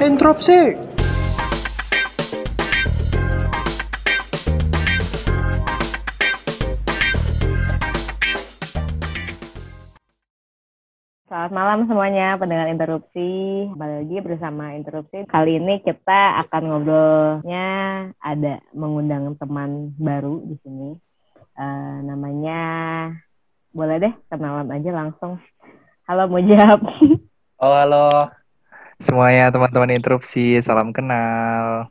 [0.00, 0.56] Interupsi.
[11.28, 13.28] Selamat malam semuanya pendengar interupsi.
[13.68, 15.20] Kembali lagi bersama interupsi.
[15.28, 17.68] Kali ini kita akan ngobrolnya
[18.24, 20.96] ada mengundang teman baru di sini.
[21.60, 22.60] Eh, namanya
[23.76, 25.36] boleh deh kenalan aja langsung.
[26.08, 26.88] Halo Mujab.
[27.60, 28.39] Oh, halo
[29.00, 31.88] semuanya teman-teman interupsi, salam kenal.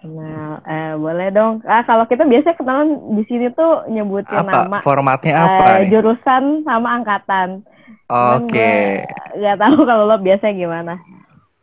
[0.00, 0.64] Kenal.
[0.64, 1.60] Eh, boleh dong.
[1.68, 5.92] Ah kalau kita biasanya kenalan di sini tuh nyebutin Apa nama formatnya eh, apa nih?
[5.92, 7.60] jurusan sama angkatan.
[8.08, 9.04] Oke.
[9.04, 10.94] gue Gak tahu kalau lo biasanya gimana.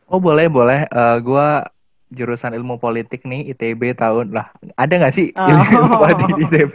[0.08, 0.88] Oh, boleh, boleh.
[0.88, 1.68] Eh, gua
[2.08, 4.48] jurusan ilmu politik nih, ITB tahun lah.
[4.80, 5.50] Ada nggak sih Oh.
[5.50, 6.73] ilmu politik di ITB?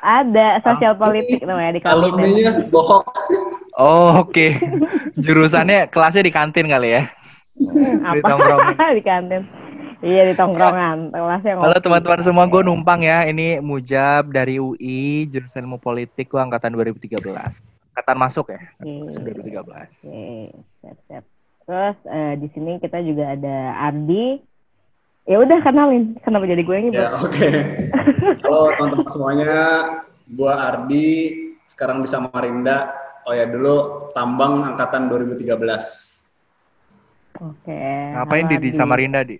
[0.00, 1.96] Ada sosial politik namanya di kantin.
[1.98, 3.02] Alumninya bohong.
[3.74, 4.54] Oh, oke.
[5.16, 7.02] Jurusannya kelasnya di kantin kali ya.
[7.60, 8.74] Hmm, Di apa tongkrongan.
[8.98, 9.42] di kantin
[10.00, 13.28] iya di tongkrongan kelasnya Halo teman-teman semua, gue numpang ya.
[13.28, 17.20] Ini Mujab dari UI, jurusan ilmu politik, gua angkatan 2013.
[17.92, 19.60] Angkatan masuk ya, masuk 2013.
[19.60, 21.24] Oke, siap siap
[21.70, 24.42] terus eh, di sini kita juga ada Ardi
[25.22, 27.48] ya udah kenalin kenapa jadi gue yang Ya, oke.
[28.42, 29.54] Halo teman-teman semuanya.
[30.30, 31.06] Gua Ardi,
[31.70, 32.90] sekarang di Samarinda.
[33.22, 36.09] Oh ya, dulu tambang angkatan 2013.
[37.40, 37.80] Oke
[38.14, 38.70] Ngapain halo di, di.
[38.70, 39.36] Samarinda, Di?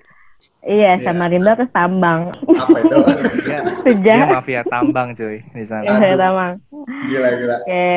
[0.65, 1.05] iya Iya.
[1.05, 2.97] Samarinda terus tambang Apa itu?
[3.47, 5.97] Dia sejak mafia tambang cuy di sana.
[6.01, 6.53] iya tambang
[7.09, 7.57] Gila, gila.
[7.61, 7.89] oke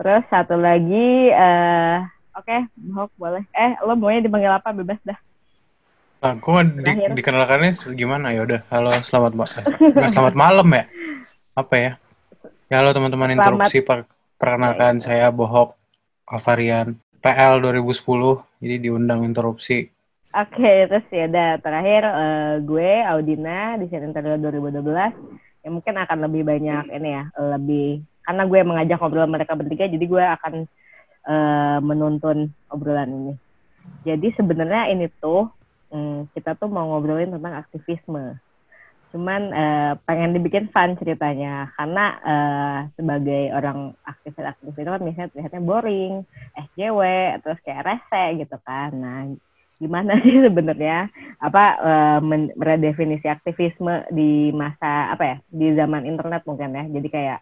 [0.00, 1.96] terus satu lagi eh
[2.32, 2.56] oke
[2.96, 5.18] Hok boleh eh lo maunya dipanggil apa bebas dah
[6.20, 7.16] Nah, gue di, Terakhir.
[7.16, 8.60] dikenalkannya gimana ya udah.
[8.68, 9.64] Halo, selamat ma eh,
[10.12, 10.84] selamat malam ya.
[11.56, 11.92] Apa ya?
[12.68, 14.04] Ya halo teman-teman interupsi per-
[14.36, 15.80] perkenalkan saya Bohok
[16.28, 19.92] Alvarian PL 2010 jadi diundang interupsi.
[20.30, 21.26] Oke, terus ya
[21.58, 27.24] terakhir eh, gue Audina di sini Interior 2012 yang mungkin akan lebih banyak ini ya,
[27.36, 30.54] lebih karena gue mengajak ngobrol mereka bertiga jadi gue akan
[31.26, 33.34] eh, menuntun obrolan ini.
[34.06, 35.50] Jadi sebenarnya ini tuh
[35.90, 38.38] hmm, kita tuh mau ngobrolin tentang aktivisme.
[39.10, 41.74] Cuman eh, pengen dibikin fun ceritanya.
[41.74, 46.12] Karena eh, sebagai orang aktivis-aktivis itu kan misalnya terlihatnya boring,
[46.54, 47.00] SJW,
[47.42, 48.90] terus kayak rese gitu kan.
[48.94, 49.18] Nah,
[49.82, 51.10] gimana sih sebenarnya?
[51.42, 56.84] Apa eh, men- meredefinisi aktivisme di masa apa ya di zaman internet mungkin ya?
[56.86, 57.38] Jadi kayak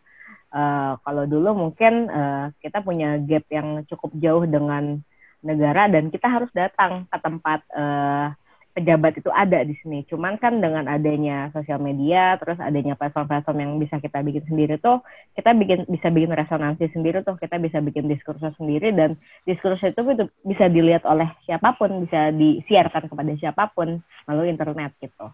[0.57, 5.01] eh, kalau dulu mungkin eh, kita punya gap yang cukup jauh dengan
[5.45, 8.27] negara dan kita harus datang ke tempat eh,
[8.79, 13.73] pejabat itu ada di sini cuman kan dengan adanya sosial media terus adanya platform-platform yang
[13.83, 15.03] bisa kita bikin sendiri tuh
[15.35, 20.31] kita bikin bisa bikin resonansi sendiri tuh kita bisa bikin diskursus sendiri dan diskursus itu
[20.47, 25.33] bisa dilihat oleh siapa pun, bisa disiarkan kepada siapa pun melalui internet gitu.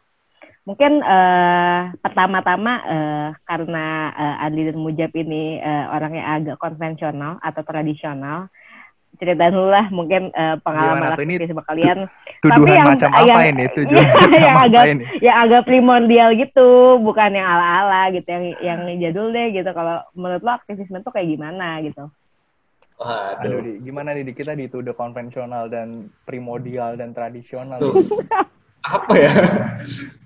[0.65, 7.63] Mungkin eh, pertama-tama eh, karena eh, Andi dan Mujab ini eh, orangnya agak konvensional atau
[7.69, 8.49] tradisional,
[9.17, 11.15] ceritain dulu lah mungkin eh, pengalaman?
[11.15, 11.99] Ini aktivisme kalian
[12.41, 13.65] Tuduhan yang- macam apa yang- ini?
[13.77, 15.05] Tuduhan yang macam apa agak- ini?
[15.21, 16.69] yang agak primordial gitu,
[17.01, 19.71] bukan yang ala-ala gitu, yang yang jadul deh gitu.
[19.71, 22.11] Kalau menurut lo aktivisme tuh kayak gimana gitu?
[22.95, 23.61] Aduh, Waduh.
[23.61, 24.33] Di, gimana nih Di?
[24.39, 27.83] kita dituduh konvensional dan primordial dan tradisional.
[27.83, 27.91] Tuh.
[28.87, 29.33] Apa ya?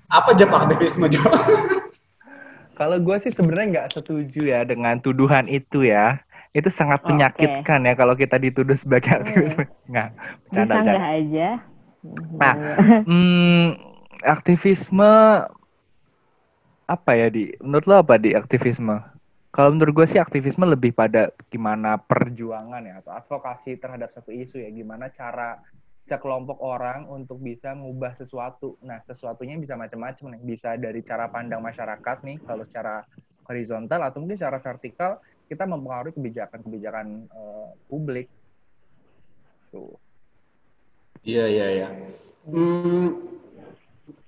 [0.09, 1.25] Apa jam aktivisme jam?
[2.75, 6.22] Kalau gue sih sebenarnya nggak setuju ya dengan tuduhan itu ya.
[6.57, 9.21] Itu sangat menyakitkan ya kalau kita dituduh sebagai Hmm.
[9.23, 9.65] aktivisme.
[9.89, 10.09] Nggak,
[10.49, 11.01] Bisa bercanda, nggak bercanda.
[11.19, 11.49] aja?
[12.39, 12.55] Nah,
[13.05, 13.67] Hmm,
[14.23, 15.13] aktivisme
[16.89, 17.53] apa ya di?
[17.61, 18.97] Menurut lo apa di aktivisme?
[19.49, 24.61] Kalau menurut gue sih aktivisme lebih pada gimana perjuangan ya atau advokasi terhadap satu isu
[24.61, 25.57] ya, gimana cara
[26.09, 28.81] sekelompok orang untuk bisa mengubah sesuatu.
[28.81, 30.43] Nah, sesuatunya bisa macam-macam nih.
[30.57, 33.05] Bisa dari cara pandang masyarakat nih, kalau secara
[33.49, 38.29] horizontal atau mungkin secara vertikal kita mempengaruhi kebijakan-kebijakan eh, publik.
[39.73, 39.97] Tuh.
[41.25, 41.89] Iya, iya, iya.
[42.49, 43.21] Hmm,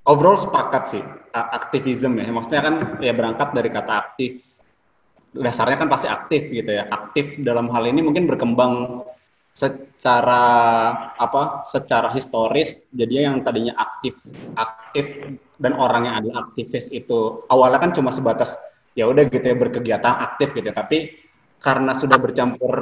[0.05, 1.03] overall sepakat sih,
[1.33, 2.29] a- aktivism ya.
[2.33, 2.75] Maksudnya kan
[3.05, 4.41] ya berangkat dari kata aktif.
[5.31, 6.91] Dasarnya kan pasti aktif gitu ya.
[6.91, 9.07] Aktif dalam hal ini mungkin berkembang
[9.55, 10.45] secara
[11.15, 11.63] apa?
[11.69, 12.91] Secara historis.
[12.91, 14.19] Jadi yang tadinya aktif,
[14.59, 18.59] aktif dan orang yang adalah aktivis itu awalnya kan cuma sebatas
[19.01, 20.69] ya udah gitu ya berkegiatan aktif gitu.
[20.69, 20.77] ya.
[20.77, 20.99] Tapi
[21.61, 22.75] karena sudah bercampur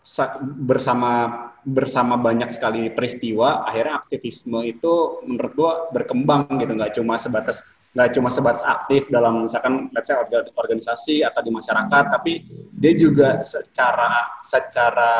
[0.00, 7.18] sa- bersama bersama banyak sekali peristiwa akhirnya aktivisme itu menurut gua berkembang gitu nggak cuma
[7.18, 12.46] sebatas nggak cuma sebatas aktif dalam misalkan let's say orga- organisasi atau di masyarakat tapi
[12.76, 15.10] dia juga secara secara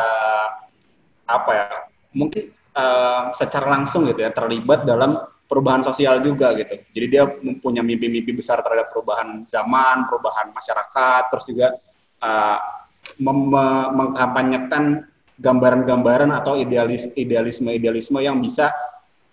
[1.27, 1.69] apa ya
[2.15, 6.75] mungkin uh, secara langsung gitu ya terlibat dalam perubahan sosial juga gitu.
[6.91, 11.79] Jadi dia mempunyai mimpi-mimpi besar terhadap perubahan zaman, perubahan masyarakat, terus juga
[12.23, 12.59] uh,
[13.95, 15.07] mengkampanyekan
[15.39, 18.75] gambaran-gambaran atau idealis idealisme-idealisme yang bisa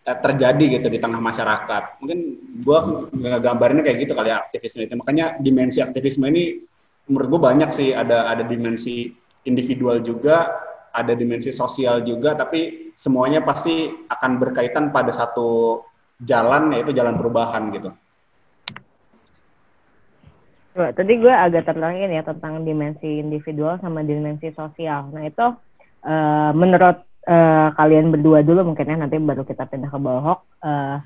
[0.06, 1.98] uh, terjadi gitu di tengah masyarakat.
[2.06, 2.20] Mungkin
[2.62, 3.10] gua
[3.42, 4.94] gambarnya kayak gitu kali ya aktivisme itu.
[4.94, 6.62] Makanya dimensi aktivisme ini
[7.10, 9.10] menurut gua banyak sih ada ada dimensi
[9.50, 10.62] individual juga,
[10.94, 15.82] ada dimensi sosial juga, tapi semuanya pasti akan berkaitan pada satu
[16.24, 17.92] jalan yaitu jalan perubahan gitu.
[20.74, 25.14] Coba, tadi gue agak tertangin ya tentang dimensi individual sama dimensi sosial.
[25.14, 25.46] Nah itu
[26.02, 30.98] uh, menurut uh, kalian berdua dulu mungkin ya nanti baru kita pindah ke bawah uh,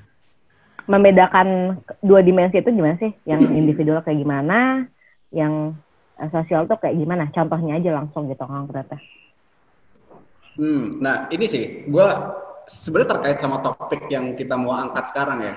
[0.88, 3.12] membedakan dua dimensi itu gimana sih?
[3.28, 4.88] Yang individual kayak gimana?
[5.36, 5.76] Yang
[6.16, 7.28] uh, sosial tuh kayak gimana?
[7.28, 8.96] Contohnya aja langsung gitu konkretnya.
[10.58, 12.08] Hmm, nah ini sih, gue
[12.68, 15.54] sebenarnya terkait sama topik yang kita mau angkat sekarang ya,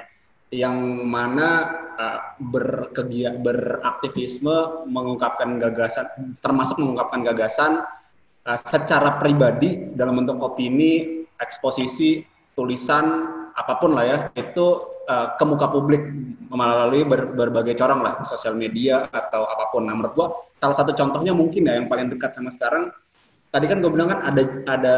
[0.52, 0.76] yang
[1.08, 1.50] mana
[1.96, 6.08] uh, berkegia beraktivisme, mengungkapkan gagasan,
[6.40, 7.72] termasuk mengungkapkan gagasan
[8.48, 12.24] uh, secara pribadi dalam bentuk opini, eksposisi,
[12.56, 16.04] tulisan, apa pun lah ya, itu uh, ke muka publik
[16.52, 19.88] melalui ber, berbagai corong lah, sosial media atau apa pun.
[19.88, 20.28] Nah, menurut gua
[20.60, 22.92] salah satu contohnya mungkin ya yang paling dekat sama sekarang,
[23.52, 24.96] tadi kan gue bilang kan ada ada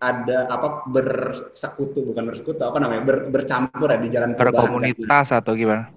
[0.00, 5.92] ada apa bersekutu bukan bersekutu apa namanya ber, bercampur ya di jalan berkomunitas atau gimana?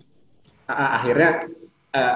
[0.68, 1.48] akhirnya
[1.96, 2.16] uh,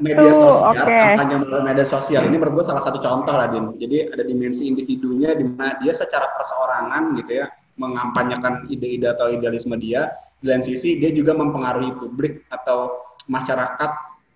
[0.00, 1.16] media sosial okay.
[1.16, 3.76] kampanye melalui media sosial ini menurut gue salah satu contoh lah din.
[3.76, 7.46] Jadi ada dimensi individunya di mana dia secara perseorangan gitu ya
[7.76, 10.14] mengampanyakan ide-ide atau idealisme dia.
[10.40, 13.90] Di lain sisi dia juga mempengaruhi publik atau masyarakat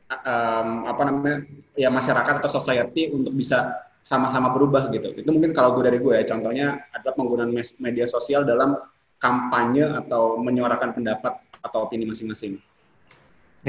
[0.09, 1.37] um, apa namanya
[1.76, 5.12] ya masyarakat atau society untuk bisa sama-sama berubah gitu.
[5.12, 8.81] Itu mungkin kalau gue dari gue ya, contohnya adalah penggunaan media sosial dalam
[9.20, 12.56] kampanye atau menyuarakan pendapat atau opini masing-masing.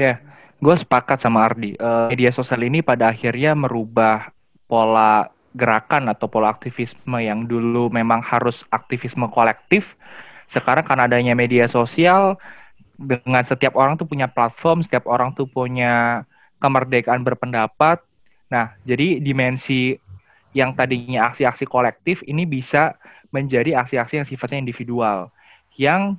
[0.00, 0.16] yeah,
[0.64, 1.76] gue sepakat sama Ardi.
[1.76, 4.32] Uh, media sosial ini pada akhirnya merubah
[4.64, 9.92] pola gerakan atau pola aktivisme yang dulu memang harus aktivisme kolektif.
[10.48, 12.40] Sekarang karena adanya media sosial,
[12.96, 16.24] dengan setiap orang tuh punya platform, setiap orang tuh punya
[16.64, 18.00] kemerdekaan berpendapat.
[18.48, 20.00] Nah, jadi dimensi
[20.56, 22.98] yang tadinya aksi-aksi kolektif ini bisa
[23.30, 25.30] menjadi aksi-aksi yang sifatnya individual
[25.78, 26.18] yang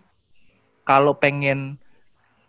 [0.87, 1.75] kalau pengen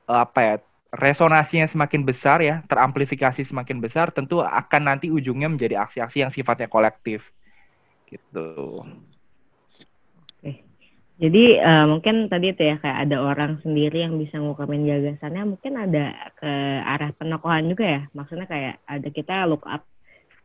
[0.07, 0.55] eh, apa ya
[0.93, 6.69] resonasinya semakin besar ya teramplifikasi semakin besar tentu akan nanti ujungnya menjadi aksi-aksi yang sifatnya
[6.69, 7.25] kolektif
[8.13, 8.85] gitu.
[11.23, 15.79] Jadi uh, mungkin tadi itu ya kayak ada orang sendiri yang bisa ngukapin gagasannya, mungkin
[15.79, 16.51] ada ke
[16.83, 18.03] arah penokohan juga ya.
[18.11, 19.87] Maksudnya kayak ada kita look up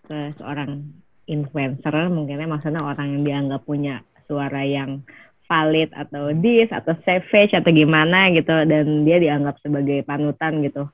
[0.06, 0.86] ke seorang
[1.28, 5.04] influencer mungkinnya maksudnya orang yang dianggap punya suara yang
[5.48, 10.88] valid atau dis atau savage atau gimana gitu dan dia dianggap sebagai panutan gitu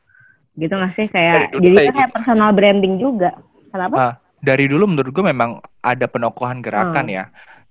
[0.54, 2.14] gitu nggak sih kayak jadi kayak, gitu.
[2.14, 3.34] personal branding juga
[3.74, 4.14] kenapa ah,
[4.46, 7.18] dari dulu menurut gue memang ada penokohan gerakan hmm.
[7.18, 7.24] ya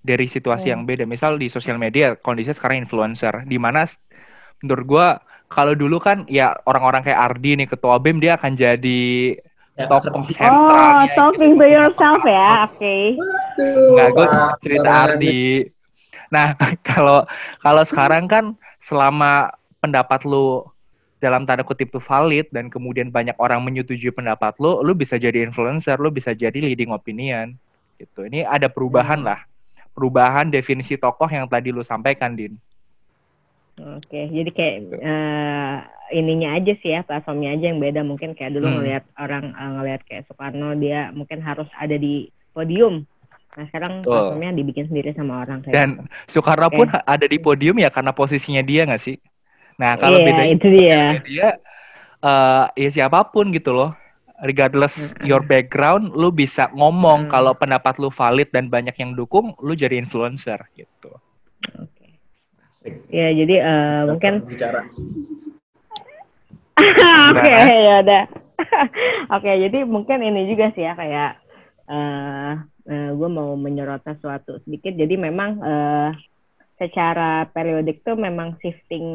[0.02, 0.72] dari situasi hmm.
[0.74, 3.86] yang beda misal di sosial media kondisinya sekarang influencer di mana
[4.66, 5.06] menurut gue
[5.52, 9.36] kalau dulu kan ya orang-orang kayak Ardi nih ketua BEM dia akan jadi
[9.72, 12.76] Ya, tokoh Oh, talking to yourself ya, oke.
[12.76, 13.16] Okay.
[13.56, 14.26] Enggak, gue
[14.60, 15.40] cerita Ardi.
[16.28, 16.52] Nah,
[16.88, 17.24] kalau
[17.64, 18.44] kalau sekarang kan
[18.84, 19.48] selama
[19.80, 20.68] pendapat lu
[21.22, 25.46] dalam tanda kutip itu valid dan kemudian banyak orang menyetujui pendapat lu, lu bisa jadi
[25.46, 27.54] influencer, lu bisa jadi leading opinion
[27.96, 28.26] gitu.
[28.26, 29.28] Ini ada perubahan hmm.
[29.30, 29.40] lah.
[29.92, 32.58] Perubahan definisi tokoh yang tadi lu sampaikan, Din.
[33.80, 35.76] Oke, jadi kayak uh,
[36.12, 38.76] ininya aja sih ya platformnya aja yang beda mungkin kayak dulu hmm.
[38.78, 43.08] ngelihat orang uh, ngelihat kayak Soekarno dia mungkin harus ada di podium.
[43.56, 44.12] Nah sekarang oh.
[44.12, 45.72] platformnya dibikin sendiri sama orang kayak.
[45.72, 45.88] Dan
[46.28, 46.78] Soekarno okay.
[46.84, 49.16] pun ada di podium ya karena posisinya dia nggak sih?
[49.80, 51.00] Nah kalau yeah, beda itu dia.
[51.24, 51.48] Dia
[52.20, 53.96] uh, ya siapa pun gitu loh.
[54.42, 55.24] Regardless hmm.
[55.24, 57.32] your background, lu bisa ngomong hmm.
[57.32, 61.14] kalau pendapat lu valid dan banyak yang dukung, lu jadi influencer gitu.
[63.12, 64.82] Ya, jadi uh, mungkin bicara.
[67.30, 68.24] Oke, ya udah.
[69.38, 71.38] Oke, jadi mungkin ini juga sih ya kayak
[71.86, 72.52] uh,
[72.88, 74.94] uh, gue mau menyorot sesuatu sedikit.
[74.96, 76.10] Jadi memang uh,
[76.80, 79.06] secara periodik tuh memang shifting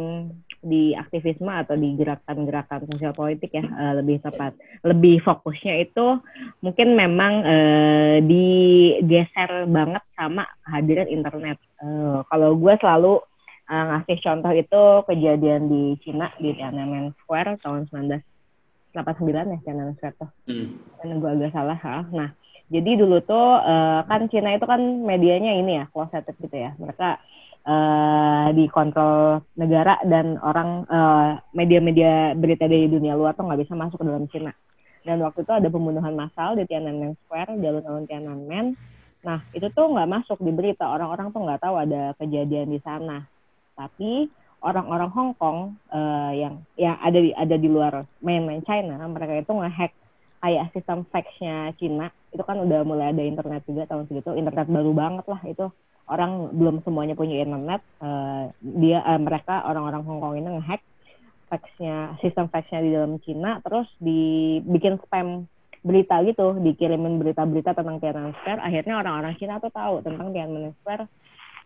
[0.64, 4.56] di aktivisme atau di gerakan-gerakan sosial politik ya uh, lebih tepat.
[4.88, 6.18] Lebih fokusnya itu
[6.64, 11.58] mungkin memang uh, digeser banget sama kehadiran internet.
[11.78, 13.22] Uh, kalau gue selalu
[13.68, 20.16] uh, ngasih contoh itu kejadian di Cina di Tiananmen Square tahun 1989 ya Tiananmen Square
[20.18, 20.30] tuh.
[20.48, 20.80] Hmm.
[21.04, 21.78] gue agak salah.
[21.78, 22.08] Ha?
[22.12, 22.32] Nah
[22.68, 26.76] Jadi dulu tuh uh, kan Cina itu kan medianya ini ya closeted gitu ya.
[26.76, 27.16] Mereka
[27.64, 34.04] uh, dikontrol negara dan orang uh, media-media berita dari dunia luar tuh nggak bisa masuk
[34.04, 34.52] ke dalam Cina.
[35.08, 38.76] Dan waktu itu ada pembunuhan massal di Tiananmen Square, jalur-jalur Tiananmen.
[39.24, 40.92] Nah itu tuh nggak masuk di berita.
[40.92, 43.24] Orang-orang tuh nggak tahu ada kejadian di sana.
[43.78, 44.26] Tapi
[44.66, 49.54] orang-orang Hong Kong uh, yang yang ada di ada di luar mainland China, mereka itu
[49.54, 49.94] ngehack
[50.42, 52.10] kayak sistem faxnya Cina.
[52.34, 54.34] Itu kan udah mulai ada internet juga tahun segitu.
[54.34, 55.70] Internet baru banget lah itu.
[56.08, 60.82] Orang belum semuanya punya internet uh, dia uh, mereka orang-orang Hong Kong ini ngehack
[61.48, 65.48] faxnya sistem faxnya di dalam Cina terus dibikin spam
[65.84, 68.60] berita gitu dikirimin berita-berita tentang Tiananmen Square.
[68.60, 71.08] Akhirnya orang-orang Cina tuh tahu tentang Tiananmen Square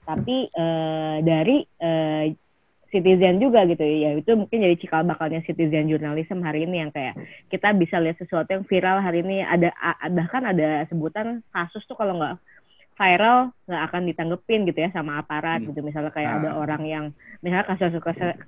[0.06, 2.26] tapi uh, dari uh,
[2.92, 7.16] citizen juga gitu ya itu mungkin jadi cikal bakalnya citizen journalism hari ini yang kayak
[7.48, 9.72] kita bisa lihat sesuatu yang viral hari ini ada
[10.12, 12.36] bahkan ada sebutan kasus tuh kalau nggak
[13.00, 15.72] viral nggak akan ditanggepin gitu ya sama aparat hmm.
[15.72, 16.40] gitu misalnya kayak nah.
[16.44, 16.60] ada ah.
[16.60, 17.06] orang yang
[17.40, 17.96] misalnya kasus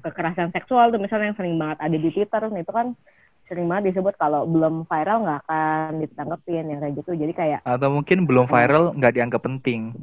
[0.04, 2.88] kekerasan seksual tuh misalnya yang sering banget ada di Twitter itu kan
[3.48, 7.90] sering banget disebut kalau belum viral nggak akan ditanggepin yang kayak gitu jadi kayak atau
[7.92, 9.96] mungkin belum viral nggak dianggap penting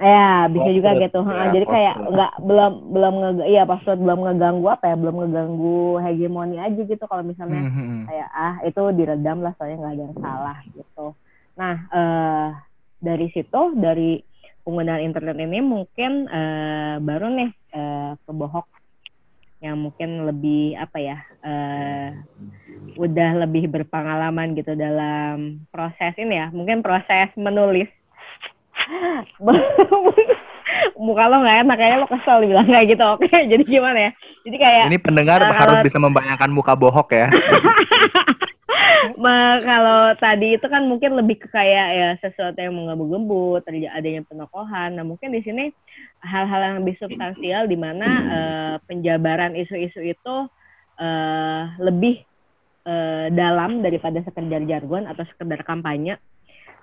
[0.00, 1.20] Ya, bisa juga gitu.
[1.22, 6.02] Ya, Jadi kayak nggak belum belum nge iya password belum ngeganggu apa ya, belum ngeganggu
[6.02, 8.00] hegemoni aja gitu kalau misalnya mm -hmm.
[8.10, 11.06] kayak ah itu diredam lah soalnya nggak ada yang salah gitu.
[11.54, 12.48] Nah, eh
[13.04, 14.18] dari situ dari
[14.64, 18.66] penggunaan internet ini mungkin eh, baru nih eh, kebohok
[19.64, 22.12] yang mungkin lebih apa ya uh,
[23.00, 27.88] udah lebih berpengalaman gitu dalam proses ini ya mungkin proses menulis
[30.98, 33.04] muka lo nggak enak kayaknya lo kesel dibilang kayak gitu.
[33.04, 34.10] Oke jadi gimana ya?
[34.44, 37.28] Jadi kayak ini pendengar uh, harus bisa membayangkan muka bohok ya.
[39.20, 44.22] Ma, kalau tadi itu kan mungkin lebih ke kayak ya sesuatu yang menggebu-gebu terjadi adanya
[44.24, 44.96] penokohan.
[44.96, 45.68] Nah mungkin di sini
[46.24, 50.36] hal-hal yang lebih substansial di mana uh, penjabaran isu-isu itu
[50.98, 52.24] uh, lebih
[52.88, 56.16] uh, dalam daripada sekedar jargon atau sekedar kampanye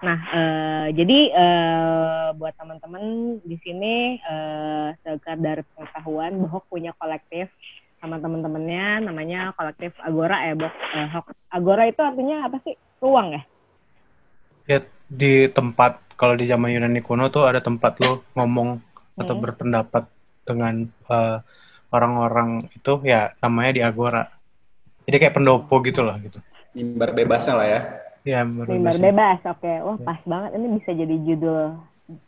[0.01, 4.97] Nah, uh, jadi uh, buat teman-teman di sini uh,
[5.37, 7.53] dari pengetahuan Bohok punya kolektif
[8.01, 10.73] sama teman-temannya namanya kolektif Agora ya, Bok.
[10.73, 11.21] Uh,
[11.53, 12.73] Agora itu artinya apa sih?
[12.97, 13.41] Ruang ya?
[14.65, 18.81] Ya di tempat kalau di zaman Yunani kuno tuh ada tempat lo ngomong
[19.21, 19.43] atau hmm.
[19.43, 20.03] berpendapat
[20.45, 21.45] dengan orang
[21.91, 24.25] orang-orang itu ya namanya di Agora.
[25.05, 26.41] Jadi kayak pendopo gitu lah gitu.
[26.73, 27.81] Mimbar bebasnya lah ya.
[28.21, 29.39] Ya, mimbar bebas.
[29.49, 29.77] Oke, okay.
[29.81, 30.27] wah pas ya.
[30.29, 30.49] banget.
[30.53, 31.61] Ini bisa jadi judul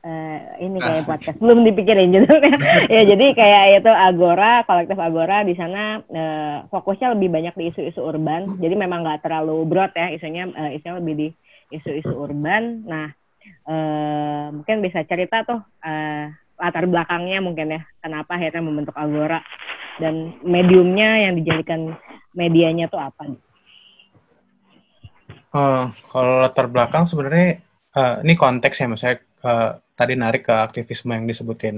[0.03, 1.09] uh, ini kayak Asik.
[1.09, 1.37] podcast.
[1.37, 2.55] Belum dipikirin judulnya.
[2.95, 8.01] ya jadi kayak itu Agora, kolektif Agora di sana uh, fokusnya lebih banyak di isu-isu
[8.01, 8.57] urban.
[8.57, 10.49] Jadi memang nggak terlalu broad ya isunya.
[10.49, 11.27] Uh, isunya lebih di
[11.73, 12.89] isu-isu urban.
[12.89, 13.07] Nah,
[13.69, 16.25] uh, mungkin bisa cerita tuh uh,
[16.57, 17.81] latar belakangnya mungkin ya.
[18.01, 19.45] Kenapa akhirnya membentuk Agora
[20.01, 21.93] dan mediumnya yang dijadikan
[22.33, 23.29] medianya tuh apa?
[23.29, 23.52] Nih?
[25.53, 27.61] Uh, kalau latar belakang sebenarnya
[27.93, 31.77] uh, ini konteks ya, maksudnya uh, tadi narik ke aktivisme yang disebutin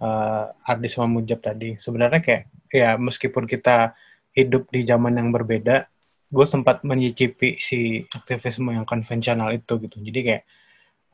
[0.00, 1.76] uh, Ardis Mamujab tadi.
[1.76, 3.92] Sebenarnya kayak ya meskipun kita
[4.32, 5.84] hidup di zaman yang berbeda,
[6.32, 10.00] gue sempat menyicipi si aktivisme yang konvensional itu gitu.
[10.00, 10.44] Jadi kayak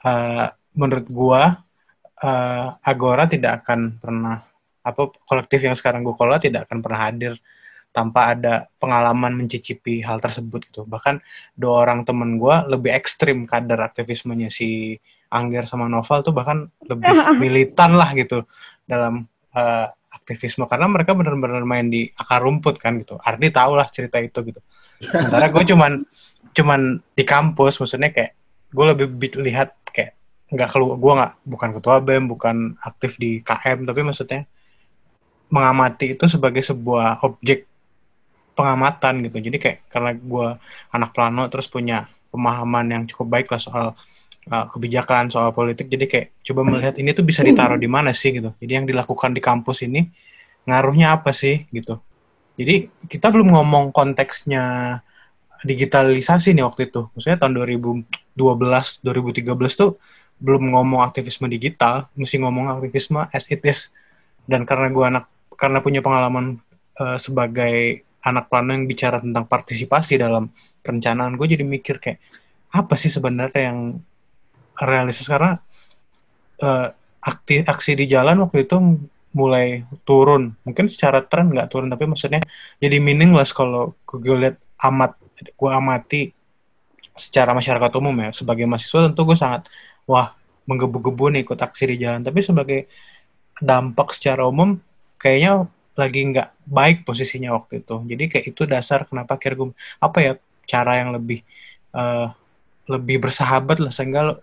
[0.07, 0.47] uh,
[0.79, 1.43] menurut gue
[2.23, 4.47] uh, Agora tidak akan pernah
[4.87, 7.35] apa kolektif yang sekarang gue kelola tidak akan pernah hadir
[7.97, 10.85] tanpa ada pengalaman mencicipi hal tersebut gitu.
[10.85, 11.25] Bahkan
[11.57, 15.01] dua orang temen gue lebih ekstrim kadar aktivismenya si
[15.33, 17.09] Angger sama Novel tuh bahkan lebih
[17.43, 18.45] militan lah gitu
[18.85, 19.25] dalam
[19.57, 23.17] uh, aktivisme karena mereka benar-benar main di akar rumput kan gitu.
[23.17, 24.61] Ardi tau lah cerita itu gitu.
[25.01, 26.05] Sementara gue cuman
[26.53, 26.81] cuman
[27.17, 28.37] di kampus maksudnya kayak
[28.77, 30.13] gue lebih lihat kayak
[30.53, 34.45] nggak keluar gue nggak bukan ketua bem bukan aktif di KM tapi maksudnya
[35.53, 37.69] mengamati itu sebagai sebuah objek
[38.57, 39.37] pengamatan gitu.
[39.39, 40.49] Jadi kayak karena gue
[40.91, 43.87] anak plano terus punya pemahaman yang cukup baik lah soal
[44.51, 48.33] uh, kebijakan soal politik jadi kayak coba melihat ini tuh bisa ditaruh di mana sih
[48.35, 48.51] gitu.
[48.59, 50.09] Jadi yang dilakukan di kampus ini
[50.67, 52.01] ngaruhnya apa sih gitu.
[52.57, 54.99] Jadi kita belum ngomong konteksnya
[55.63, 57.13] digitalisasi nih waktu itu.
[57.13, 58.09] Maksudnya tahun 2012
[59.05, 60.01] 2013 tuh
[60.37, 63.93] belum ngomong aktivisme digital mesti ngomong aktivisme as it is.
[64.49, 65.25] Dan karena gue anak
[65.57, 66.61] karena punya pengalaman
[67.01, 70.51] uh, sebagai anak plano yang bicara tentang partisipasi dalam
[70.83, 71.39] perencanaan.
[71.39, 72.19] Gue jadi mikir kayak
[72.75, 74.03] apa sih sebenarnya yang
[74.83, 75.31] realistis?
[75.31, 75.55] Karena
[76.61, 76.89] uh,
[77.23, 78.77] aksi aksi di jalan waktu itu
[79.31, 80.59] mulai turun.
[80.67, 82.43] Mungkin secara tren nggak turun tapi maksudnya
[82.83, 84.57] jadi meaningless kalau gue lihat
[84.91, 86.23] amat gue amati
[87.15, 88.31] secara masyarakat umum ya.
[88.35, 89.71] Sebagai mahasiswa tentu gue sangat
[90.11, 90.35] wah
[90.67, 92.27] menggebu-gebu nih ikut aksi di jalan.
[92.27, 92.91] Tapi sebagai
[93.63, 94.77] dampak secara umum
[95.17, 97.97] kayaknya lagi nggak baik posisinya waktu itu.
[98.05, 100.33] Jadi kayak itu dasar kenapa akhirnya gue apa ya
[100.69, 101.41] cara yang lebih
[101.97, 102.31] uh,
[102.87, 104.35] lebih bersahabat lah sehingga lo,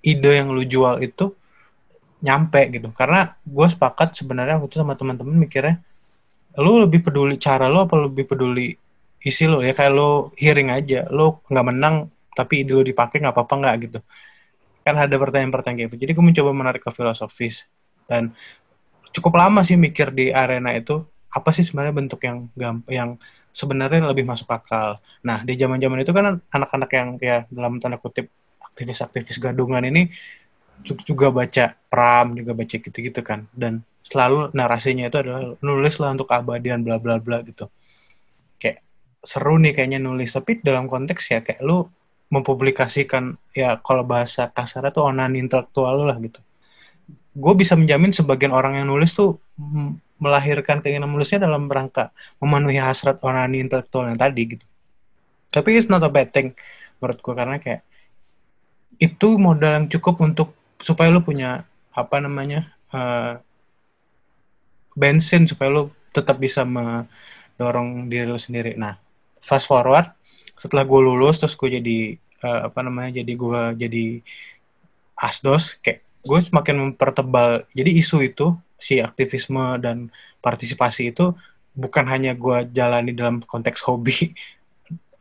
[0.00, 1.36] ide yang lu jual itu
[2.24, 2.88] nyampe gitu.
[2.96, 5.78] Karena gue sepakat sebenarnya waktu sama teman-teman mikirnya
[6.56, 8.78] lu lebih peduli cara lo apa lebih peduli
[9.26, 13.34] isi lo ya kayak lo hearing aja lo nggak menang tapi ide lo dipakai nggak
[13.36, 13.98] apa-apa nggak gitu.
[14.84, 15.96] Kan ada pertanyaan-pertanyaan gitu.
[16.00, 17.64] Jadi gue mencoba menarik ke filosofis.
[18.04, 18.36] Dan
[19.14, 22.50] cukup lama sih mikir di arena itu apa sih sebenarnya bentuk yang
[22.90, 23.10] yang
[23.54, 24.98] sebenarnya lebih masuk akal.
[25.22, 28.26] Nah di zaman-zaman itu kan anak-anak yang ya dalam tanda kutip
[28.74, 30.10] aktivis-aktivis gadungan ini
[31.06, 33.46] juga baca pram juga baca gitu-gitu kan.
[33.54, 37.70] Dan selalu narasinya itu adalah nulis lah untuk keabadian bla bla bla gitu.
[38.58, 38.82] Kayak
[39.22, 41.86] seru nih kayaknya nulis tapi dalam konteks ya kayak lu
[42.34, 46.42] mempublikasikan ya kalau bahasa kasar itu onan intelektual lah gitu
[47.34, 49.42] gue bisa menjamin sebagian orang yang nulis tuh
[50.22, 54.64] melahirkan keinginan menulisnya dalam rangka memenuhi hasrat onani intelektual yang tadi gitu.
[55.50, 56.54] Tapi it's not a bad thing
[57.02, 57.82] menurut gue karena kayak
[59.02, 63.42] itu modal yang cukup untuk supaya lu punya apa namanya uh,
[64.94, 65.82] bensin supaya lu
[66.14, 68.78] tetap bisa mendorong diri lu sendiri.
[68.78, 68.94] Nah,
[69.42, 70.14] fast forward
[70.54, 71.98] setelah gue lulus terus gue jadi
[72.46, 74.06] uh, apa namanya jadi gue jadi
[75.18, 77.68] asdos kayak gue semakin mempertebal.
[77.76, 80.08] Jadi isu itu si aktivisme dan
[80.40, 81.32] partisipasi itu
[81.76, 84.32] bukan hanya gue jalani dalam konteks hobi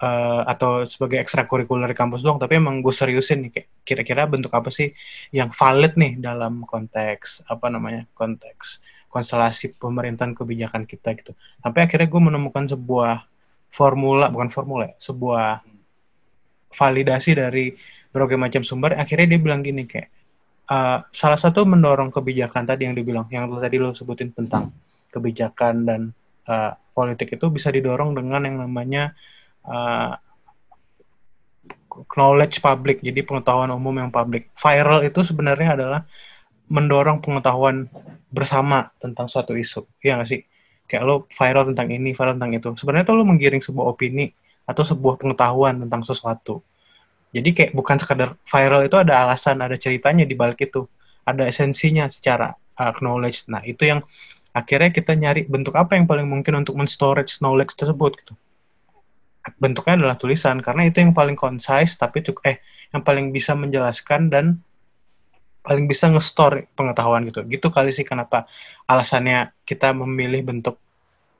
[0.03, 4.53] uh, atau sebagai ekstrakurikuler di kampus doang tapi emang gue seriusin nih kayak kira-kira bentuk
[4.53, 4.93] apa sih
[5.33, 8.83] yang valid nih dalam konteks apa namanya konteks
[9.13, 11.37] konstelasi pemerintahan kebijakan kita gitu.
[11.61, 13.29] Sampai akhirnya gue menemukan sebuah
[13.69, 15.61] formula bukan formula ya, sebuah
[16.73, 17.77] validasi dari
[18.09, 18.97] berbagai macam sumber.
[18.97, 20.09] Akhirnya dia bilang gini kayak
[20.69, 24.71] uh, salah satu mendorong kebijakan tadi yang dibilang, yang tadi lo sebutin tentang
[25.11, 26.01] kebijakan dan
[26.47, 29.17] uh, politik itu bisa didorong dengan yang namanya
[29.65, 30.15] uh,
[32.17, 34.49] knowledge public, jadi pengetahuan umum yang publik.
[34.57, 36.01] Viral itu sebenarnya adalah
[36.65, 37.85] mendorong pengetahuan
[38.33, 40.41] bersama tentang suatu isu, ya nggak sih?
[40.89, 42.69] Kayak lo viral tentang ini, viral tentang itu.
[42.81, 44.33] Sebenarnya itu lo menggiring sebuah opini
[44.65, 46.65] atau sebuah pengetahuan tentang sesuatu.
[47.33, 50.85] Jadi kayak bukan sekadar viral itu ada alasan, ada ceritanya di balik itu.
[51.25, 53.49] Ada esensinya secara uh, knowledge.
[53.49, 54.05] Nah, itu yang
[54.53, 58.33] akhirnya kita nyari bentuk apa yang paling mungkin untuk men-storage knowledge tersebut gitu.
[59.57, 62.57] Bentuknya adalah tulisan karena itu yang paling concise tapi cukup eh
[62.93, 64.61] yang paling bisa menjelaskan dan
[65.65, 67.41] paling bisa nge-store pengetahuan gitu.
[67.49, 68.45] Gitu kali sih kenapa
[68.85, 70.77] alasannya kita memilih bentuk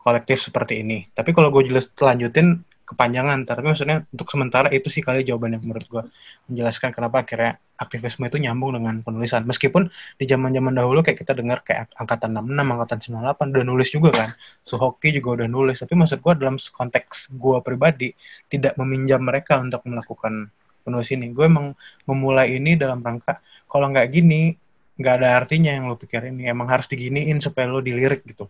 [0.01, 1.07] kolektif seperti ini.
[1.13, 3.47] Tapi kalau gue jelas lanjutin kepanjangan.
[3.47, 6.03] Tapi maksudnya untuk sementara itu sih kali jawaban yang menurut gue
[6.51, 9.43] menjelaskan kenapa akhirnya aktivisme itu nyambung dengan penulisan.
[9.47, 13.89] Meskipun di zaman zaman dahulu kayak kita dengar kayak angkatan 66 angkatan 98 udah nulis
[13.89, 14.29] juga kan.
[14.63, 15.79] Suhoki juga udah nulis.
[15.81, 18.09] Tapi maksud gue dalam konteks gue pribadi
[18.47, 20.51] tidak meminjam mereka untuk melakukan
[20.83, 21.31] penulis ini.
[21.31, 24.53] Gue emang memulai ini dalam rangka kalau nggak gini
[24.93, 28.45] nggak ada artinya yang lo pikir ini emang harus diginiin supaya lo dilirik gitu.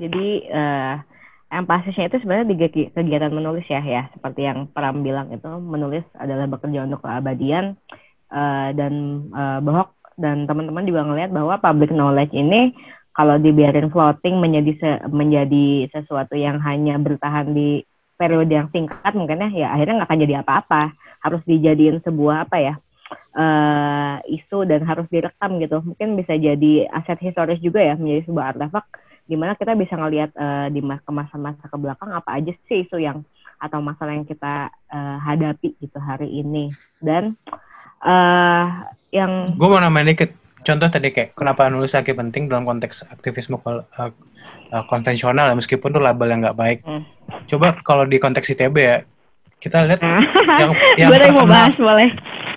[0.00, 0.96] Jadi uh,
[1.50, 2.56] empasisnya itu sebenarnya di
[2.94, 4.06] kegiatan menulis ya ya.
[4.14, 7.74] Seperti yang Pram bilang itu menulis adalah bekerja untuk keabadian
[8.30, 12.72] uh, dan uh, Bohok dan teman-teman juga ngelihat bahwa public knowledge ini
[13.10, 17.82] kalau dibiarin floating menjadi se menjadi sesuatu yang hanya bertahan di
[18.14, 20.82] periode yang singkat mungkin ya, ya akhirnya nggak akan jadi apa-apa.
[21.20, 22.74] Harus dijadiin sebuah apa ya
[23.34, 25.82] uh, isu dan harus direkam gitu.
[25.82, 28.86] Mungkin bisa jadi aset historis juga ya menjadi sebuah artefak
[29.30, 33.22] di mana kita bisa ngelihat uh, di masa-masa ke belakang apa aja sih isu yang
[33.62, 36.74] atau masalah yang kita uh, hadapi gitu hari ini.
[36.98, 37.38] Dan
[38.02, 40.34] uh, yang gue mau nambahin dikit.
[40.60, 45.94] Contoh tadi kayak kenapa nulis lagi penting dalam konteks aktivisme uh, uh, konvensional ya meskipun
[45.94, 46.78] tuh label yang nggak baik.
[46.82, 47.06] Hmm.
[47.46, 49.06] coba kalau di konteks ITB ya
[49.62, 52.10] kita lihat yang yang terkenal, mau bahas boleh.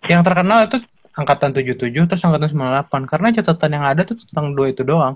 [0.09, 0.77] yang terkenal itu
[1.13, 2.49] angkatan 77 terus angkatan
[2.89, 5.15] 98 karena catatan yang ada tuh tentang dua itu doang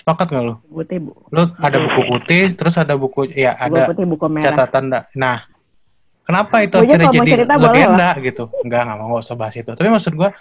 [0.00, 0.54] Sepakat nggak lo?
[0.64, 1.12] Putih, Bu.
[1.28, 4.44] Lo ada buku putih, terus ada buku ya ada buku putih, buku merah.
[4.56, 4.84] catatan.
[5.12, 5.44] Nah,
[6.24, 8.44] kenapa itu Bunya akhirnya jadi legenda gitu?
[8.64, 9.68] Enggak, nggak mau usah bahas itu.
[9.68, 10.32] Tapi maksud gua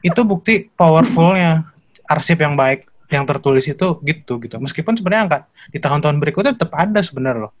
[0.00, 1.68] itu bukti powerfulnya
[2.08, 4.56] arsip yang baik yang tertulis itu gitu gitu.
[4.56, 7.52] Meskipun sebenarnya angkat di tahun-tahun berikutnya tetap ada sebenarnya loh.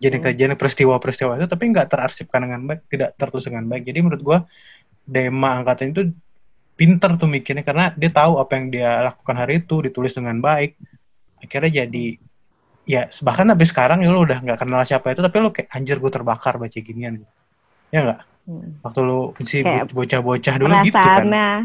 [0.00, 0.24] Jadi hmm.
[0.24, 3.82] kajian peristiwa-peristiwa itu tapi nggak terarsipkan dengan baik, tidak tertulis dengan baik.
[3.90, 4.38] Jadi menurut gua
[5.02, 6.14] Dema angkatan itu
[6.80, 10.80] pinter tuh mikirnya karena dia tahu apa yang dia lakukan hari itu ditulis dengan baik.
[11.36, 12.16] Akhirnya jadi
[12.88, 16.00] ya bahkan sampai sekarang ya lu udah nggak kenal siapa itu tapi lu kayak anjir
[16.00, 17.20] gue terbakar baca ginian.
[17.92, 18.20] Ya nggak?
[18.40, 18.80] Hmm.
[18.80, 19.60] waktu lu si
[19.92, 21.28] bocah-bocah dulu gitu kan.
[21.28, 21.60] Nah.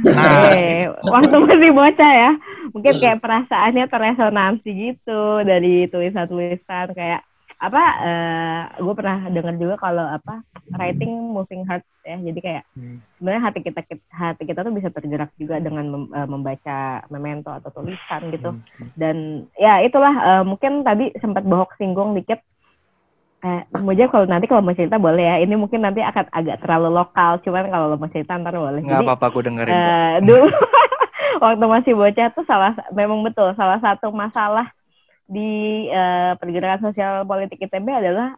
[0.53, 2.31] eh, waktu masih bocah ya.
[2.75, 7.23] Mungkin kayak perasaannya terresonansi gitu dari tulisan-tulisan kayak
[7.55, 10.43] apa eh gue pernah dengar juga kalau apa
[10.75, 12.99] writing moving heart ya jadi kayak Hmm.
[13.15, 13.79] sebenarnya hati kita
[14.11, 18.91] hati kita tuh bisa tergerak juga dengan mem- eh, membaca memento atau tulisan gitu Hmm.
[18.99, 19.15] dan
[19.55, 22.43] ya itulah eh, mungkin tadi sempat bohong singgung dikit
[23.39, 26.89] eh Mujab kalau nanti kalau mau cerita boleh ya ini mungkin nanti akan agak terlalu
[26.91, 29.71] lokal cuman kalau lo mau cerita ntar boleh Nggak apa-apa aku dengerin.
[29.71, 30.45] eh, dulu
[31.43, 34.74] waktu masih bocah tuh salah memang betul salah satu masalah
[35.25, 38.37] di eh, pergerakan sosial politik ITB adalah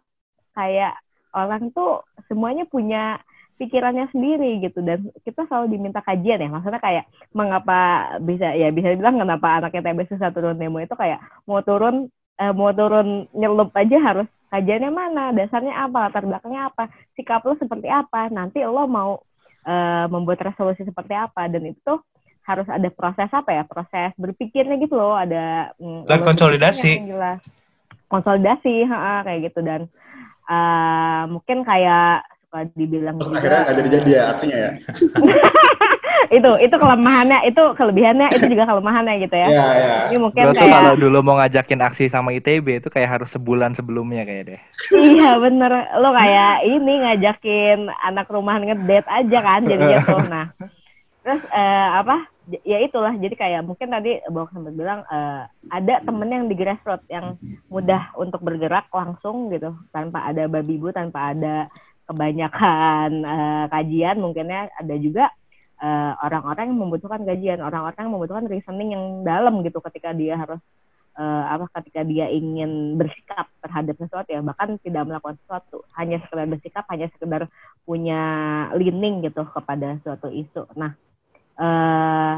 [0.56, 0.96] kayak
[1.36, 3.20] orang tuh semuanya punya
[3.60, 4.80] pikirannya sendiri gitu.
[4.80, 6.48] Dan kita selalu diminta kajian ya.
[6.48, 11.20] Maksudnya kayak mengapa bisa ya bisa dibilang kenapa anak ITB susah turun demo itu kayak
[11.44, 12.08] mau turun
[12.40, 17.52] eh, mau turun nyelup aja harus kajiannya mana dasarnya apa latar belakangnya apa sikap lo
[17.60, 19.20] seperti apa nanti lo mau
[19.68, 21.50] eh, membuat resolusi seperti apa.
[21.52, 22.00] Dan itu tuh
[22.48, 27.04] harus ada proses apa ya proses berpikirnya gitu loh ada mm, Dan konsolidasi.
[27.04, 27.44] jelas.
[28.08, 29.84] konsolidasi ha, kayak gitu dan
[30.48, 34.70] eh, mungkin kayak suka dibilang Terus juga, akhirnya nggak jadi-jadi ya artinya ya.
[36.36, 39.96] itu itu kelemahannya itu kelebihannya itu juga kelemahannya gitu ya Iya, iya.
[40.08, 44.24] ini mungkin kayak kalau dulu mau ngajakin aksi sama ITB itu kayak harus sebulan sebelumnya
[44.28, 44.60] kayak deh.
[44.96, 50.46] iya bener lo kayak ini ngajakin anak rumahan ngedate aja kan jadinya tuh nah
[51.24, 52.16] terus eh, apa
[52.64, 53.12] ya itulah.
[53.16, 57.36] Jadi kayak mungkin tadi Bok sempat bilang eh, ada temen yang di grassroots yang
[57.68, 59.76] mudah untuk bergerak langsung gitu.
[59.92, 61.68] Tanpa ada babi bu tanpa ada
[62.08, 64.72] kebanyakan eh, kajian mungkinnya.
[64.80, 65.28] Ada juga
[65.80, 70.60] eh, orang-orang yang membutuhkan kajian orang-orang yang membutuhkan reasoning yang dalam gitu ketika dia harus
[71.20, 74.40] eh, apa ketika dia ingin bersikap terhadap sesuatu ya.
[74.40, 77.42] Bahkan tidak melakukan sesuatu hanya sekedar bersikap hanya sekedar
[77.84, 78.20] punya
[78.72, 80.64] leaning gitu kepada suatu isu.
[80.72, 80.96] Nah
[81.58, 82.36] eh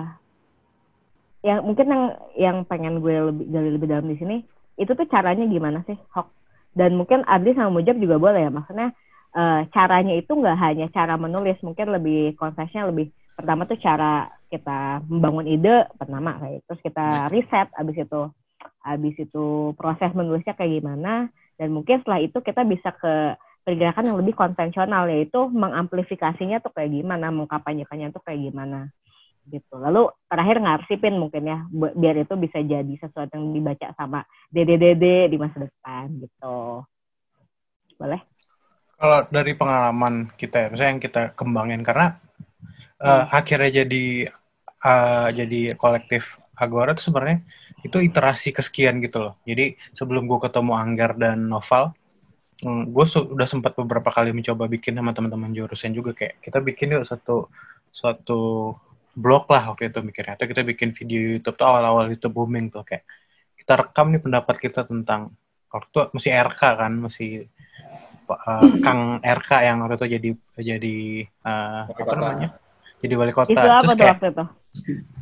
[1.41, 2.05] yang mungkin yang
[2.37, 4.37] yang pengen gue lebih gali lebih dalam di sini
[4.77, 6.29] itu tuh caranya gimana sih Hok?
[6.77, 8.93] Dan mungkin Adli sama Mujab juga boleh ya maksudnya
[9.37, 15.01] eh, caranya itu nggak hanya cara menulis mungkin lebih konsepnya lebih pertama tuh cara kita
[15.09, 18.23] membangun ide pertama kayak terus kita riset abis itu
[18.85, 24.19] abis itu proses menulisnya kayak gimana dan mungkin setelah itu kita bisa ke pergerakan yang
[24.21, 28.93] lebih konvensional yaitu mengamplifikasinya tuh kayak gimana mengkampanyekannya tuh kayak gimana
[29.49, 29.75] gitu.
[29.79, 34.21] Lalu terakhir ngarsipin mungkin ya biar itu bisa jadi sesuatu yang dibaca sama
[34.53, 36.85] dede-dede di masa depan gitu.
[37.97, 38.21] Boleh?
[39.01, 42.21] Kalau dari pengalaman kita ya, misalnya yang kita kembangin karena
[43.01, 44.29] eh, akhirnya jadi
[44.85, 47.41] eh, jadi kolektif Agora itu sebenarnya
[47.81, 49.35] itu iterasi kesekian gitu loh.
[49.49, 51.97] Jadi sebelum gue ketemu Anggar dan Noval,
[52.61, 57.09] gue udah sempat beberapa kali mencoba bikin sama teman-teman jurusan juga kayak kita bikin yuk
[57.09, 57.49] satu
[57.89, 58.77] suatu
[59.15, 60.39] blog lah waktu itu mikirnya.
[60.39, 63.05] Atau kita bikin video YouTube tuh awal-awal YouTube booming tuh kayak
[63.59, 65.35] kita rekam nih pendapat kita tentang
[65.71, 67.31] waktu itu masih RK kan masih
[68.27, 70.97] uh, Kang RK yang waktu itu jadi jadi
[71.47, 72.17] uh, apa kota.
[72.17, 72.49] namanya?
[73.01, 73.51] Jadi wali kota.
[73.53, 74.45] Itu apa terus tuh kayak waktu itu?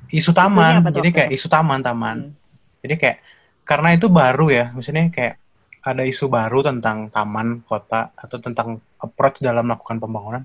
[0.08, 0.72] Isu taman.
[0.84, 1.36] Tuh jadi kayak itu?
[1.40, 2.18] isu taman taman.
[2.32, 2.36] Hmm.
[2.78, 3.18] jadi kayak
[3.66, 5.34] karena itu baru ya maksudnya kayak
[5.82, 10.42] ada isu baru tentang taman kota atau tentang approach dalam melakukan pembangunan.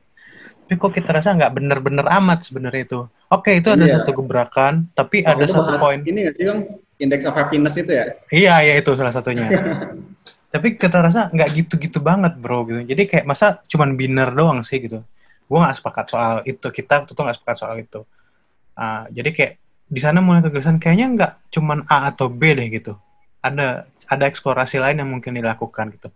[0.63, 2.99] Tapi kok kita rasa nggak bener-bener amat sebenarnya itu
[3.33, 3.93] oke itu ada Iya.
[3.99, 6.61] satu gebrakan tapi Oh, ada satu poin Ini nggak sih, Bang?
[7.01, 8.05] Index of happiness itu ya?
[8.29, 9.49] Iya, iya itu salah satunya.
[10.53, 12.61] Tapi kita rasa nggak gitu-gitu banget, bro.
[12.63, 12.85] Gitu.
[12.85, 15.01] Jadi kayak masa cuman biner doang sih gitu.
[15.49, 16.61] Gue nggak sepakat soal itu.
[16.63, 18.05] Kita tuh nggak sepakat soal itu.
[18.77, 19.53] Ah, jadi kayak
[19.89, 22.93] di sana mulai kegelisahan kayaknya nggak cuman A atau B deh gitu.
[23.41, 26.13] Ada ada eksplorasi lain yang mungkin dilakukan gitu.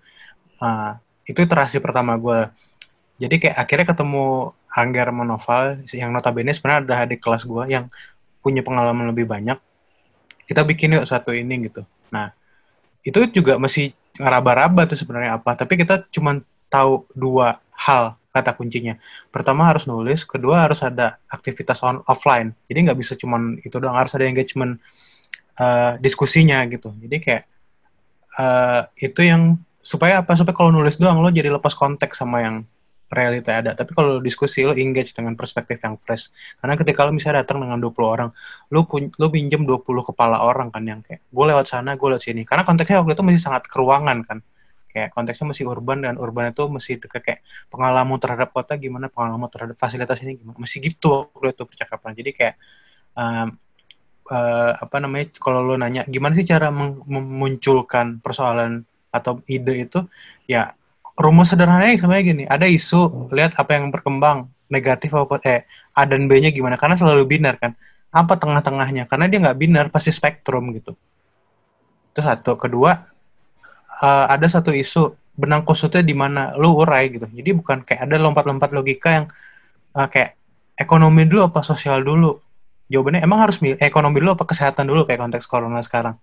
[0.61, 2.47] Ah, itu iterasi pertama gue.
[3.17, 7.89] Jadi kayak akhirnya ketemu Anggar Monoval yang notabene sebenarnya ada di kelas gue yang
[8.43, 9.57] punya pengalaman lebih banyak.
[10.47, 11.83] Kita bikin yuk satu ini gitu.
[12.13, 12.31] Nah,
[13.03, 15.57] itu juga masih ngeraba-raba tuh sebenarnya apa.
[15.59, 16.39] Tapi kita cuma
[16.71, 18.95] tahu dua hal kata kuncinya.
[19.33, 22.53] Pertama harus nulis, kedua harus ada aktivitas on offline.
[22.69, 24.77] Jadi nggak bisa cuman itu doang, harus ada engagement
[25.57, 26.93] eh, diskusinya gitu.
[26.93, 27.43] Jadi kayak
[28.37, 30.37] eh, itu yang supaya apa?
[30.37, 32.55] Supaya kalau nulis doang lo jadi lepas konteks sama yang
[33.07, 33.71] realita ada.
[33.71, 36.31] Tapi kalau diskusi lo engage dengan perspektif yang fresh.
[36.59, 38.29] Karena ketika lo misalnya datang dengan 20 orang,
[38.71, 42.23] lu pun lu pinjem 20 kepala orang kan yang kayak gue lewat sana gue lewat
[42.23, 42.43] sini.
[42.43, 44.39] Karena konteksnya waktu itu masih sangat keruangan kan.
[44.91, 47.39] Kayak konteksnya masih urban dan urban itu masih dekat kayak
[47.71, 50.59] pengalaman terhadap kota gimana pengalaman terhadap fasilitas ini gimana.
[50.59, 52.11] Masih gitu waktu itu percakapan.
[52.11, 52.55] Jadi kayak
[53.15, 53.47] um,
[54.31, 58.83] uh, apa namanya kalau lo nanya gimana sih cara memunculkan persoalan
[59.15, 59.99] atau ide itu?
[60.45, 60.76] Ya
[61.17, 65.65] rumus sederhananya sebenarnya gini ada isu lihat apa yang berkembang negatif apa eh
[65.97, 67.73] A dan B-nya gimana karena selalu binar kan.
[68.13, 69.09] Apa tengah-tengahnya?
[69.09, 70.95] Karena dia nggak binar pasti spektrum gitu.
[72.13, 72.55] Itu satu.
[72.55, 72.93] Kedua
[73.99, 77.25] uh, ada satu isu benang kusutnya di mana lu urai gitu.
[77.27, 79.25] Jadi bukan kayak ada lompat-lompat logika yang
[79.97, 80.37] uh, kayak
[80.77, 82.37] ekonomi dulu apa sosial dulu.
[82.87, 86.15] Jawabannya emang harus milih ekonomi dulu apa kesehatan dulu kayak konteks corona sekarang.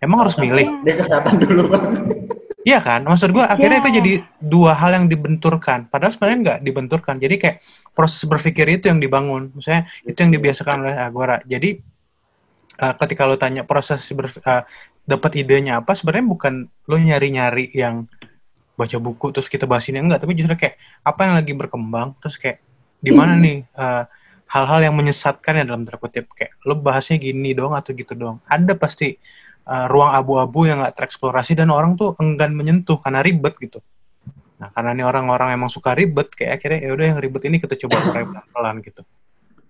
[0.00, 0.68] Emang harus milih.
[0.84, 1.62] dia kesehatan dulu.
[1.70, 1.86] bang
[2.70, 3.82] Iya kan, maksud gue akhirnya yeah.
[3.82, 5.90] itu jadi dua hal yang dibenturkan.
[5.90, 7.18] Padahal sebenarnya nggak dibenturkan.
[7.18, 7.56] Jadi kayak
[7.98, 9.50] proses berpikir itu yang dibangun.
[9.58, 11.42] Misalnya itu yang dibiasakan oleh Agora.
[11.42, 11.82] Jadi
[12.78, 14.62] uh, ketika lo tanya proses ber, uh,
[15.02, 18.06] dapat idenya apa, sebenarnya bukan lo nyari-nyari yang
[18.78, 22.38] baca buku terus kita bahas ini enggak, tapi justru kayak apa yang lagi berkembang, terus
[22.38, 22.62] kayak
[23.02, 24.06] di mana nih uh,
[24.46, 28.38] hal-hal yang menyesatkan ya dalam terkutip kayak lo bahasnya gini dong atau gitu dong.
[28.46, 29.18] Ada pasti
[29.70, 33.78] uh, ruang abu-abu yang nggak tereksplorasi dan orang tuh enggan menyentuh karena ribet gitu.
[34.60, 37.80] Nah, karena ini orang-orang emang suka ribet, kayak akhirnya ya udah yang ribet ini kita
[37.86, 39.02] coba pelan-pelan gitu.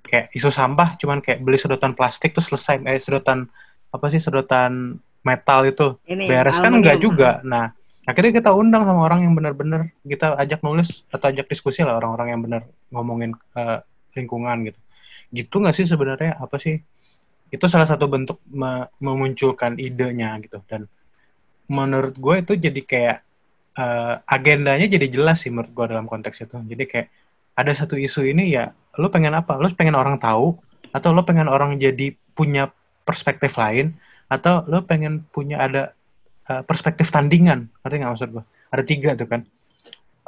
[0.02, 3.46] Kayak isu sampah cuman kayak beli sedotan plastik terus selesai eh sedotan
[3.94, 7.38] apa sih sedotan metal itu ini, beres kan enggak juga.
[7.46, 7.70] Nah,
[8.02, 12.34] akhirnya kita undang sama orang yang benar-benar kita ajak nulis atau ajak diskusi lah orang-orang
[12.34, 13.78] yang benar ngomongin uh,
[14.18, 14.80] lingkungan gitu.
[15.30, 16.82] Gitu nggak sih sebenarnya apa sih
[17.50, 20.62] itu salah satu bentuk me memunculkan idenya gitu.
[20.70, 20.86] Dan
[21.66, 23.16] menurut gue itu jadi kayak
[23.78, 26.56] uh, agendanya jadi jelas sih menurut gue dalam konteks itu.
[26.62, 27.08] Jadi kayak
[27.58, 29.58] ada satu isu ini ya lo pengen apa?
[29.58, 30.58] Lo pengen orang tahu?
[30.94, 32.70] Atau lo pengen orang jadi punya
[33.02, 33.98] perspektif lain?
[34.30, 35.82] Atau lo pengen punya ada
[36.46, 37.66] uh, perspektif tandingan?
[37.82, 39.42] Ngerti nggak maksud gue ada tiga tuh kan.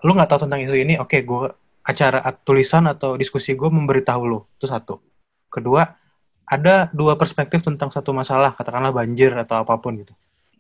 [0.02, 4.22] Lo nggak tahu tentang isu ini oke okay, gue acara tulisan atau diskusi gue memberitahu
[4.26, 4.98] lo itu satu.
[5.46, 6.01] Kedua
[6.46, 10.12] ada dua perspektif tentang satu masalah, katakanlah banjir atau apa pun gitu.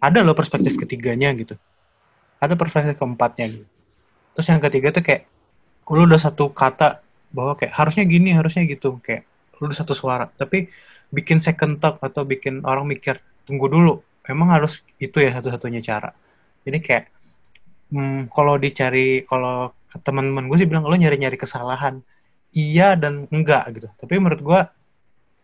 [0.02, 1.54] Ada loh perspektif ketiganya gitu.
[2.42, 3.66] Ada perspektif keempatnya gitu.
[4.34, 5.22] Terus yang ketiga tuh kayak
[5.92, 9.28] lu udah satu kata bahwa kayak harusnya gini, harusnya gitu, kayak
[9.60, 10.26] lu udah satu suara.
[10.32, 10.70] Tapi
[11.12, 16.10] bikin second thought atau bikin orang mikir, tunggu dulu, emang harus itu ya satu-satunya cara.
[16.64, 17.04] Jadi kayak
[17.92, 22.00] hmm, kalau dicari kalau teman-teman gue sih bilang lo nyari-nyari kesalahan
[22.56, 24.60] iya dan enggak gitu tapi menurut gue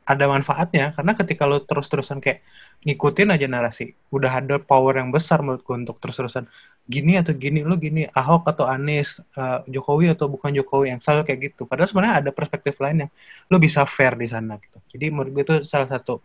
[0.08, 0.96] ada manfaatnya.
[0.96, 2.40] Karena ketika lo terus-terusan kayak
[2.88, 6.46] ngikutin aja narasi udah ada power yang besar menurut gue untuk terus-terusan
[6.86, 11.28] gini atau gini lo gini Ahok atau Anies uh, Jokowi atau bukan Jokowi yang selalu
[11.28, 11.68] kayak gitu.
[11.68, 13.10] Padahal sebenarnya ada perspektif lain yang
[13.52, 14.80] lo bisa fair di sana gitu.
[14.96, 16.22] Jadi menurut gue itu salah satu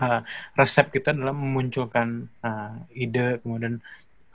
[0.00, 0.20] uh,
[0.56, 3.82] resep kita dalam memunculkan uh, ide kemudian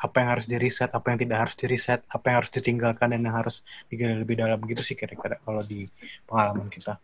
[0.04, 3.36] apa yang harus diriset, apa yang tidak harus diriset, apa yang harus ditinggalkan dan yang
[3.40, 5.88] harus digali lebih dalam gitu sih kira-kira kalau di
[6.28, 7.00] pengalaman kita.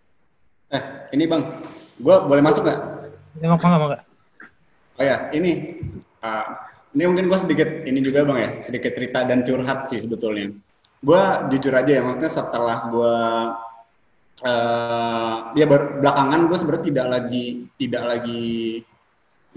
[0.69, 0.82] Eh,
[1.17, 1.65] ini bang,
[1.97, 2.79] gue boleh masuk nggak?
[3.41, 4.03] Ya, apa nggak, nggak.
[4.99, 5.82] Oh ya, ini,
[6.21, 6.45] uh,
[6.93, 10.53] ini mungkin gue sedikit ini juga bang ya, sedikit cerita dan curhat sih sebetulnya.
[11.01, 13.15] Gue jujur aja ya, maksudnya setelah gue
[14.45, 17.45] uh, ya ber, belakangan gue sebenarnya tidak lagi
[17.79, 18.47] tidak lagi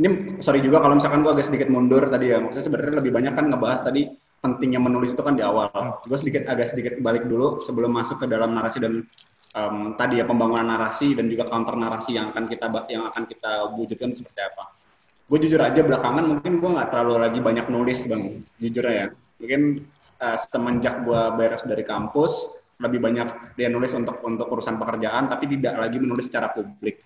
[0.00, 0.08] ini
[0.40, 3.46] sorry juga kalau misalkan gue agak sedikit mundur tadi ya, maksudnya sebenarnya lebih banyak kan
[3.52, 4.08] ngebahas tadi
[4.42, 5.70] pentingnya menulis itu kan di awal.
[5.70, 5.94] Hmm.
[6.02, 9.06] Gue sedikit agak sedikit balik dulu sebelum masuk ke dalam narasi dan
[9.54, 13.52] um, tadi ya pembangunan narasi dan juga counter narasi yang akan kita yang akan kita
[13.78, 14.74] wujudkan seperti apa.
[15.30, 19.06] Gue jujur aja belakangan mungkin gue nggak terlalu lagi banyak nulis bang, jujur ya.
[19.38, 19.62] Mungkin
[20.18, 22.50] uh, semenjak gue beres dari kampus
[22.82, 26.98] lebih banyak dia nulis untuk untuk urusan pekerjaan, tapi tidak lagi menulis secara publik.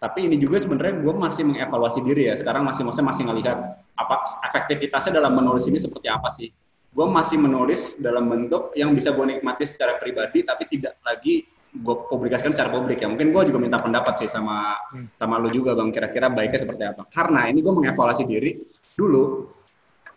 [0.00, 2.34] Tapi ini juga sebenarnya gue masih mengevaluasi diri ya.
[2.34, 3.58] Sekarang masih maksudnya masih ngelihat
[3.94, 4.14] apa
[4.48, 6.50] efektivitasnya dalam menulis ini seperti apa sih.
[6.90, 11.96] Gue masih menulis dalam bentuk yang bisa gue nikmati secara pribadi, tapi tidak lagi gue
[12.10, 13.06] publikasikan secara publik ya.
[13.06, 15.14] Mungkin gue juga minta pendapat sih sama hmm.
[15.22, 15.94] sama lu juga bang.
[15.94, 17.06] Kira-kira baiknya seperti apa?
[17.06, 18.58] Karena ini gue mengevaluasi diri.
[18.98, 19.46] Dulu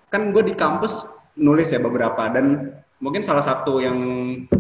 [0.10, 1.06] kan gue di kampus
[1.38, 2.70] nulis ya beberapa dan
[3.02, 3.98] mungkin salah satu yang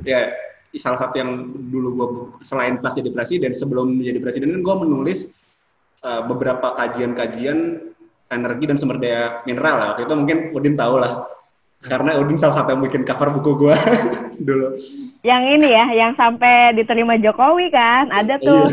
[0.02, 0.34] ya
[0.74, 2.08] salah satu yang dulu gue
[2.42, 5.30] selain pas jadi presiden sebelum menjadi presiden kan gue menulis
[6.02, 7.90] uh, beberapa kajian-kajian
[8.34, 9.88] energi dan sumber daya mineral lah.
[9.94, 11.26] Waktu itu mungkin Udin tahu lah
[11.84, 13.76] karena Udin salah satu yang bikin cover buku gue
[14.48, 14.80] dulu.
[15.24, 18.68] Yang ini ya, yang sampai diterima Jokowi kan, ada tuh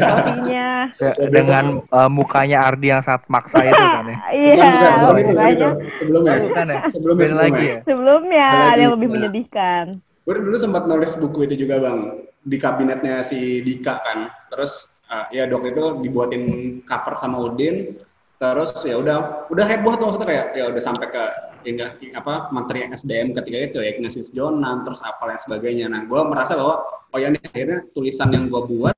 [0.47, 0.91] iya.
[0.99, 4.19] Ya, dengan uh, mukanya Ardi yang sangat maksa itu kan ya.
[4.31, 4.71] Iya,
[5.03, 5.69] bukan, itu, itu,
[5.99, 6.35] sebelumnya.
[6.43, 6.81] Bukan ya?
[6.91, 7.35] Sebelumnya, sebelumnya.
[7.35, 7.79] lagi ya.
[7.87, 9.15] Sebelumnya ada yang lebih nah.
[9.19, 9.85] menyedihkan.
[10.27, 11.99] Gue dulu sempat nulis buku itu juga bang
[12.47, 14.31] di kabinetnya si Dika kan.
[14.55, 16.43] Terus uh, ya dok itu dibuatin
[16.87, 17.99] cover sama Udin.
[18.41, 22.89] Terus ya udah udah heboh tuh waktu kayak ya udah sampai ke hingga apa menteri
[22.91, 27.19] SDM ketika itu ya Ignatius Jonan terus apa dan sebagainya nah gue merasa bahwa oh
[27.19, 28.97] ya ini akhirnya tulisan yang gue buat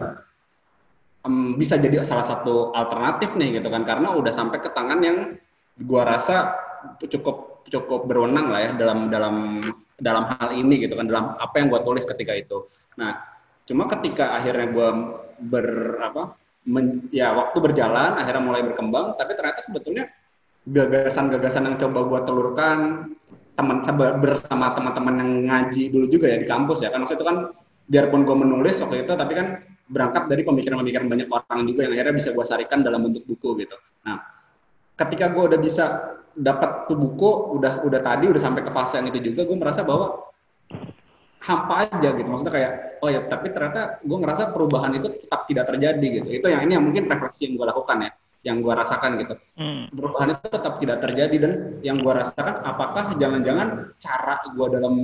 [1.27, 5.19] um, bisa jadi salah satu alternatif nih gitu kan karena udah sampai ke tangan yang
[5.83, 6.55] gua rasa
[7.01, 9.37] cukup cukup berwenang lah ya dalam dalam
[10.03, 12.67] dalam hal ini gitu kan dalam apa yang gua tulis ketika itu.
[12.99, 13.23] Nah,
[13.65, 14.89] cuma ketika akhirnya gua
[15.39, 16.35] ber apa
[16.67, 20.11] men, ya waktu berjalan akhirnya mulai berkembang tapi ternyata sebetulnya
[20.69, 23.11] gagasan-gagasan yang coba gua telurkan
[23.53, 23.85] teman
[24.23, 27.53] bersama teman-teman yang ngaji dulu juga ya di kampus ya kan waktu itu kan
[27.85, 29.61] biarpun gue menulis waktu itu tapi kan
[29.93, 33.77] berangkat dari pemikiran-pemikiran banyak orang juga yang akhirnya bisa gue sarikan dalam bentuk buku gitu.
[34.09, 34.25] Nah,
[34.97, 35.85] ketika gue udah bisa
[36.33, 39.85] dapat tuh buku, udah udah tadi udah sampai ke fase yang itu juga, gue merasa
[39.85, 40.33] bahwa
[41.45, 42.25] hampa aja gitu.
[42.25, 42.73] Maksudnya kayak,
[43.05, 46.29] oh ya, tapi ternyata gue ngerasa perubahan itu tetap tidak terjadi gitu.
[46.41, 48.11] Itu yang ini yang mungkin refleksi yang gue lakukan ya,
[48.43, 49.35] yang gue rasakan gitu.
[49.55, 49.87] Hmm.
[49.95, 51.53] Perubahan itu tetap tidak terjadi dan
[51.87, 54.95] yang gue rasakan, apakah jangan-jangan cara gue dalam,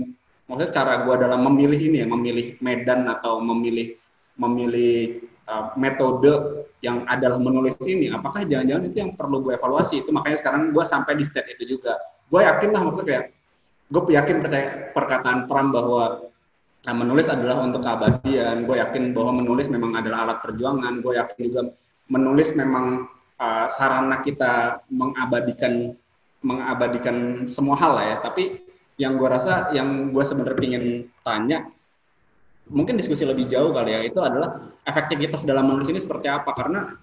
[0.51, 3.95] maksudnya cara gue dalam memilih ini ya, memilih medan atau memilih
[4.39, 10.07] memilih uh, metode yang adalah menulis ini, apakah jangan-jangan itu yang perlu gue evaluasi?
[10.07, 11.99] Itu makanya sekarang gue sampai di state itu juga.
[12.31, 13.25] Gue yakin lah maksudnya kayak,
[13.91, 16.31] gue yakin percaya perkataan Pram bahwa
[16.87, 18.63] nah, menulis adalah untuk keabadian.
[18.63, 21.03] Gue yakin bahwa menulis memang adalah alat perjuangan.
[21.03, 21.61] Gue yakin juga
[22.07, 25.95] menulis memang uh, sarana kita mengabadikan
[26.39, 28.17] mengabadikan semua hal lah ya.
[28.23, 28.63] Tapi
[28.99, 30.85] yang gue rasa, yang gue sebenarnya ingin
[31.23, 31.67] tanya
[32.69, 37.01] mungkin diskusi lebih jauh kali ya itu adalah efektivitas dalam menulis ini seperti apa karena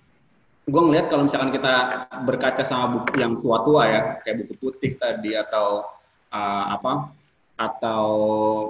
[0.66, 5.38] gue ngelihat kalau misalkan kita berkaca sama buku yang tua-tua ya kayak buku putih tadi
[5.38, 5.86] atau
[6.34, 7.14] uh, apa
[7.56, 8.04] atau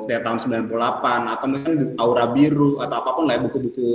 [0.05, 3.89] dari tahun 98 atau mungkin aura biru atau apa pun lah ya, buku-buku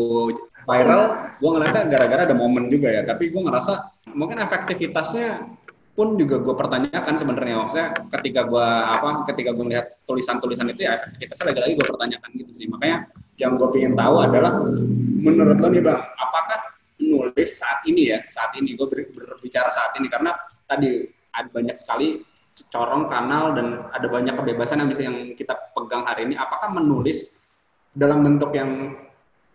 [0.69, 1.03] viral
[1.41, 3.03] gue ngeliatnya gara-gara ada momen juga ya.
[3.05, 3.73] Tapi gue ngerasa
[4.13, 5.47] mungkin efektivitasnya
[5.97, 7.55] pun juga gue pertanyakan sebenarnya.
[7.67, 7.89] Maksudnya
[8.21, 12.67] ketika gue apa ketika gue melihat tulisan-tulisan itu ya efektivitasnya lagi-lagi gue pertanyakan gitu sih.
[12.71, 14.53] Makanya yang gue ingin tahu adalah
[15.21, 16.61] menurut lo nih bang apakah
[17.01, 20.09] menulis saat ini ya saat ini gue ber, berbicara saat ini?
[20.09, 20.37] Karena
[20.69, 21.05] tadi
[21.37, 22.21] ada banyak sekali
[22.69, 26.37] corong kanal dan ada banyak kebebasan yang bisa yang kita pegang hari ini.
[26.37, 27.33] Apakah menulis
[27.97, 28.95] dalam bentuk yang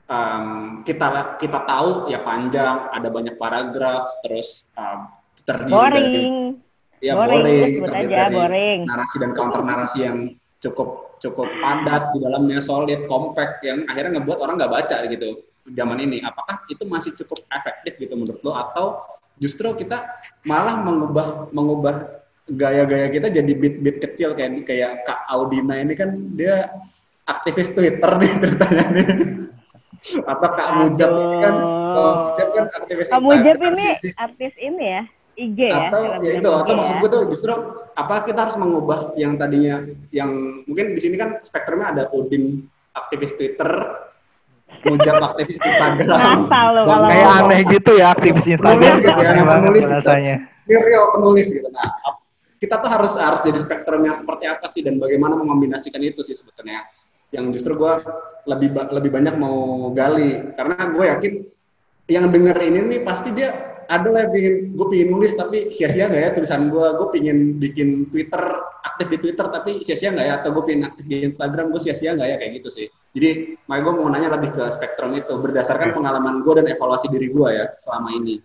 [0.09, 0.45] um,
[0.85, 5.09] kita kita tahu ya panjang ada banyak paragraf terus um,
[5.45, 5.93] terdiri boring.
[5.93, 8.79] dari ya boring, boring terdiri aja, dari boring.
[8.85, 10.17] narasi dan counter narasi yang
[10.61, 15.29] cukup cukup padat di dalamnya solid compact yang akhirnya ngebuat orang nggak baca gitu
[15.73, 18.85] zaman ini apakah itu masih cukup efektif gitu menurut lo atau
[19.41, 20.05] justru kita
[20.45, 21.95] malah mengubah mengubah
[22.45, 26.69] gaya-gaya kita jadi bit-bit kecil kayak kayak Kak Audina ini kan dia
[27.25, 29.07] aktivis Twitter nih ceritanya nih
[30.13, 31.55] atau Kak Mujab ini kan
[31.95, 33.89] Mujab kan aktivis Kak Mujab ini
[34.19, 35.03] artis ini ya
[35.35, 35.91] IG ya.
[35.91, 36.77] Atau ya itu, atau ya.
[36.79, 37.53] maksud gue tuh justru
[37.95, 39.83] apa kita harus mengubah yang tadinya
[40.15, 42.63] yang mungkin di sini kan spektrumnya ada Odin
[42.95, 43.67] aktivis Twitter,
[44.87, 46.47] Mujab aktivis Instagram.
[46.47, 48.79] kayak aneh gitu ya aktivis Instagram.
[48.79, 50.35] Penulis gitu ya, yang penulis rasanya.
[50.65, 50.81] Gitu.
[50.81, 51.67] real penulis gitu.
[51.69, 51.93] Nah,
[52.57, 56.87] kita tuh harus harus jadi spektrumnya seperti apa sih dan bagaimana mengombinasikan itu sih sebetulnya
[57.33, 57.93] yang justru gue
[58.45, 60.53] lebih lebih banyak mau gali.
[60.53, 61.33] Karena gue yakin
[62.11, 66.21] yang denger ini nih pasti dia ada lah bikin gue pingin nulis tapi sia-sia nggak
[66.21, 68.41] ya tulisan gue gue pingin bikin Twitter
[68.81, 70.33] aktif di Twitter tapi sia-sia nggak ya?
[70.41, 72.35] Atau gue pingin aktif di Instagram gue sia-sia nggak ya?
[72.41, 72.87] Kayak gitu sih.
[73.15, 73.29] Jadi
[73.69, 77.49] makanya gue mau nanya lebih ke spektrum itu berdasarkan pengalaman gue dan evaluasi diri gue
[77.49, 78.41] ya selama ini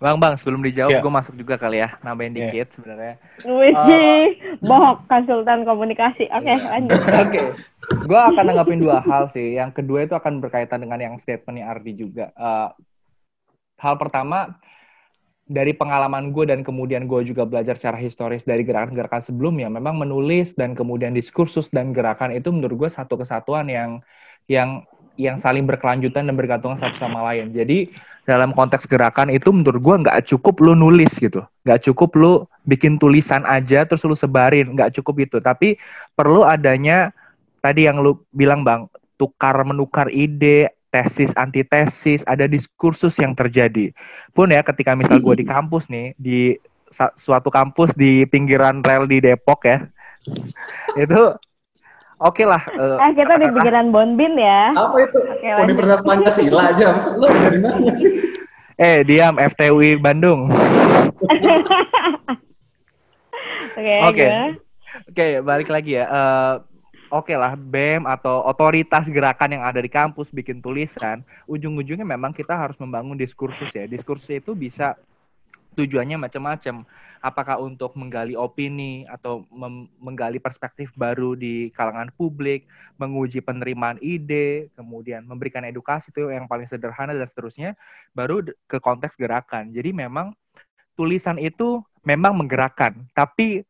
[0.00, 1.04] Bang, bang, sebelum dijawab, yeah.
[1.04, 2.48] gue masuk juga kali ya, nambahin yeah.
[2.48, 3.20] dikit sebenarnya.
[3.44, 4.26] Wih, uh,
[4.64, 6.24] bohong konsultan komunikasi.
[6.32, 6.72] Oke, okay, yeah.
[6.72, 7.00] lanjut.
[7.04, 7.46] Oke, okay.
[8.08, 9.60] gue akan nanggapin dua hal sih.
[9.60, 12.32] Yang kedua itu akan berkaitan dengan yang statementnya Ardi juga.
[12.32, 12.72] Uh,
[13.76, 14.56] hal pertama
[15.44, 20.56] dari pengalaman gue dan kemudian gue juga belajar secara historis dari gerakan-gerakan sebelumnya, memang menulis
[20.56, 24.00] dan kemudian diskursus dan gerakan itu menurut gue satu kesatuan yang
[24.48, 24.88] yang
[25.20, 27.52] yang saling berkelanjutan dan bergantungan satu sama lain.
[27.52, 27.92] Jadi
[28.24, 32.32] dalam konteks gerakan itu menurut gue nggak cukup lu nulis gitu, nggak cukup lu
[32.64, 35.36] bikin tulisan aja terus lu sebarin, nggak cukup itu.
[35.42, 35.76] Tapi
[36.16, 37.12] perlu adanya
[37.60, 38.88] tadi yang lu bilang bang,
[39.20, 43.92] tukar menukar ide, tesis antitesis, ada diskursus yang terjadi.
[44.34, 46.56] Pun ya ketika misal gue di kampus nih, di
[47.14, 49.86] suatu kampus di pinggiran rel di Depok ya,
[51.02, 51.20] itu
[52.20, 52.62] oke okay lah.
[52.76, 54.76] Uh, eh, kita di pinggiran Bonbin ya.
[54.76, 55.18] Apa itu?
[55.18, 57.16] Okay, Universitas Pancasila aja.
[57.16, 58.12] Lo dari mana sih?
[58.80, 60.48] Eh, diam FTUI Bandung.
[63.80, 63.96] Oke.
[64.08, 64.26] Oke.
[65.08, 66.04] Oke, balik lagi ya.
[66.08, 66.54] Uh,
[67.10, 72.30] oke okay lah BEM atau otoritas gerakan yang ada di kampus bikin tulisan, ujung-ujungnya memang
[72.30, 73.84] kita harus membangun diskursus ya.
[73.90, 74.94] Diskursus itu bisa
[75.74, 76.82] tujuannya macam-macam.
[77.20, 79.44] Apakah untuk menggali opini atau
[80.00, 82.64] menggali perspektif baru di kalangan publik,
[82.96, 87.76] menguji penerimaan ide, kemudian memberikan edukasi itu yang paling sederhana dan seterusnya,
[88.16, 89.70] baru ke konteks gerakan.
[89.76, 90.32] Jadi memang
[90.96, 93.62] tulisan itu memang menggerakkan, tapi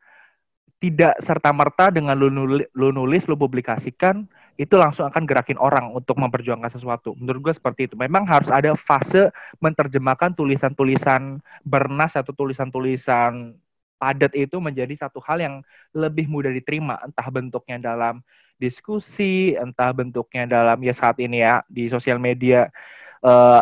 [0.80, 4.24] tidak serta merta dengan lu nulis, lu nulis, lu publikasikan,
[4.59, 7.14] itu langsung akan gerakin orang untuk memperjuangkan sesuatu.
[7.18, 7.94] Menurut gue seperti itu.
[7.98, 9.30] Memang harus ada fase
[9.62, 13.55] menerjemahkan tulisan-tulisan bernas atau tulisan-tulisan
[14.01, 15.55] padat itu menjadi satu hal yang
[15.92, 18.24] lebih mudah diterima, entah bentuknya dalam
[18.57, 22.72] diskusi, entah bentuknya dalam ya saat ini ya di sosial media
[23.20, 23.61] uh,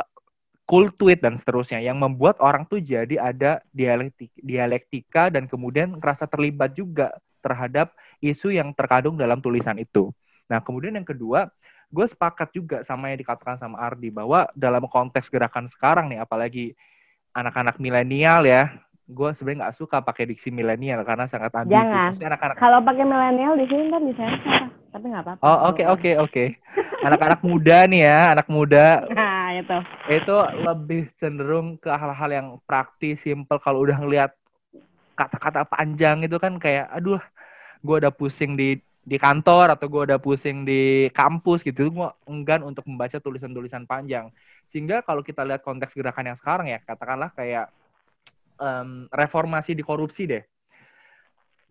[0.68, 6.28] cool tweet dan seterusnya yang membuat orang tuh jadi ada dialektika, dialektika dan kemudian merasa
[6.28, 10.12] terlibat juga terhadap isu yang terkandung dalam tulisan itu.
[10.48, 11.52] Nah, kemudian yang kedua,
[11.92, 16.72] gue sepakat juga sama yang dikatakan sama Ardi bahwa dalam konteks gerakan sekarang nih, apalagi
[17.36, 18.72] anak-anak milenial ya,
[19.08, 21.76] gue sebenarnya nggak suka pakai diksi milenial karena sangat ambigu.
[21.76, 22.10] Jangan.
[22.20, 22.56] Anak -anak...
[22.60, 24.24] Kalau pakai milenial di sini kan bisa
[24.88, 25.42] tapi nggak apa-apa.
[25.44, 26.44] Oh oke oke oke.
[27.04, 29.06] Anak-anak muda nih ya, anak muda.
[29.12, 29.78] Nah itu.
[30.10, 33.60] Itu lebih cenderung ke hal-hal yang praktis, simple.
[33.62, 34.34] Kalau udah ngelihat
[35.14, 37.22] kata-kata panjang itu kan kayak, aduh,
[37.84, 42.60] gue udah pusing di di kantor atau gue udah pusing di kampus gitu, gue enggan
[42.60, 44.28] untuk membaca tulisan-tulisan panjang.
[44.68, 47.72] Sehingga kalau kita lihat konteks gerakan yang sekarang ya, katakanlah kayak
[48.60, 50.44] um, reformasi di korupsi deh.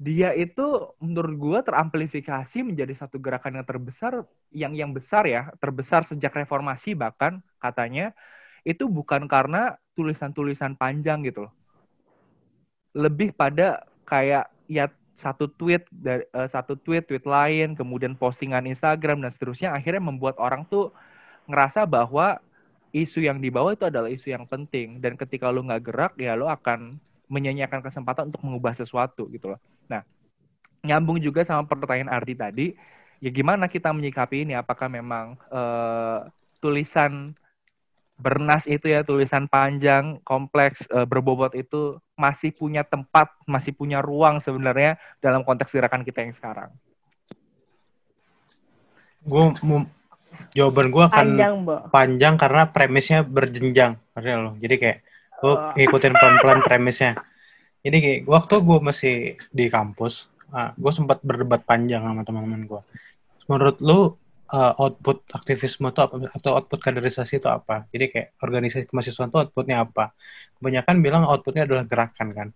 [0.01, 6.09] Dia itu menurut gue teramplifikasi menjadi satu gerakan yang terbesar, yang yang besar ya, terbesar
[6.09, 8.17] sejak reformasi bahkan katanya
[8.65, 11.53] itu bukan karena tulisan-tulisan panjang gitu loh.
[12.97, 19.25] Lebih pada kayak ya satu tweet dari uh, satu tweet tweet lain kemudian postingan Instagram
[19.25, 20.93] dan seterusnya akhirnya membuat orang tuh
[21.49, 22.37] ngerasa bahwa
[22.93, 26.45] isu yang dibawa itu adalah isu yang penting dan ketika lu nggak gerak ya lu
[26.45, 29.59] akan menyanyiakan kesempatan untuk mengubah sesuatu gitu loh.
[29.91, 30.03] Nah,
[30.83, 32.67] nyambung juga sama pertanyaan Ardi tadi,
[33.19, 34.55] ya gimana kita menyikapi ini?
[34.55, 36.23] Apakah memang uh,
[36.63, 37.35] tulisan
[38.17, 44.41] bernas itu ya tulisan panjang, kompleks, uh, berbobot itu masih punya tempat, masih punya ruang
[44.41, 46.69] sebenarnya dalam konteks gerakan kita yang sekarang?
[49.21, 49.53] Gue
[50.53, 51.53] jawaban gue akan panjang,
[51.89, 54.97] panjang karena premisnya berjenjang loh jadi kayak
[55.37, 55.73] gue oh.
[55.77, 57.11] ngikutin pelan-pelan premisnya
[57.85, 59.15] jadi kayak waktu gue masih
[59.53, 62.81] di kampus uh, ah, gue sempat berdebat panjang sama teman-teman gue
[63.47, 63.99] menurut lu
[64.51, 69.39] uh, output aktivisme itu apa atau output kaderisasi itu apa jadi kayak organisasi kemahasiswaan itu
[69.43, 70.15] outputnya apa
[70.59, 72.47] kebanyakan bilang outputnya adalah gerakan kan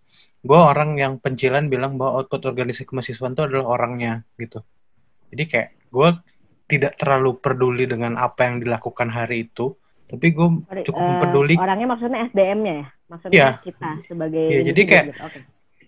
[0.41, 4.63] gue orang yang pencilan bilang bahwa output organisasi kemahasiswaan itu adalah orangnya gitu
[5.31, 6.09] jadi kayak gue
[6.71, 9.75] tidak terlalu peduli dengan apa yang dilakukan hari itu,
[10.07, 10.47] tapi gue
[10.87, 11.55] cukup uh, peduli.
[11.59, 13.53] Orangnya maksudnya SDM-nya ya, maksudnya yeah.
[13.59, 14.45] kita sebagai.
[14.47, 15.19] yeah, jadi kayak gitu.
[15.19, 15.41] okay.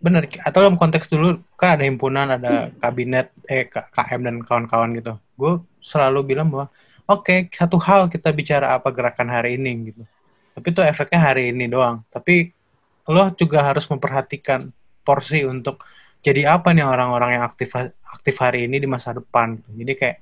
[0.03, 2.83] bener atau dalam konteks dulu kan ada himpunan, ada hmm.
[2.83, 5.15] kabinet, eh KM dan kawan-kawan gitu.
[5.39, 6.71] Gue selalu bilang bahwa
[7.05, 10.03] oke okay, satu hal kita bicara apa gerakan hari ini gitu,
[10.55, 12.01] tapi itu efeknya hari ini doang.
[12.07, 12.55] Tapi
[13.11, 14.71] lo juga harus memperhatikan
[15.03, 15.83] porsi untuk
[16.23, 17.75] jadi apa nih orang-orang yang aktif
[18.15, 19.59] aktif hari ini di masa depan.
[19.75, 20.17] Jadi kayak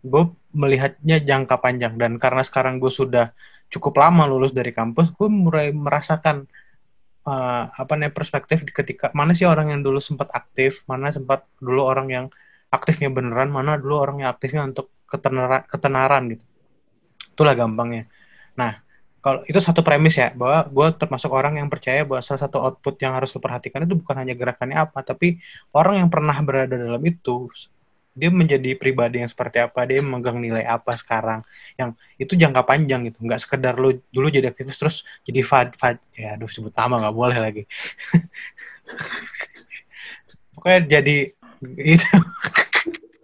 [0.00, 0.22] gue
[0.56, 3.34] melihatnya jangka panjang dan karena sekarang gue sudah
[3.70, 6.48] cukup lama lulus dari kampus gue mulai merasakan
[7.28, 11.86] uh, apa nih perspektif ketika mana sih orang yang dulu sempat aktif mana sempat dulu
[11.86, 12.26] orang yang
[12.72, 16.44] aktifnya beneran mana dulu orang yang aktifnya untuk ketenaran, ketenaran gitu.
[17.34, 18.06] Itulah gampangnya.
[18.54, 18.78] Nah
[19.20, 22.96] kalau itu satu premis ya bahwa gue termasuk orang yang percaya bahwa salah satu output
[23.04, 25.36] yang harus diperhatikan itu bukan hanya gerakannya apa tapi
[25.76, 27.52] orang yang pernah berada dalam itu
[28.16, 31.46] dia menjadi pribadi yang seperti apa dia memegang nilai apa sekarang
[31.78, 33.22] yang itu jangka panjang gitu.
[33.22, 36.02] Nggak sekedar lu dulu jadi aktivis terus jadi fad fad.
[36.18, 37.62] Ya aduh sebut nama nggak boleh lagi.
[40.58, 41.16] Pokoknya jadi
[41.94, 42.08] itu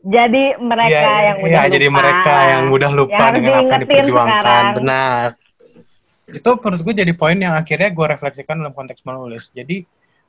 [0.07, 1.75] jadi mereka ya, yang udah ya, lupa.
[1.75, 4.39] jadi mereka yang udah lupa yang dengan apa yang diperjuangkan.
[4.39, 4.75] sekarang.
[4.79, 5.27] benar.
[6.27, 9.51] Itu menurut gue jadi poin yang akhirnya gue refleksikan dalam konteks menulis.
[9.51, 9.83] Jadi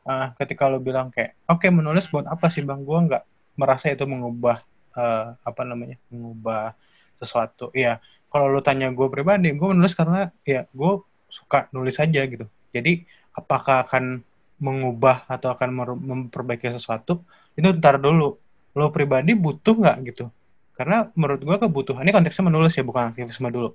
[0.09, 2.82] uh, ketika lo bilang kayak oke okay, menulis buat apa sih bang?
[2.82, 3.23] Gue nggak
[3.53, 4.65] merasa itu mengubah
[4.97, 6.73] uh, apa namanya mengubah
[7.21, 7.69] sesuatu.
[7.78, 8.01] Ya
[8.34, 12.49] kalau lu tanya gue pribadi gue menulis karena ya gue suka nulis aja gitu.
[12.73, 13.05] Jadi
[13.38, 14.25] apakah akan
[14.57, 15.69] mengubah atau akan
[16.01, 17.21] memperbaiki sesuatu?
[17.53, 18.47] Itu ntar dulu
[18.78, 20.30] lo pribadi butuh nggak gitu?
[20.78, 23.73] Karena menurut gue kebutuhan ini konteksnya menulis ya bukan aktivisme dulu.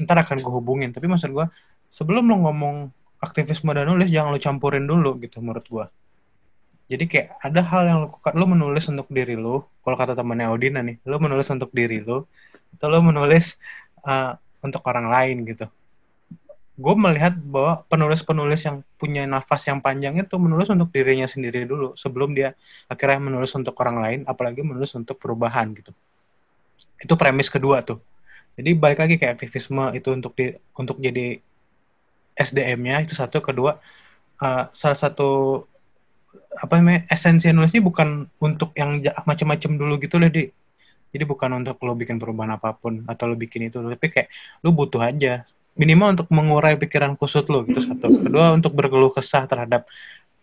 [0.00, 0.90] Ntar akan gue hubungin.
[0.96, 1.46] Tapi maksud gue
[1.92, 2.88] sebelum lo ngomong
[3.20, 5.84] aktivisme dan nulis jangan lo campurin dulu gitu menurut gue
[6.90, 10.82] jadi kayak ada hal yang lo, lo menulis untuk diri lo, kalau kata temannya Audina
[10.82, 12.26] nih, lo menulis untuk diri lo,
[12.74, 13.62] atau lo menulis
[14.02, 15.70] uh, untuk orang lain gitu.
[16.80, 21.92] Gue melihat bahwa penulis-penulis yang punya nafas yang panjang itu menulis untuk dirinya sendiri dulu
[21.92, 22.56] sebelum dia
[22.88, 25.92] akhirnya menulis untuk orang lain apalagi menulis untuk perubahan gitu.
[26.96, 28.00] Itu premis kedua tuh.
[28.56, 31.44] Jadi balik lagi kayak aktivisme itu untuk di untuk jadi
[32.32, 33.44] SDM-nya itu satu.
[33.44, 33.76] Kedua
[34.40, 35.62] uh, salah satu
[36.56, 40.48] apa namanya esensi nulisnya bukan untuk yang macam-macam dulu gitu loh di.
[41.10, 44.28] Jadi bukan untuk lo bikin perubahan apa pun atau lo bikin itu tapi kayak
[44.62, 45.42] lo butuh aja
[45.78, 48.06] minimal untuk mengurai pikiran kusut lo gitu satu.
[48.06, 49.86] Kedua untuk berkeluh kesah terhadap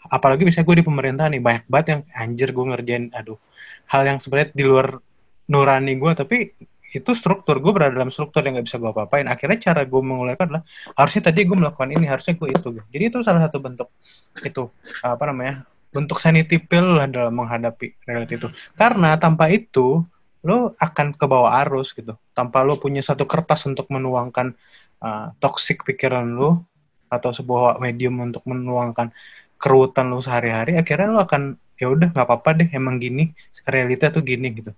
[0.07, 3.36] apalagi misalnya gue di pemerintah nih banyak banget yang anjir gue ngerjain aduh
[3.91, 5.03] hal yang sebenarnya di luar
[5.51, 6.38] nurani gue tapi
[6.88, 9.28] itu struktur gue berada dalam struktur yang gak bisa gue apa-apain.
[9.28, 10.63] Akhirnya cara gue mengulaikan adalah
[10.95, 13.91] harusnya tadi gue melakukan ini harusnya gue itu jadi itu salah satu bentuk
[14.39, 14.71] itu
[15.03, 18.47] apa namanya bentuk sanity pill lah dalam menghadapi reality itu.
[18.80, 20.03] Karena tanpa itu
[20.47, 22.15] lo akan ke bawah arus gitu.
[22.32, 24.55] Tanpa lo punya satu kertas untuk menuangkan
[25.01, 26.61] uh, toxic pikiran lu
[27.07, 29.11] atau sebuah medium untuk menuangkan
[29.57, 33.33] kerutan lu sehari-hari akhirnya lu akan ya udah nggak apa-apa deh emang gini
[33.65, 34.71] realita tuh gini gitu.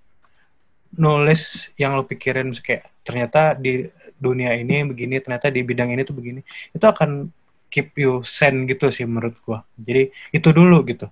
[1.00, 3.88] Nulis yang lu pikirin kayak ternyata di
[4.20, 6.44] dunia ini begini ternyata di bidang ini tuh begini
[6.76, 7.32] itu akan
[7.72, 9.64] keep you sane gitu sih menurut gua.
[9.80, 11.08] Jadi itu dulu gitu.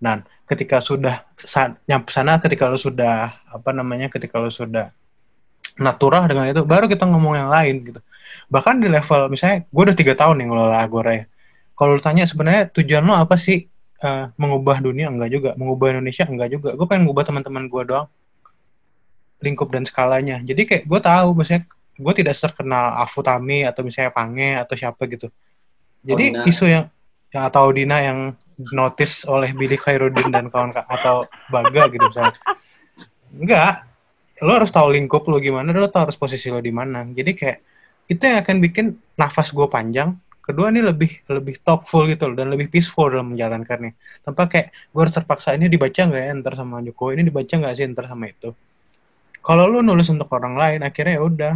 [0.00, 1.24] Nah ketika sudah
[1.86, 4.92] nyampe sana ketika lu sudah apa namanya ketika lu sudah
[5.80, 8.00] natural dengan itu baru kita ngomong yang lain gitu
[8.52, 11.24] bahkan di level misalnya gue udah tiga tahun nih ngelola Agora ya.
[11.72, 13.66] Kalau tanya sebenarnya tujuan lo apa sih?
[14.02, 15.08] Uh, mengubah dunia?
[15.08, 15.50] Enggak juga.
[15.54, 16.26] Mengubah Indonesia?
[16.26, 16.74] Enggak juga.
[16.74, 18.08] Gue pengen mengubah teman-teman gue doang.
[19.42, 20.38] Lingkup dan skalanya.
[20.42, 21.66] Jadi kayak gue tahu misalnya
[21.96, 25.30] gue tidak terkenal Afutami atau misalnya Pange atau siapa gitu.
[26.02, 26.84] Jadi oh, isu yang
[27.32, 28.18] yang atau Dina yang
[28.74, 32.36] notice oleh Billy Khairuddin dan kawan atau Baga gitu misalnya.
[33.32, 33.88] Enggak.
[34.42, 37.06] Lo harus tahu lingkup lo gimana, lo tahu harus posisi lo di mana.
[37.06, 37.58] Jadi kayak
[38.10, 38.86] itu yang akan bikin
[39.18, 40.18] nafas gue panjang.
[40.42, 43.94] Kedua ini lebih lebih thoughtful gitu loh dan lebih peaceful dalam menjalankannya.
[44.26, 47.74] Tanpa kayak gue harus terpaksa ini dibaca nggak ya ntar sama Jokowi, ini dibaca nggak
[47.78, 48.50] sih ntar sama itu.
[49.42, 51.54] Kalau lo nulis untuk orang lain, akhirnya ya udah,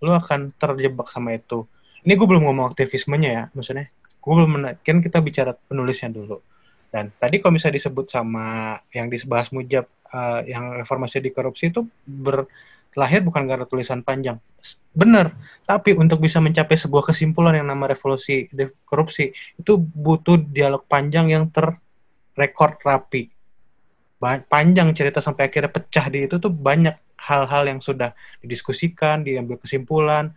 [0.00, 1.68] lo akan terjebak sama itu.
[2.04, 3.92] Ini gue belum ngomong aktivismenya ya, maksudnya.
[4.20, 6.40] Gue belum kan kita bicara penulisnya dulu.
[6.88, 11.84] Dan tadi kalau misalnya disebut sama yang dibahas Mujab uh, yang reformasi di korupsi itu
[12.92, 14.40] berlahir bukan karena tulisan panjang.
[14.90, 15.30] Benar,
[15.62, 18.50] tapi untuk bisa mencapai sebuah kesimpulan yang nama revolusi
[18.82, 23.30] korupsi itu butuh dialog panjang yang terrekord rapi.
[24.50, 28.10] Panjang cerita sampai akhirnya pecah di itu tuh banyak hal-hal yang sudah
[28.42, 30.34] didiskusikan, diambil kesimpulan,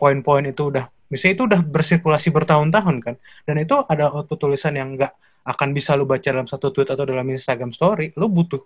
[0.00, 3.14] poin-poin itu udah misalnya itu udah bersirkulasi bertahun-tahun kan
[3.44, 5.10] dan itu ada output tulisan yang nggak
[5.42, 8.62] akan bisa lu baca dalam satu tweet atau dalam Instagram story lu butuh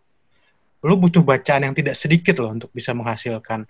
[0.84, 3.64] lu butuh bacaan yang tidak sedikit loh untuk bisa menghasilkan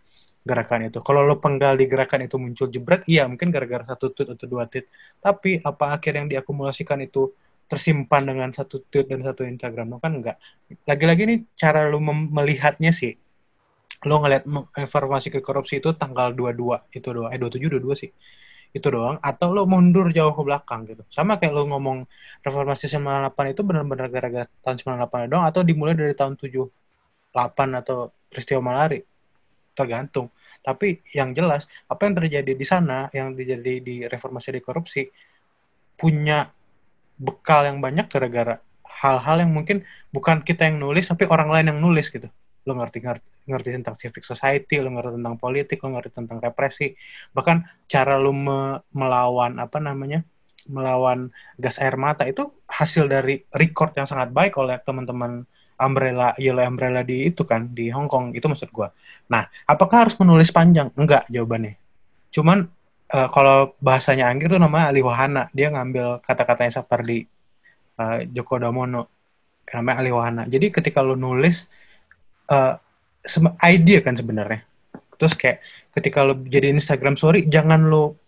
[0.45, 0.99] gerakan itu.
[1.01, 4.69] Kalau lo penggal di gerakan itu muncul jebret, iya mungkin gara-gara satu tweet atau dua
[4.69, 4.87] tweet.
[5.23, 7.33] Tapi apa akhir yang diakumulasikan itu
[7.65, 9.97] tersimpan dengan satu tweet dan satu Instagram?
[9.97, 10.37] Lo kan enggak.
[10.85, 13.17] Lagi-lagi ini cara lo melihatnya sih.
[14.05, 14.45] Lo ngeliat
[14.77, 17.33] informasi ke korupsi itu tanggal 22, itu doang.
[17.33, 18.11] Eh 27, 22 sih.
[18.77, 19.17] Itu doang.
[19.25, 21.09] Atau lo mundur jauh ke belakang gitu.
[21.09, 22.05] Sama kayak lo ngomong
[22.45, 25.45] reformasi 98 itu benar-benar gara-gara tahun 98 doang.
[25.49, 26.84] Atau dimulai dari tahun 7
[27.35, 29.03] 8 atau peristiwa malari
[29.75, 30.31] tergantung.
[30.63, 35.03] Tapi yang jelas apa yang terjadi di sana yang terjadi di reformasi di korupsi
[35.99, 36.49] punya
[37.19, 39.83] bekal yang banyak gara-gara hal-hal yang mungkin
[40.15, 42.31] bukan kita yang nulis tapi orang lain yang nulis gitu.
[42.65, 46.97] Lo ngerti ngerti ngerti tentang civic society lo ngerti tentang politik lo ngerti tentang represi.
[47.35, 50.25] Bahkan cara lo me melawan apa namanya
[50.65, 51.29] melawan
[51.61, 55.45] gas air mata itu hasil dari record yang sangat baik oleh teman-teman
[55.81, 58.89] umbrella yellow umbrella di itu kan di Hong Kong itu maksud gue.
[59.31, 60.93] Nah, apakah harus menulis panjang?
[60.95, 61.75] Enggak jawabannya.
[62.31, 62.69] Cuman
[63.15, 65.51] uh, kalau bahasanya Anggir tuh namanya Ali Wahana.
[65.51, 67.27] Dia ngambil kata-katanya Sapardi
[67.99, 69.11] uh, Joko Damono.
[69.75, 70.43] Namanya Ali Wahana.
[70.47, 71.67] Jadi ketika lo nulis
[72.51, 72.79] uh,
[73.67, 74.63] idea kan sebenarnya.
[75.19, 75.59] Terus kayak
[75.95, 78.19] ketika lo jadi Instagram story jangan lo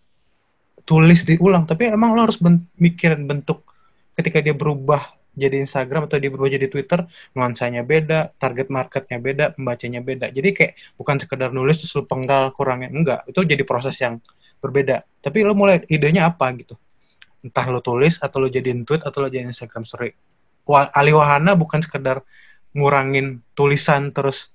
[0.87, 3.59] tulis diulang tapi emang lo harus ben mikirin bentuk
[4.15, 7.05] ketika dia berubah jadi Instagram atau di berubah jadi Twitter
[7.37, 10.33] nuansanya beda target marketnya beda pembacanya beda.
[10.33, 13.21] Jadi kayak bukan sekedar nulis terus penggal kurangnya enggak.
[13.29, 14.17] Itu jadi proses yang
[14.57, 15.05] berbeda.
[15.21, 16.73] Tapi lo mulai idenya apa gitu?
[17.45, 20.09] Entah lo tulis atau lo jadiin tweet atau lo jadiin Instagram story.
[20.67, 22.25] Ali Wahana bukan sekedar
[22.75, 24.51] ngurangin tulisan terus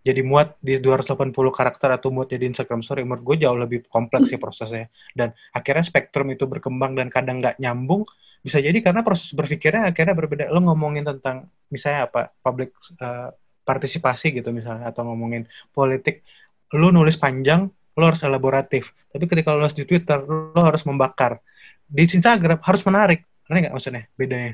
[0.00, 3.04] jadi muat di 280 karakter atau muat jadi Instagram story.
[3.04, 4.92] Menurut gue jauh lebih kompleks sih prosesnya.
[5.12, 8.04] Dan akhirnya spektrum itu berkembang dan kadang nggak nyambung
[8.40, 13.28] bisa jadi karena proses berpikirnya akhirnya berbeda lo ngomongin tentang misalnya apa public uh,
[13.68, 15.44] partisipasi gitu misalnya atau ngomongin
[15.76, 16.24] politik
[16.72, 17.68] lo nulis panjang
[18.00, 18.96] lo harus elaboratif.
[19.12, 21.42] Tapi ketika lo nulis di Twitter, lo harus membakar.
[21.84, 23.26] Di Instagram harus menarik.
[23.46, 24.52] Ngerti nggak maksudnya bedanya?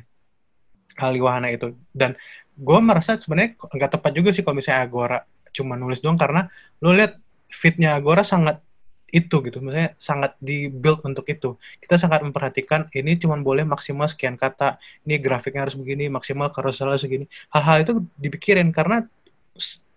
[0.96, 1.76] Kali wahana itu.
[1.94, 2.18] Dan
[2.56, 5.18] gue merasa sebenarnya nggak tepat juga sih kalau misalnya Agora
[5.54, 6.48] cuma nulis doang karena
[6.80, 7.20] lo lihat
[7.52, 8.60] fitnya Agora sangat
[9.10, 11.54] itu gitu, maksudnya sangat di build untuk itu.
[11.78, 16.98] Kita sangat memperhatikan ini cuma boleh maksimal sekian kata, ini grafiknya harus begini, maksimal carouselnya
[16.98, 17.30] segini.
[17.54, 19.06] Hal-hal itu dipikirin karena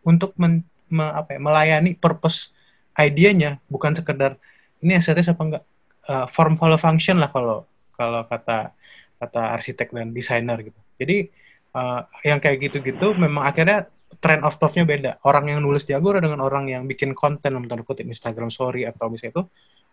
[0.05, 2.53] untuk men, me, apa ya, melayani purpose
[2.99, 4.35] idenya bukan sekedar
[4.83, 5.63] ini estetis apa enggak
[6.07, 8.71] uh, form follow function lah kalau kalau kata
[9.19, 10.79] kata arsitek dan desainer gitu.
[10.99, 11.27] Jadi
[11.75, 15.21] uh, yang kayak gitu-gitu memang akhirnya trend of thought-nya beda.
[15.21, 18.89] Orang yang nulis di Agora dengan orang yang bikin konten dalam tanda kutip Instagram story
[18.89, 19.43] atau misalnya itu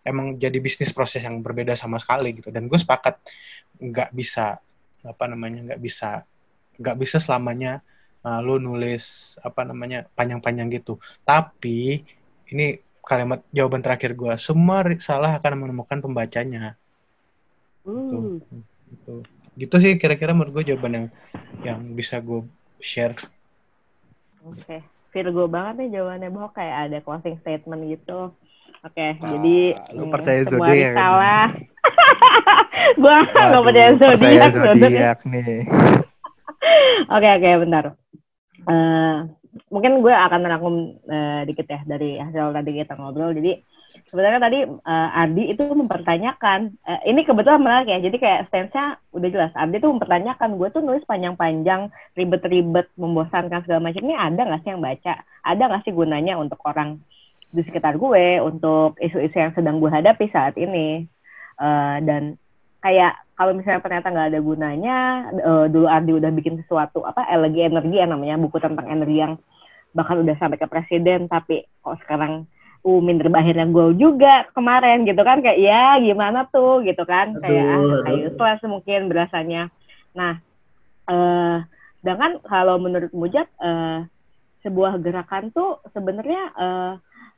[0.01, 2.49] emang jadi bisnis proses yang berbeda sama sekali gitu.
[2.49, 3.21] Dan gue sepakat
[3.77, 4.57] nggak bisa
[5.05, 6.25] apa namanya nggak bisa
[6.81, 7.85] nggak bisa selamanya
[8.25, 10.97] uh, lo nulis apa namanya panjang-panjang gitu.
[11.21, 12.01] Tapi
[12.49, 16.75] ini kalimat jawaban terakhir gue, semua salah akan menemukan pembacanya.
[17.87, 18.17] Gitu.
[18.19, 18.61] Hmm.
[18.87, 19.13] Gitu.
[19.57, 21.07] gitu sih kira-kira menurut gue jawaban yang
[21.63, 22.43] yang bisa gue
[22.83, 23.15] share.
[24.47, 24.79] Oke, okay.
[25.11, 28.31] Virgo banget nih jawabannya bahwa kayak ada closing statement gitu.
[28.85, 29.57] Oke, okay, ah, jadi
[29.97, 31.47] lu percaya zodiak salah.
[33.01, 35.67] gua nggak percaya zodiak zodiak nih.
[37.15, 37.95] Oke oke bentar.
[38.67, 39.31] Uh,
[39.71, 40.75] mungkin gue akan merangkum
[41.07, 43.31] uh, dikit ya dari hasil tadi kita ngobrol.
[43.31, 43.63] Jadi
[44.09, 49.29] sebenarnya tadi uh, Ardi itu mempertanyakan uh, ini kebetulan menarik ya jadi kayak stance-nya udah
[49.29, 49.51] jelas.
[49.57, 54.01] Ardi tuh mempertanyakan gue tuh nulis panjang-panjang ribet-ribet membosankan segala macam.
[54.05, 55.13] Ini ada nggak sih yang baca?
[55.45, 57.01] Ada nggak sih gunanya untuk orang
[57.47, 61.09] di sekitar gue untuk isu-isu yang sedang gue hadapi saat ini?
[61.57, 62.37] Uh, dan
[62.85, 64.97] kayak kalau misalnya ternyata nggak ada gunanya
[65.45, 69.33] uh, dulu Ardi udah bikin sesuatu apa lagi energi ya namanya buku tentang energi yang
[69.97, 72.45] bahkan udah sampai ke presiden tapi kok sekarang
[72.87, 75.43] uh minder akhirnya gue juga kemarin gitu kan?
[75.43, 76.79] Kayak ya gimana tuh?
[76.87, 77.35] Gitu kan?
[77.35, 79.67] Aduh, kayak ah kayak useless mungkin berasanya.
[80.15, 80.39] Nah
[81.11, 81.57] eh
[81.99, 84.07] sedangkan kalau menurut Mujat eh,
[84.63, 86.93] sebuah gerakan tuh sebenarnya eh,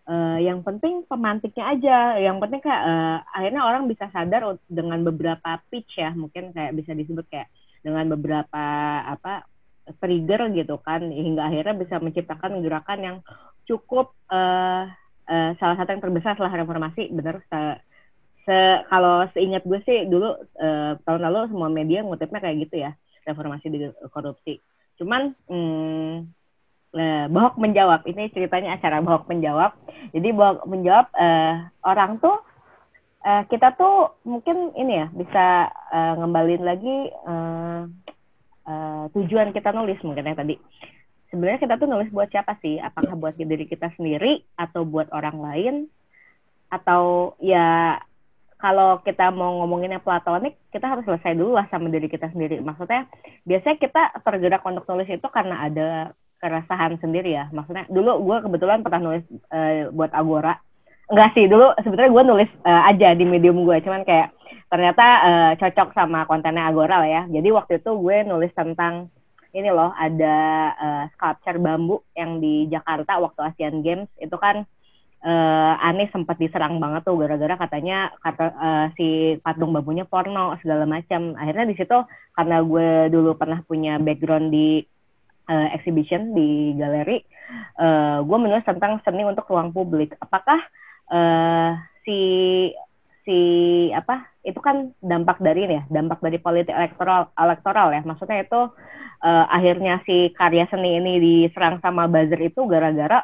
[0.09, 1.97] uh, yang penting pemantiknya aja.
[2.17, 6.97] Yang penting kayak uh, akhirnya orang bisa sadar dengan beberapa pitch ya mungkin kayak bisa
[6.97, 7.47] disebut kayak
[7.85, 8.65] dengan beberapa
[9.05, 9.45] apa
[10.01, 13.17] trigger gitu kan hingga akhirnya bisa menciptakan gerakan yang
[13.65, 14.89] cukup uh,
[15.29, 17.61] uh, salah satu yang terbesar setelah reformasi benar se,
[18.49, 18.57] se
[18.89, 22.91] kalau seingat gue sih dulu uh, tahun lalu semua media ngutipnya kayak gitu ya
[23.29, 24.57] reformasi di korupsi.
[24.97, 26.13] Cuman hmm,
[26.97, 29.77] uh, Bohok menjawab ini ceritanya acara Bohok menjawab.
[30.11, 32.41] Jadi Bohok menjawab uh, orang tuh
[33.23, 35.45] uh, kita tuh mungkin ini ya bisa
[35.93, 37.85] uh, ngembalin lagi uh,
[38.67, 40.55] uh, tujuan kita nulis mungkin yang tadi
[41.29, 42.81] sebenarnya kita tuh nulis buat siapa sih?
[42.81, 45.75] Apakah buat diri kita sendiri atau buat orang lain?
[46.69, 47.97] Atau ya
[48.59, 52.59] kalau kita mau ngomonginnya platonik, kita harus selesai dulu lah sama diri kita sendiri.
[52.59, 53.07] Maksudnya
[53.47, 55.87] biasanya kita tergerak untuk nulis itu karena ada
[56.43, 57.47] keresahan sendiri ya.
[57.55, 59.23] Maksudnya dulu gue kebetulan pernah nulis
[59.55, 60.59] uh, buat Agora.
[61.09, 63.79] Enggak sih, dulu sebenarnya gue nulis uh, aja di medium gue.
[63.81, 64.35] Cuman kayak
[64.69, 67.23] ternyata uh, cocok sama kontennya Agora lah ya.
[67.31, 69.07] Jadi waktu itu gue nulis tentang
[69.53, 70.37] ini loh ada
[70.77, 74.67] uh, sculpture bambu yang di Jakarta waktu Asian Games itu kan
[75.25, 80.85] uh, Anies sempat diserang banget tuh gara-gara katanya kata uh, si patung bambunya porno segala
[80.85, 81.35] macam.
[81.35, 81.97] Akhirnya di situ
[82.35, 84.85] karena gue dulu pernah punya background di
[85.49, 87.19] uh, exhibition di galeri,
[87.81, 90.15] uh, gue menulis tentang seni untuk ruang publik.
[90.21, 90.59] Apakah
[91.11, 91.73] uh,
[92.05, 92.19] si
[93.29, 93.41] si
[93.93, 98.01] apa itu kan dampak dari ini ya, dampak dari politik elektoral elektoral ya.
[98.01, 98.73] Maksudnya itu
[99.21, 103.21] uh, akhirnya si karya seni ini diserang sama buzzer itu gara-gara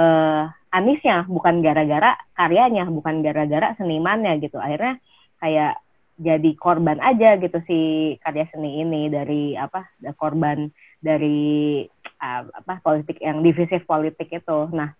[0.00, 4.56] uh, Anisnya, bukan gara-gara karyanya, bukan gara-gara senimannya gitu.
[4.56, 4.96] Akhirnya
[5.36, 5.76] kayak
[6.16, 7.78] jadi korban aja gitu si
[8.24, 9.84] karya seni ini dari apa
[10.16, 11.84] korban dari
[12.24, 14.58] uh, apa politik yang divisif politik itu.
[14.72, 14.96] Nah,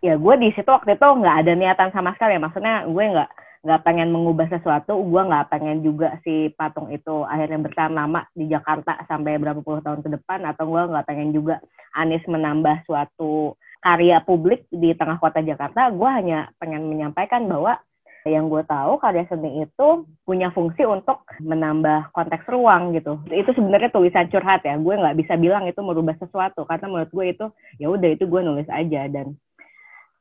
[0.00, 2.40] ya gue di situ waktu itu nggak ada niatan sama sekali.
[2.40, 3.30] Maksudnya gue nggak
[3.66, 8.46] nggak pengen mengubah sesuatu, gue nggak pengen juga si patung itu akhirnya bertahan lama di
[8.46, 11.58] Jakarta sampai berapa puluh tahun ke depan, atau gue nggak pengen juga
[11.98, 15.90] Anies menambah suatu karya publik di tengah kota Jakarta.
[15.90, 17.78] Gue hanya pengen menyampaikan bahwa
[18.26, 19.88] yang gue tahu karya seni itu
[20.26, 23.22] punya fungsi untuk menambah konteks ruang gitu.
[23.30, 24.76] Itu sebenarnya tulisan curhat ya.
[24.76, 27.46] Gue nggak bisa bilang itu merubah sesuatu karena menurut gue itu
[27.80, 29.38] ya udah itu gue nulis aja dan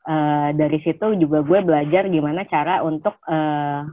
[0.07, 3.83] uh, dari situ juga gue belajar gimana cara untuk uh,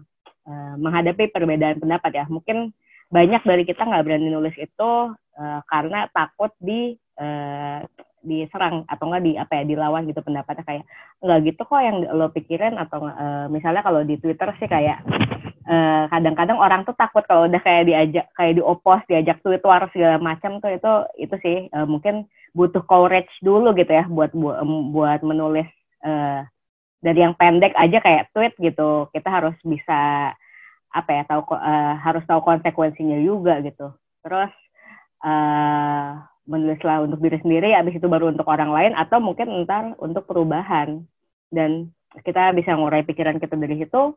[0.47, 2.25] uh, menghadapi perbedaan pendapat ya.
[2.31, 2.71] Mungkin
[3.11, 7.83] banyak dari kita nggak berani nulis itu uh, karena takut di uh,
[8.25, 10.65] diserang atau enggak di apa ya dilawan gitu pendapatnya.
[10.65, 10.85] Kayak
[11.21, 15.03] enggak gitu kok yang lo pikirin atau uh, misalnya kalau di Twitter sih kayak
[15.65, 20.21] kadang kadang-kadang orang tuh takut kalau udah kayak diajak kayak diopos diajak tweet war segala
[20.21, 24.61] macam tuh itu itu sih uh, mungkin butuh courage dulu gitu ya buat buat,
[24.93, 25.65] buat menulis
[26.05, 26.45] uh,
[27.05, 30.33] dari yang pendek aja kayak tweet gitu kita harus bisa
[30.95, 33.91] apa ya tahu uh, harus tahu konsekuensinya juga gitu.
[34.23, 34.53] Terus
[35.27, 40.25] uh, menulislah untuk diri sendiri habis itu baru untuk orang lain atau mungkin ntar untuk
[40.31, 41.03] perubahan.
[41.51, 41.91] Dan
[42.23, 44.15] kita bisa ngurai pikiran kita dari situ.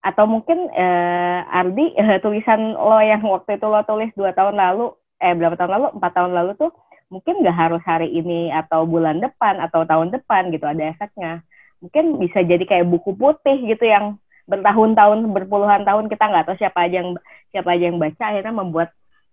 [0.00, 4.96] Atau mungkin uh, Ardi uh, tulisan lo yang waktu itu lo tulis dua tahun lalu
[5.20, 5.86] eh berapa tahun lalu?
[6.00, 6.72] Empat tahun lalu tuh
[7.10, 11.42] mungkin nggak harus hari ini atau bulan depan atau tahun depan gitu ada efeknya.
[11.82, 16.86] Mungkin bisa jadi kayak buku putih gitu yang bertahun-tahun berpuluhan tahun kita nggak tahu siapa
[16.86, 17.10] aja yang
[17.54, 18.88] siapa aja yang baca akhirnya membuat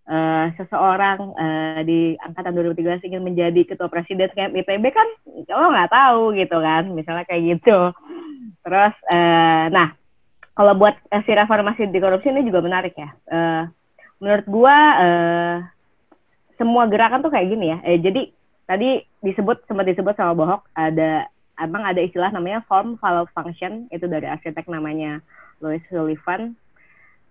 [0.10, 5.08] uh, seseorang uh, di angkatan 2013 ingin menjadi ketua presiden kayak ITB kan
[5.50, 7.94] lo nggak tahu gitu kan misalnya kayak gitu.
[8.62, 9.94] Terus uh, nah
[10.58, 13.10] kalau buat uh, si reformasi di korupsi ini juga menarik ya.
[13.30, 13.64] Uh,
[14.18, 15.58] menurut gua uh,
[16.58, 17.78] semua gerakan tuh kayak gini ya.
[17.86, 18.30] Eh, jadi
[18.68, 24.06] tadi disebut sempat disebut sama Bohok ada abang ada istilah namanya form follow function itu
[24.06, 25.24] dari arsitek namanya
[25.64, 26.54] Louis Sullivan.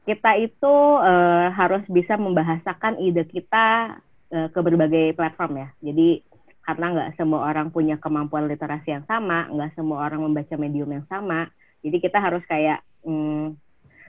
[0.06, 3.98] Kita itu uh, harus bisa membahasakan ide kita
[4.30, 5.68] uh, ke berbagai platform ya.
[5.82, 6.22] Jadi
[6.66, 11.06] karena nggak semua orang punya kemampuan literasi yang sama nggak semua orang membaca medium yang
[11.06, 11.46] sama
[11.86, 13.54] jadi kita harus kayak mm,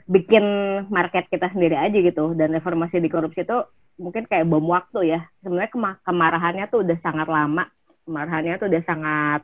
[0.08, 0.46] bikin
[0.88, 3.60] market kita sendiri aja gitu dan reformasi di korupsi itu
[4.00, 5.20] mungkin kayak bom waktu ya.
[5.44, 7.68] Sebenarnya kemarahannya tuh udah sangat lama.
[8.08, 9.42] Kemarahannya tuh udah sangat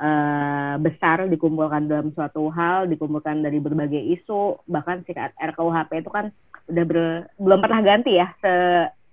[0.00, 6.32] uh, besar dikumpulkan dalam suatu hal, dikumpulkan dari berbagai isu, bahkan si RKUHP itu kan
[6.66, 6.98] udah ber,
[7.36, 8.32] belum pernah ganti ya.
[8.40, 8.52] Se,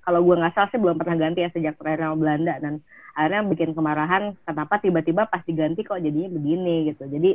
[0.07, 2.63] kalau gue nggak salah sih belum pernah ganti ya sejak perayaan Belanda.
[2.63, 2.79] Dan
[3.11, 7.11] akhirnya bikin kemarahan kenapa tiba-tiba pas diganti kok jadinya begini gitu.
[7.11, 7.31] Jadi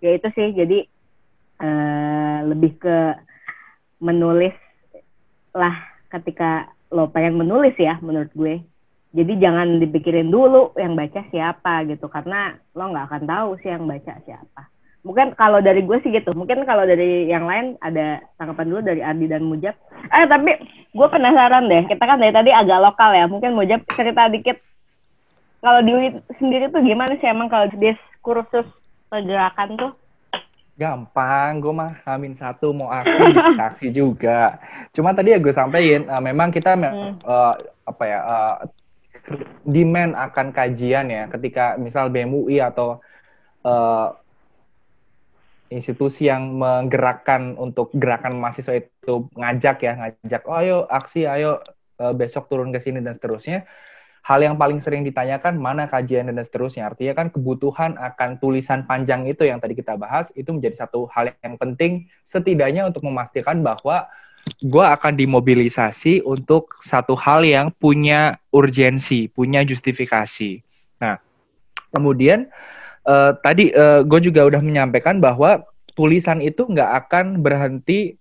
[0.00, 0.48] ya itu sih.
[0.56, 0.78] Jadi
[1.62, 2.98] uh, lebih ke
[3.98, 4.54] menulis
[5.54, 5.74] lah
[6.08, 8.62] ketika lo pengen menulis ya menurut gue.
[9.08, 13.88] Jadi jangan dipikirin dulu yang baca siapa gitu karena lo nggak akan tahu sih yang
[13.88, 14.62] baca siapa.
[15.06, 16.36] Mungkin kalau dari gue sih gitu.
[16.36, 19.72] Mungkin kalau dari yang lain ada tanggapan dulu dari Adi dan Mujab.
[20.12, 20.52] Eh tapi
[20.92, 21.88] gue penasaran deh.
[21.88, 23.24] Kita kan dari tadi agak lokal ya.
[23.24, 24.60] Mungkin Mujab cerita dikit.
[25.64, 25.92] Kalau di
[26.38, 28.68] sendiri tuh gimana sih emang kalau di kursus
[29.08, 29.92] pergerakan tuh
[30.78, 34.62] gampang gue mah amin satu mau aksi bisa aksi juga.
[34.94, 37.26] Cuma tadi ya gue sampaikan uh, memang kita hmm.
[37.26, 38.56] uh, apa ya uh,
[39.66, 41.26] demand akan kajian ya.
[41.26, 43.02] Ketika misal BMUI atau
[43.66, 44.14] uh,
[45.68, 51.60] institusi yang menggerakkan untuk gerakan mahasiswa itu ngajak ya ngajak oh ayo aksi ayo
[52.00, 53.68] uh, besok turun ke sini dan seterusnya
[54.22, 59.24] hal yang paling sering ditanyakan mana kajian dan seterusnya artinya kan kebutuhan akan tulisan panjang
[59.26, 64.08] itu yang tadi kita bahas itu menjadi satu hal yang penting setidaknya untuk memastikan bahwa
[64.58, 70.62] gue akan dimobilisasi untuk satu hal yang punya urgensi, punya justifikasi.
[71.02, 71.20] Nah,
[71.92, 72.48] kemudian
[73.04, 75.62] uh, tadi uh, eh, gue juga udah menyampaikan bahwa
[75.92, 78.16] tulisan itu nggak akan berhenti.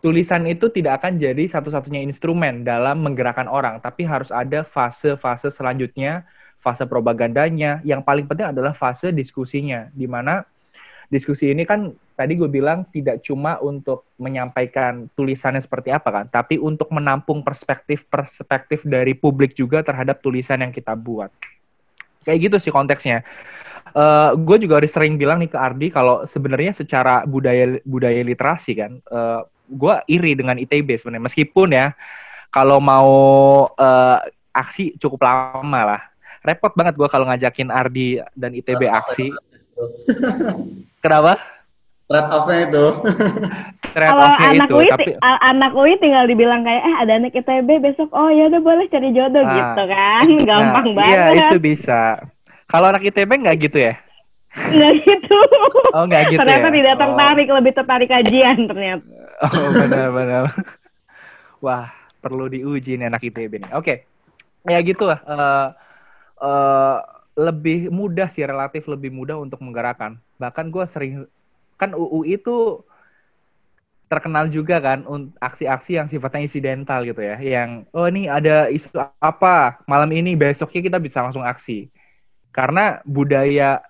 [0.00, 6.24] Tulisan itu tidak akan jadi satu-satunya instrumen dalam menggerakkan orang, tapi harus ada fase-fase selanjutnya,
[6.64, 7.84] fase propagandanya.
[7.84, 10.40] Yang paling penting adalah fase diskusinya, di mana
[11.12, 16.56] diskusi ini kan tadi gue bilang tidak cuma untuk menyampaikan tulisannya seperti apa kan, tapi
[16.56, 21.28] untuk menampung perspektif-perspektif dari publik juga terhadap tulisan yang kita buat.
[22.24, 23.20] Kayak gitu sih konteksnya.
[23.90, 28.78] Uh, gue juga harus sering bilang nih ke Ardi kalau sebenarnya secara budaya budaya literasi
[28.78, 31.26] kan, uh, eh, gue iri dengan ITB sebenarnya.
[31.30, 31.94] Meskipun ya
[32.50, 33.10] kalau mau
[33.70, 34.18] uh,
[34.50, 36.02] aksi cukup lama lah.
[36.42, 39.30] Repot banget gue kalau ngajakin Ardi dan ITB aksi.
[41.04, 41.38] Kenapa?
[42.10, 42.86] Trade off-nya itu.
[43.94, 45.12] Trade Kalau anak itu, UI, tapi...
[45.22, 49.14] anak UI tinggal dibilang kayak, eh ada anak ITB besok, oh ya udah boleh cari
[49.14, 51.14] jodoh ah, gitu kan, nah, gampang nah, banget.
[51.14, 52.00] Iya itu bisa.
[52.66, 53.94] Kalau anak ITB nggak gitu ya?
[54.58, 55.38] Nggak gitu.
[55.94, 56.74] Oh nggak gitu ternyata ya?
[56.74, 57.54] tidak tertarik, oh.
[57.62, 59.19] lebih tertarik kajian ternyata.
[59.40, 60.52] Oh benar-benar.
[61.64, 61.88] Wah
[62.20, 63.72] perlu diuji nih anak ITB nih.
[63.72, 64.04] Oke,
[64.64, 64.68] okay.
[64.68, 65.20] ya gitu lah.
[65.24, 65.68] Uh,
[66.44, 66.96] uh,
[67.40, 70.20] lebih mudah sih relatif lebih mudah untuk menggerakkan.
[70.36, 71.12] Bahkan gue sering
[71.80, 72.84] kan UU itu
[74.12, 75.06] terkenal juga kan
[75.38, 78.90] aksi-aksi yang sifatnya insidental gitu ya, yang oh ini ada isu
[79.22, 81.88] apa malam ini besoknya kita bisa langsung aksi.
[82.50, 83.80] Karena budaya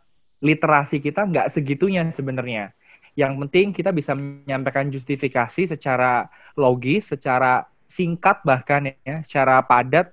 [0.45, 2.77] literasi kita nggak segitunya sebenarnya.
[3.21, 6.25] Yang penting kita bisa menyampaikan justifikasi secara
[6.57, 10.09] logis, secara singkat bahkan ya, secara padat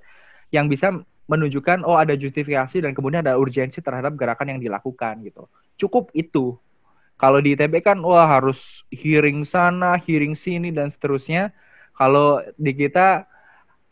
[0.52, 0.92] yang bisa
[1.32, 5.48] menunjukkan oh ada justifikasi dan kemudian ada urgensi terhadap gerakan yang dilakukan gitu.
[5.80, 6.60] Cukup itu.
[7.18, 11.56] Kalau di ITB kan wah harus hearing sana, hearing sini dan seterusnya.
[11.96, 13.26] Kalau di kita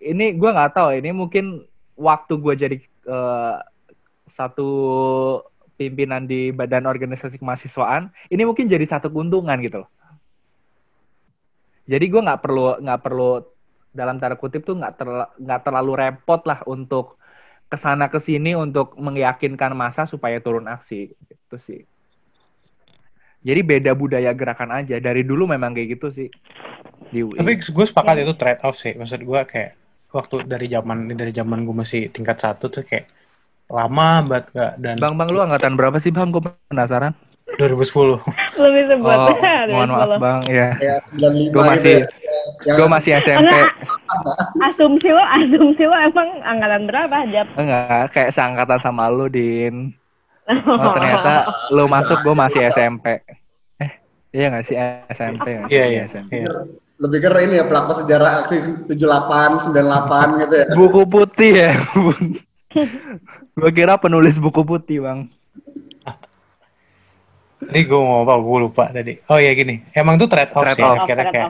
[0.04, 1.66] ini gue nggak tahu ini mungkin
[1.98, 3.58] waktu gue jadi uh,
[4.30, 4.70] satu
[5.76, 9.90] pimpinan di badan organisasi kemahasiswaan ini mungkin jadi satu keuntungan gitu loh.
[11.86, 13.32] Jadi gue nggak perlu nggak perlu
[13.96, 15.08] dalam tanda kutip tuh nggak ter,
[15.62, 17.22] terlalu repot lah untuk
[17.70, 21.82] ke sana ke sini untuk meyakinkan masa supaya turun aksi gitu sih.
[23.46, 24.98] Jadi beda budaya gerakan aja.
[24.98, 26.30] Dari dulu memang kayak gitu sih.
[27.14, 27.38] Di UI.
[27.38, 28.22] Tapi gue sepakat ya.
[28.26, 28.98] itu trade off sih.
[28.98, 29.72] Maksud gue kayak
[30.10, 33.06] waktu dari zaman dari zaman gue masih tingkat satu tuh kayak
[33.66, 36.30] lama banget gak dan Bang Bang lu angkatan berapa sih Bang?
[36.30, 37.18] Gue penasaran.
[37.56, 38.20] 2010.
[38.60, 39.16] Lebih sebut.
[39.16, 39.36] Oh,
[39.72, 40.76] mohon maaf Bang, ya.
[40.82, 42.04] ya gue masih
[42.66, 42.74] ya.
[42.76, 43.54] gue masih SMP.
[44.66, 47.48] asumsi lo, asumsi lo emang angkatan berapa, Jap?
[47.56, 49.96] Enggak, kayak seangkatan sama lu, Din.
[50.46, 53.18] Oh, ternyata lu masuk gue masih SMP.
[53.82, 53.92] Eh,
[54.36, 54.76] iya gak sih
[55.10, 55.58] SMP?
[55.72, 56.02] Iya, iya.
[56.06, 56.46] SMP.
[56.96, 60.68] Lebih keren ini ya pelaku sejarah aksi 78, 98 gitu ya.
[60.76, 61.72] Buku putih ya.
[63.56, 65.32] gue kira penulis buku putih, Bang.
[67.66, 68.36] Ini gue mau apa?
[68.38, 69.18] Gue lupa tadi.
[69.32, 70.86] Oh ya gini, emang tuh trade off trade sih.
[70.86, 71.02] Off.
[71.02, 71.50] Akhirnya kayak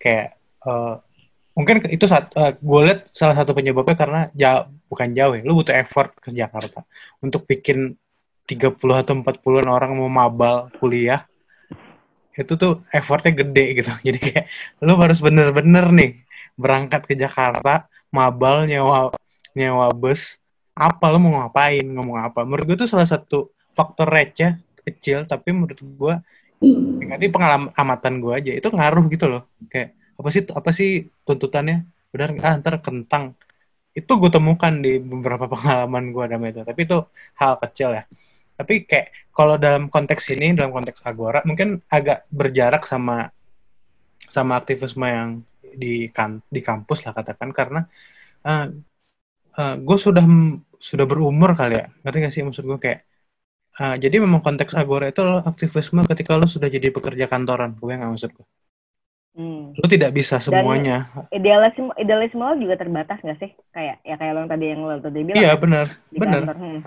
[0.00, 0.26] kayak
[0.66, 0.98] uh,
[1.54, 5.42] mungkin itu saat uh, gue lihat salah satu penyebabnya karena jauh bukan jauh ya.
[5.46, 6.82] Lu butuh effort ke Jakarta
[7.22, 7.94] untuk bikin
[8.48, 11.24] 30 atau 40 orang mau mabal kuliah
[12.32, 14.44] itu tuh effortnya gede gitu jadi kayak
[14.80, 16.10] lu harus bener-bener nih
[16.56, 19.12] berangkat ke Jakarta mabal nyewa
[19.56, 20.40] nyewa bus
[20.72, 22.40] apa lu mau ngapain ngomong apa.
[22.48, 26.14] Menurut gue tuh salah satu faktor receh kecil tapi menurut gue
[27.12, 29.42] ini pengalaman amatan gue aja itu ngaruh gitu loh.
[29.68, 30.90] Kayak apa sih apa sih
[31.26, 31.84] tuntutannya?
[32.12, 33.36] Benar ah ntar kentang.
[33.92, 36.98] Itu gue temukan di beberapa pengalaman gue dalam itu tapi itu
[37.40, 38.04] hal kecil ya.
[38.56, 43.32] Tapi kayak kalau dalam konteks ini dalam konteks agora mungkin agak berjarak sama
[44.28, 45.30] sama aktivisme yang
[45.72, 47.80] di kan di kampus lah katakan karena
[48.44, 48.68] uh,
[49.58, 50.24] uh, gue sudah
[50.82, 53.00] sudah berumur kali ya ngerti gak sih maksud gue kayak
[53.78, 57.92] uh, jadi memang konteks agora itu lo aktivisme ketika lo sudah jadi pekerja kantoran gue
[57.92, 58.46] nggak maksud gue
[59.32, 59.72] Hmm.
[59.80, 61.08] Lo tidak bisa semuanya.
[61.32, 63.48] Dan idealisme idealisme lo juga terbatas gak sih?
[63.72, 65.40] Kayak ya kayak lo tadi yang lo tadi bilang.
[65.40, 66.52] Iya benar, benar.
[66.52, 66.84] Hmm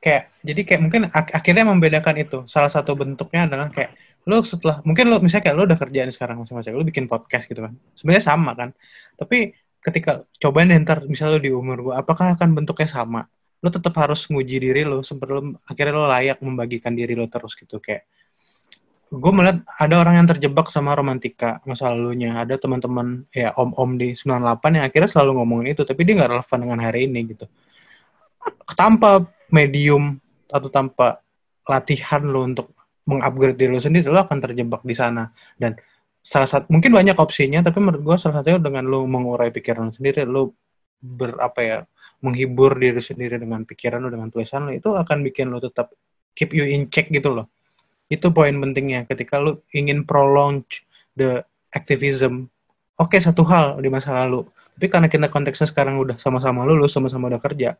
[0.00, 3.92] kayak jadi kayak mungkin ak akhirnya membedakan itu salah satu bentuknya adalah kayak
[4.24, 7.60] lo setelah mungkin lo misalnya kayak lo udah kerjaan sekarang masing-masing lo bikin podcast gitu
[7.60, 8.72] kan sebenarnya sama kan
[9.20, 13.26] tapi ketika cobain deh ntar misalnya di umur gua apakah akan bentuknya sama?
[13.60, 17.76] Lo tetap harus nguji diri lo sebelum akhirnya lo layak membagikan diri lo terus gitu
[17.80, 18.08] kayak
[19.10, 22.38] gue melihat ada orang yang terjebak sama romantika masa lalunya.
[22.46, 26.58] Ada teman-teman ya om-om di 98 yang akhirnya selalu ngomongin itu tapi dia nggak relevan
[26.62, 27.50] dengan hari ini gitu.
[28.78, 31.18] Tanpa medium atau tanpa
[31.66, 32.70] latihan lo untuk
[33.02, 35.34] mengupgrade diri lo sendiri lo akan terjebak di sana.
[35.58, 35.74] Dan
[36.30, 39.92] salah satu mungkin banyak opsinya tapi menurut gue salah satunya dengan lo mengurai pikiran lo
[39.98, 40.54] sendiri lo
[41.02, 41.78] berapa ya
[42.22, 45.90] menghibur diri sendiri dengan pikiran lo dengan tulisan lo itu akan bikin lo tetap
[46.38, 47.50] keep you in check gitu loh.
[48.06, 50.62] Itu poin pentingnya ketika lo ingin prolong
[51.18, 51.42] the
[51.74, 52.46] activism.
[52.94, 54.46] Oke okay, satu hal di masa lalu
[54.78, 57.74] tapi karena kita konteksnya sekarang udah sama-sama lulus sama-sama udah kerja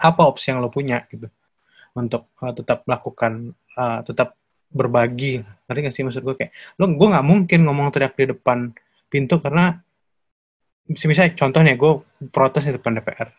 [0.00, 1.30] apa opsi yang lo punya gitu?
[1.94, 4.39] Untuk uh, tetap melakukan uh, tetap
[4.70, 5.42] berbagi.
[5.66, 8.74] Ngerti gak sih maksud gue kayak lo gue nggak mungkin ngomong teriak di depan
[9.10, 9.78] pintu karena
[10.90, 11.92] misalnya contohnya gue
[12.34, 13.30] protes di depan DPR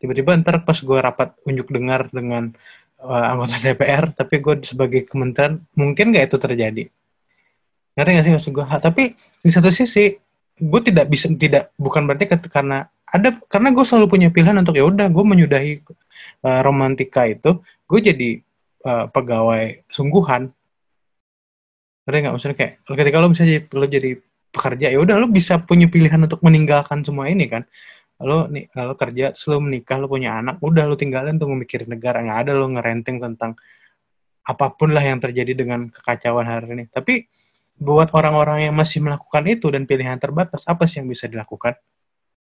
[0.00, 2.52] tiba-tiba ntar pas gue rapat unjuk dengar dengan
[3.00, 6.84] uh, anggota DPR tapi gue sebagai kementerian mungkin gak itu terjadi.
[7.96, 10.12] Ngerti gak sih maksud gue tapi di satu sisi
[10.54, 14.84] gue tidak bisa tidak bukan berarti karena ada karena gue selalu punya pilihan untuk ya
[14.86, 15.82] udah gue menyudahi
[16.44, 18.30] uh, romantika itu gue jadi
[18.86, 20.50] uh, pegawai sungguhan
[22.04, 22.34] ada nggak?
[22.36, 24.10] Maksudnya kayak ketika lo bisa jadi lo jadi
[24.54, 27.64] pekerja ya udah lo bisa punya pilihan untuk meninggalkan semua ini kan.
[28.20, 32.20] Lo nih lo kerja selalu menikah lo punya anak udah lo tinggalin untuk memikirin negara.
[32.20, 33.56] Nggak ada lo ngerenting tentang
[34.44, 36.84] apa pun lah yang terjadi dengan kekacauan hari ini.
[36.92, 37.24] Tapi
[37.74, 41.74] buat orang-orang yang masih melakukan itu dan pilihan terbatas apa sih yang bisa dilakukan?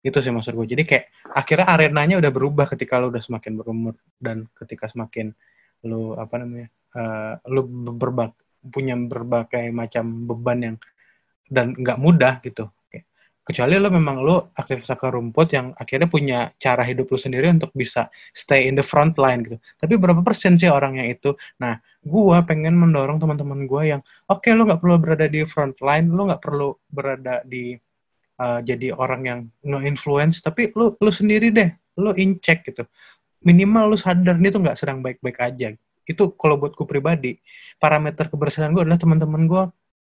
[0.02, 3.94] Itu sih maksud gue jadi kayak akhirnya arenanya udah berubah ketika lo udah semakin berumur
[4.18, 5.30] dan ketika semakin
[5.86, 7.62] lo apa namanya uh, lo
[7.94, 8.34] berbak
[8.70, 10.76] punya berbagai macam beban yang
[11.50, 12.70] dan nggak mudah gitu.
[13.42, 17.74] Kecuali lo memang lo aktif akar rumput yang akhirnya punya cara hidup lo sendiri untuk
[17.74, 19.58] bisa stay in the front line gitu.
[19.82, 21.34] Tapi berapa persen sih orangnya itu?
[21.58, 21.74] Nah
[22.06, 24.00] gue pengen mendorong teman-teman gue yang
[24.30, 27.74] oke okay, lo nggak perlu berada di front line lo nggak perlu berada di
[28.38, 32.86] uh, jadi orang yang no influence tapi lu lu sendiri deh lo in check gitu.
[33.42, 35.74] Minimal lo sadar ini tuh nggak sedang baik-baik aja
[36.08, 37.38] itu kalau buatku pribadi
[37.78, 39.62] parameter kebersihan gue adalah teman-teman gue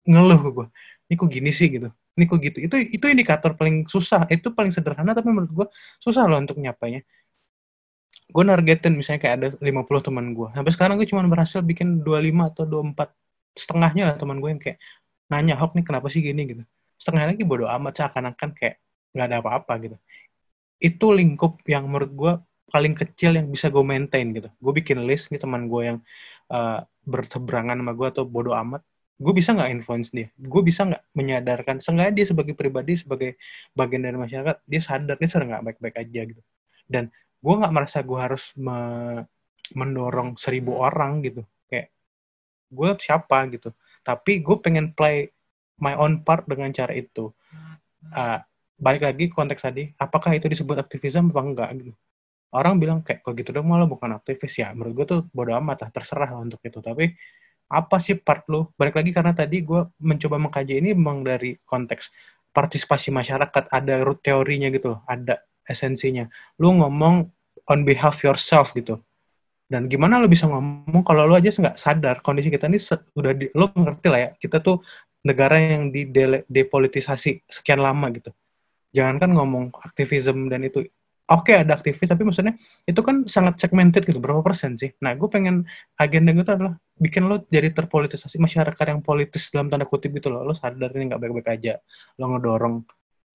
[0.07, 0.67] ngeluh ke gue
[1.07, 1.67] ini kok gini sih?
[1.71, 1.87] Gitu.
[2.17, 2.57] Ini kok gitu?
[2.59, 5.67] Itu itu indikator paling susah itu paling sederhana tapi menurut gue
[6.03, 7.01] susah loh untuk nyapanya
[8.27, 12.51] gue nargetin misalnya kayak ada 50 teman gue sampai sekarang gue cuma berhasil bikin 25
[12.51, 13.15] atau 24
[13.55, 14.77] setengahnya lah teman gue yang kayak
[15.31, 16.41] nanya Hok nih kenapa sih gini?
[16.47, 16.63] Gitu.
[16.99, 18.75] Setengah lagi bodo amat seakan-akan kayak
[19.15, 19.97] nggak ada apa-apa gitu.
[20.79, 22.33] Itu lingkup yang menurut gue
[22.67, 24.49] paling kecil yang bisa gue maintain gitu.
[24.59, 25.97] Gue bikin list nih teman gue yang
[26.51, 28.83] uh, berseberangan sama gue atau bodo amat.
[29.17, 30.29] Gue bisa nggak influence dia?
[30.37, 31.75] Gue bisa nggak menyadarkan?
[31.81, 33.39] Seenggaknya dia sebagai pribadi sebagai
[33.73, 36.41] bagian dari masyarakat dia sadar dia sedang nggak baik-baik aja gitu.
[36.85, 37.09] Dan
[37.41, 38.77] gue nggak merasa gue harus me
[39.75, 41.41] mendorong seribu orang gitu.
[41.71, 41.91] Kayak
[42.71, 43.71] gue siapa gitu.
[44.03, 45.31] Tapi gue pengen play
[45.81, 47.31] my own part dengan cara itu.
[48.13, 48.39] Uh,
[48.77, 51.93] balik lagi konteks tadi apakah itu disebut aktivisme apa enggak gitu
[52.55, 54.59] orang bilang kayak kok gitu dong malah bukan aktivis.
[54.59, 56.79] Ya menurut gue tuh bodo amat lah terserah untuk itu.
[56.79, 57.11] Tapi
[57.67, 58.71] apa sih part lo?
[58.79, 62.11] Balik lagi karena tadi gue mencoba mengkaji ini memang dari konteks
[62.55, 66.25] partisipasi masyarakat ada root teorinya gitu loh ada esensinya.
[66.57, 67.27] Lu ngomong
[67.67, 69.03] on behalf yourself gitu.
[69.67, 72.79] Dan gimana lo bisa ngomong kalau lo aja nggak sadar kondisi kita ini
[73.19, 74.79] udah di, lo ngerti lah ya kita tuh
[75.27, 76.07] negara yang di
[76.47, 78.31] depolitisasi sekian lama gitu.
[78.95, 80.87] Jangan kan ngomong aktivisme dan itu
[81.27, 82.55] oke okay, ada aktivis tapi maksudnya
[82.87, 84.95] itu kan sangat segmented gitu berapa persen sih?
[85.03, 85.67] Nah gue pengen
[85.99, 90.47] agenda itu adalah bikin lo jadi terpolitisasi masyarakat yang politis dalam tanda kutip gitu loh.
[90.47, 91.73] Lo sadar ini nggak baik-baik aja
[92.19, 92.75] lo ngedorong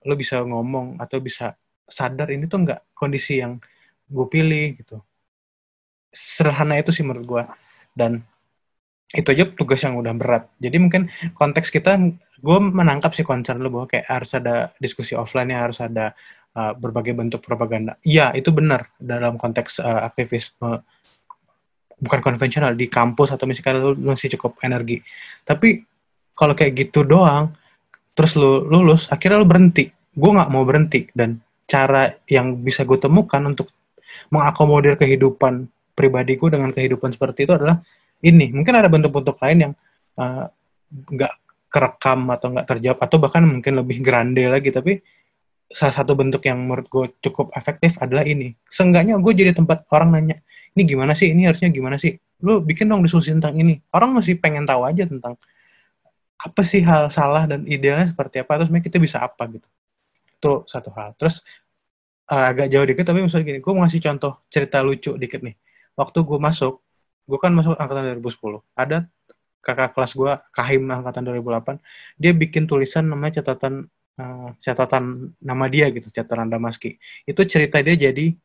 [0.03, 1.55] lo bisa ngomong atau bisa
[1.87, 3.61] sadar ini tuh nggak kondisi yang
[4.09, 4.97] gue pilih gitu.
[6.13, 7.43] Sederhana itu sih menurut gue
[7.97, 8.25] dan
[9.13, 10.49] itu aja tugas yang udah berat.
[10.57, 12.01] Jadi mungkin konteks kita
[12.43, 16.17] gue menangkap sih concern lo bahwa kayak harus ada diskusi offline ya harus ada
[16.57, 17.97] uh, berbagai bentuk propaganda.
[18.05, 20.85] Iya, itu benar dalam konteks uh, aktivisme
[22.03, 24.99] bukan konvensional di kampus atau misalkan lu masih cukup energi.
[25.47, 25.87] Tapi
[26.35, 27.55] kalau kayak gitu doang,
[28.19, 29.95] terus lu lulus, akhirnya lu berhenti.
[30.13, 31.39] Gue nggak mau berhenti dan
[31.71, 33.71] cara yang bisa gue temukan untuk
[34.29, 37.81] mengakomodir kehidupan pribadi gue dengan kehidupan seperti itu adalah
[38.21, 38.51] ini.
[38.51, 39.73] Mungkin ada bentuk-bentuk lain yang
[40.19, 40.51] uh,
[40.91, 41.41] nggak uh,
[41.73, 45.01] kerekam atau nggak terjawab atau bahkan mungkin lebih grande lagi tapi
[45.73, 48.53] salah satu bentuk yang menurut gue cukup efektif adalah ini.
[48.69, 50.37] Seenggaknya gue jadi tempat orang nanya,
[50.77, 52.17] ini gimana sih, ini harusnya gimana sih?
[52.45, 53.81] Lu bikin dong diskusi tentang ini.
[53.93, 55.37] Orang masih pengen tahu aja tentang
[56.43, 59.69] apa sih hal salah dan idealnya seperti apa, terus kita bisa apa gitu.
[60.39, 61.15] Itu satu hal.
[61.17, 61.41] Terus
[62.33, 65.55] uh, agak jauh dikit, tapi misalnya gini, gue mau ngasih contoh cerita lucu dikit nih.
[65.95, 66.83] Waktu gue masuk,
[67.29, 68.61] gue kan masuk angkatan 2010.
[68.75, 68.99] Ada
[69.63, 71.79] kakak kelas gue, Kahim angkatan 2008,
[72.19, 73.87] dia bikin tulisan namanya catatan
[74.19, 76.99] uh, catatan nama dia gitu, catatan Damaski.
[77.25, 78.37] Itu cerita dia jadi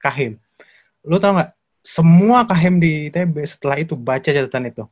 [0.00, 0.40] kahim.
[1.04, 1.50] Lu tau nggak?
[1.84, 4.84] Semua kahim di ITB setelah itu baca catatan itu.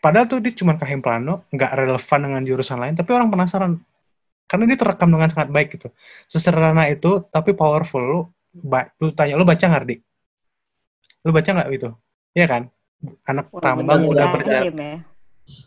[0.00, 3.76] Padahal tuh dia cuma kahim plano, nggak relevan dengan jurusan lain, tapi orang penasaran.
[4.48, 5.92] Karena dia terekam dengan sangat baik gitu.
[6.32, 8.00] Sesederhana itu, tapi powerful.
[8.00, 8.20] Lu,
[8.98, 10.00] lu tanya, lu baca nggak, Dik?
[11.28, 11.88] Lu baca nggak itu?
[12.32, 12.62] Iya kan?
[13.28, 14.72] Anak tambang udah berjalan.
[14.72, 14.94] Ya?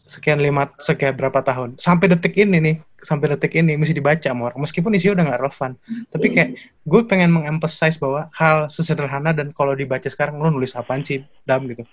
[0.07, 1.79] Sekian lima sekian berapa tahun.
[1.79, 5.39] Sampai detik ini nih sampai detik ini mesti dibaca sama orang meskipun isi udah nggak
[5.39, 5.71] relevan.
[6.09, 6.49] Tapi kayak
[6.83, 11.67] gue pengen mengemphasize bahwa hal sesederhana dan kalau dibaca sekarang lo nulis apa sih dam
[11.67, 11.83] gitu.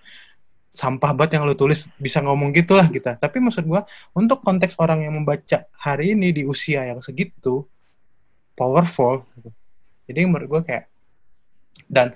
[0.70, 3.82] Sampah banget yang lo tulis bisa ngomong gitulah kita tapi maksud gue
[4.14, 7.66] untuk konteks orang yang membaca hari ini di usia yang segitu
[8.54, 9.50] powerful gitu.
[10.06, 10.84] jadi menurut gue kayak
[11.90, 12.14] dan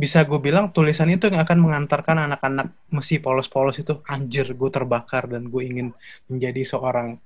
[0.00, 5.28] bisa gue bilang tulisan itu yang akan mengantarkan anak-anak mesti polos-polos itu anjir gue terbakar
[5.28, 5.92] dan gue ingin
[6.24, 7.20] menjadi seorang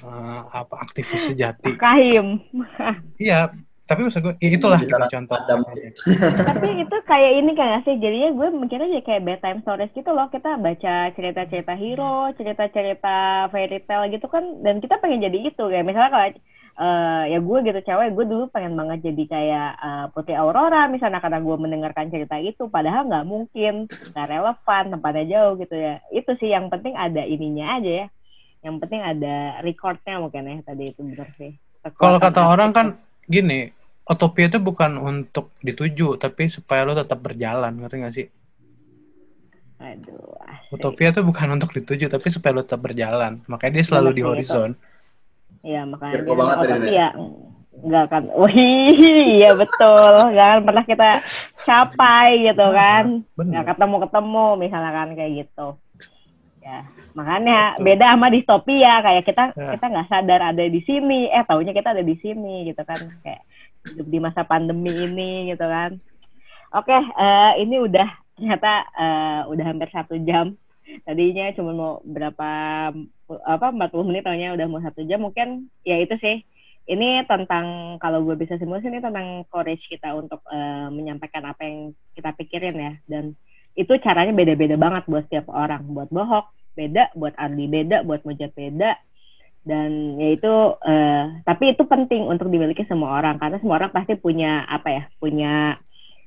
[0.00, 1.76] uh, apa aktivis sejati.
[1.76, 2.40] Kahim.
[3.20, 3.52] Iya,
[3.84, 5.36] tapi maksud gue ya itulah gitu contoh.
[6.48, 10.32] tapi itu kayak ini kan sih jadinya gue mikirnya jadi kayak bedtime stories gitu loh
[10.32, 15.84] kita baca cerita-cerita hero, cerita-cerita fairy tale gitu kan dan kita pengen jadi itu kayak
[15.84, 16.26] misalnya kalau
[16.78, 21.22] uh, ya gue gitu cewek gue dulu pengen banget jadi kayak uh, Putri Aurora misalnya
[21.22, 26.30] karena gue mendengarkan cerita itu padahal nggak mungkin nggak relevan tempatnya jauh gitu ya itu
[26.38, 28.06] sih yang penting ada ininya aja ya
[28.64, 31.52] yang penting ada recordnya mungkin ya tadi itu benar sih
[32.00, 32.86] kalau kata orang kan
[33.28, 33.70] gini
[34.04, 38.28] utopia itu bukan untuk dituju tapi supaya lo tetap berjalan ngerti gak sih
[39.84, 40.80] Aduh, asik.
[40.80, 43.44] Utopia itu bukan untuk dituju tapi supaya lo tetap berjalan.
[43.50, 44.72] Makanya dia selalu di horizon.
[44.72, 44.93] Itu
[45.64, 47.08] Iya makanya dia banget tadi ya
[47.84, 48.24] nggak kan.
[48.40, 50.14] Wih iya betul.
[50.30, 51.08] Nggak akan pernah kita
[51.64, 53.04] capai gitu kan.
[53.34, 55.68] nggak ketemu ketemu misalnya kan kayak gitu.
[56.64, 57.84] Ya makanya betul.
[57.84, 58.94] beda sama distopia.
[59.04, 59.70] Kayak kita ya.
[59.76, 61.32] kita nggak sadar ada di sini.
[61.32, 63.00] Eh taunya kita ada di sini gitu kan.
[63.24, 63.42] Kayak
[63.84, 65.96] hidup di masa pandemi ini gitu kan.
[66.74, 70.58] Oke, uh, ini udah ternyata uh, udah hampir satu jam.
[71.06, 72.50] Tadinya cuma mau berapa
[73.28, 76.44] apa 40 menit tanya udah mau satu jam mungkin ya itu sih.
[76.84, 81.96] Ini tentang kalau gue bisa simulasi ini tentang courage kita untuk uh, menyampaikan apa yang
[82.12, 82.92] kita pikirin ya.
[83.08, 83.32] Dan
[83.72, 85.80] itu caranya beda-beda banget buat setiap orang.
[85.88, 87.16] Buat bohok beda.
[87.16, 88.04] Buat Ardi beda.
[88.04, 89.00] Buat Mojat beda.
[89.64, 93.40] Dan ya itu uh, tapi itu penting untuk dimiliki semua orang.
[93.40, 95.80] Karena semua orang pasti punya apa ya punya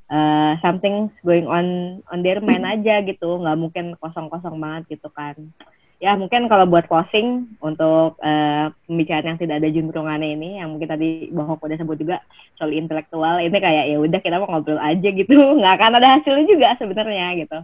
[0.10, 3.46] uh, something going on on their mind aja gitu.
[3.46, 5.38] Nggak mungkin kosong-kosong banget gitu kan
[5.98, 10.90] ya mungkin kalau buat closing untuk uh, pembicaraan yang tidak ada juntrungannya ini yang mungkin
[10.94, 12.22] tadi Bohok udah sebut juga
[12.62, 15.34] soal intelektual ini kayak ya udah kita mau ngobrol aja gitu.
[15.60, 17.60] Nggak akan ada hasilnya juga sebenarnya gitu.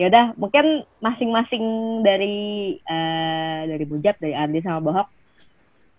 [0.00, 1.64] Ya udah mungkin masing-masing
[2.00, 5.08] dari uh, dari Bujat dari Ardi sama Bohok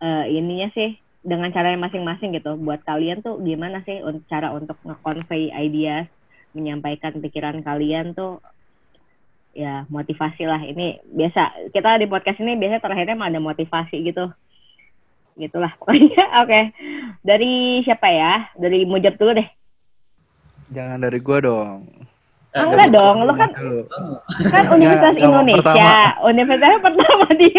[0.01, 2.57] uh, ininya sih dengan cara masing-masing gitu.
[2.57, 6.09] Buat kalian tuh gimana sih cara untuk nge-convey ideas
[6.57, 8.43] menyampaikan pikiran kalian tuh
[9.51, 10.61] ya motivasi lah.
[10.63, 14.31] Ini biasa kita di podcast ini biasanya terakhirnya ada motivasi gitu.
[15.39, 16.23] Gitulah pokoknya.
[16.43, 16.49] Oke.
[16.49, 16.63] Okay.
[17.23, 18.33] dari siapa ya?
[18.55, 19.49] Dari Mujab dulu deh.
[20.71, 21.79] Jangan dari gua dong.
[22.51, 23.47] Eh, enggak dong, lo kan
[24.51, 26.27] kan Universitas ya, Indonesia, pertama.
[26.27, 27.49] universitasnya pertama di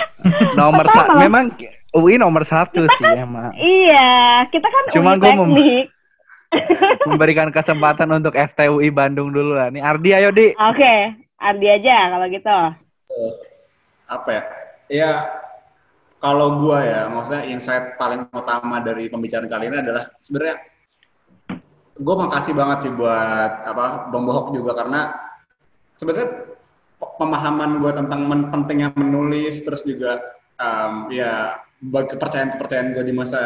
[0.60, 1.44] nomor satu, memang
[1.92, 3.52] UI nomor satu kita sih kan, emang.
[3.52, 5.52] Iya, kita kan Cuma mem
[7.08, 9.68] memberikan kesempatan untuk FTUI Bandung dulu lah.
[9.72, 10.52] Nih Ardi, ayo di.
[10.56, 10.98] Oke, okay.
[11.40, 12.58] Ardi aja kalau gitu.
[14.08, 14.42] Apa ya?
[14.92, 15.10] Ya,
[16.20, 20.56] kalau gue ya, maksudnya insight paling utama dari pembicaraan kali ini adalah sebenarnya
[22.02, 25.12] gue makasih banget sih buat apa Bang Bohok juga karena
[26.00, 26.48] sebenarnya
[27.20, 30.18] pemahaman gue tentang men pentingnya menulis terus juga
[30.56, 33.42] um, ya kepercayaan-kepercayaan gue di masa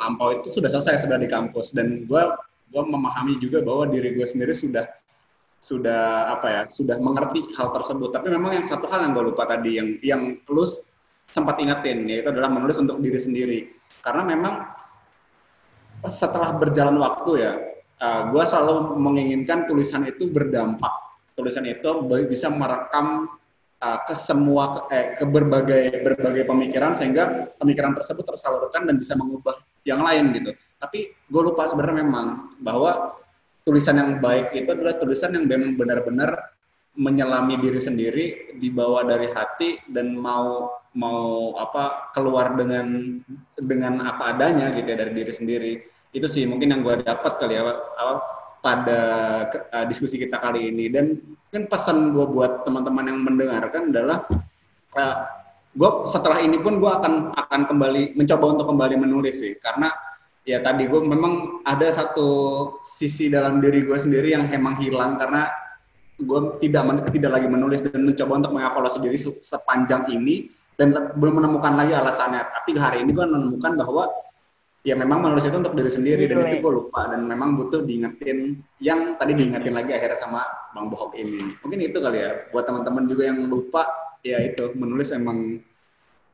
[0.00, 1.76] lampau itu sudah selesai sudah di kampus.
[1.76, 2.22] Dan gue
[2.70, 4.88] gue memahami juga bahwa diri gue sendiri sudah
[5.60, 8.16] sudah apa ya sudah mengerti hal tersebut.
[8.16, 10.64] Tapi memang yang satu hal yang gue lupa tadi yang yang lu
[11.28, 13.60] sempat ingetin yaitu adalah menulis untuk diri sendiri.
[14.00, 14.54] Karena memang
[16.08, 17.52] setelah berjalan waktu ya,
[18.00, 20.90] uh, eh, gue selalu menginginkan tulisan itu berdampak.
[21.36, 21.88] Tulisan itu
[22.28, 23.28] bisa merekam
[23.80, 29.56] uh, ke semua eh, ke berbagai berbagai pemikiran sehingga pemikiran tersebut tersalurkan dan bisa mengubah
[29.84, 30.50] yang lain gitu.
[30.80, 33.20] Tapi gue lupa sebenarnya memang bahwa
[33.64, 36.56] tulisan yang baik itu adalah tulisan yang memang benar-benar
[36.96, 38.24] menyelami diri sendiri,
[38.58, 43.20] dibawa dari hati dan mau mau apa keluar dengan
[43.54, 45.72] dengan apa adanya gitu ya dari diri sendiri
[46.10, 47.62] itu sih mungkin yang gue dapat kali ya
[48.60, 49.00] pada
[49.70, 51.16] uh, diskusi kita kali ini dan
[51.54, 54.26] kan pesan gue buat teman-teman yang mendengarkan adalah
[54.98, 55.16] uh,
[55.70, 59.54] gue setelah ini pun gue akan akan kembali mencoba untuk kembali menulis sih.
[59.62, 59.90] Karena
[60.42, 62.28] ya tadi gue memang ada satu
[62.82, 65.46] sisi dalam diri gue sendiri yang emang hilang karena
[66.20, 71.78] gue tidak tidak lagi menulis dan mencoba untuk mengevaluasi diri sepanjang ini dan belum menemukan
[71.78, 72.42] lagi alasannya.
[72.50, 74.10] Tapi hari ini gue menemukan bahwa
[74.80, 78.64] ya memang menulis itu untuk diri sendiri dan itu gue lupa dan memang butuh diingetin
[78.80, 80.42] yang tadi diingetin lagi akhirnya sama
[80.74, 81.54] bang Bohok ini.
[81.62, 85.60] Mungkin itu kali ya buat teman-teman juga yang lupa ya itu menulis emang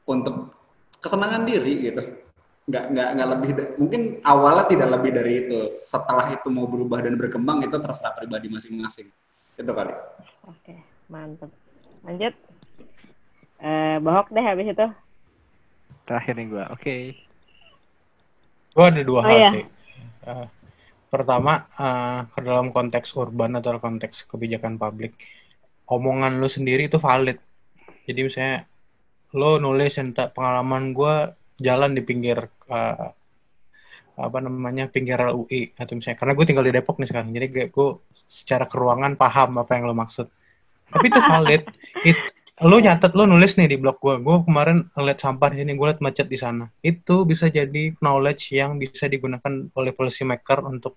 [0.07, 0.55] untuk
[1.03, 2.03] kesenangan diri gitu
[2.67, 7.15] nggak nggak nggak lebih mungkin awalnya tidak lebih dari itu setelah itu mau berubah dan
[7.15, 9.07] berkembang itu terserah pribadi masing-masing
[9.55, 9.95] itu kali
[10.51, 10.75] oke
[11.07, 11.51] mantap
[12.03, 12.35] lanjut
[13.63, 14.87] eh bohok deh habis itu
[16.11, 17.03] terakhir nih gue oke okay.
[18.77, 19.51] Gue ada dua oh, hal iya.
[19.57, 19.65] sih.
[20.29, 20.47] Uh,
[21.09, 25.17] pertama, uh, ke dalam konteks urban atau konteks kebijakan publik,
[25.89, 27.41] omongan lu sendiri itu valid.
[28.07, 28.65] Jadi misalnya,
[29.35, 31.15] lo nulis tentang pengalaman gue
[31.61, 33.11] jalan di pinggir uh,
[34.17, 37.89] apa namanya pinggir UI atau misalnya karena gue tinggal di Depok nih sekarang jadi gue
[38.25, 40.25] secara keruangan paham apa yang lo maksud.
[40.89, 41.63] Tapi itu valid.
[42.09, 42.17] It,
[42.65, 45.87] lu nyatet lu nulis nih di blog gue gue kemarin ngeliat sampah di sini gue
[45.93, 46.65] liat macet di sana.
[46.81, 50.97] Itu bisa jadi knowledge yang bisa digunakan oleh policy maker untuk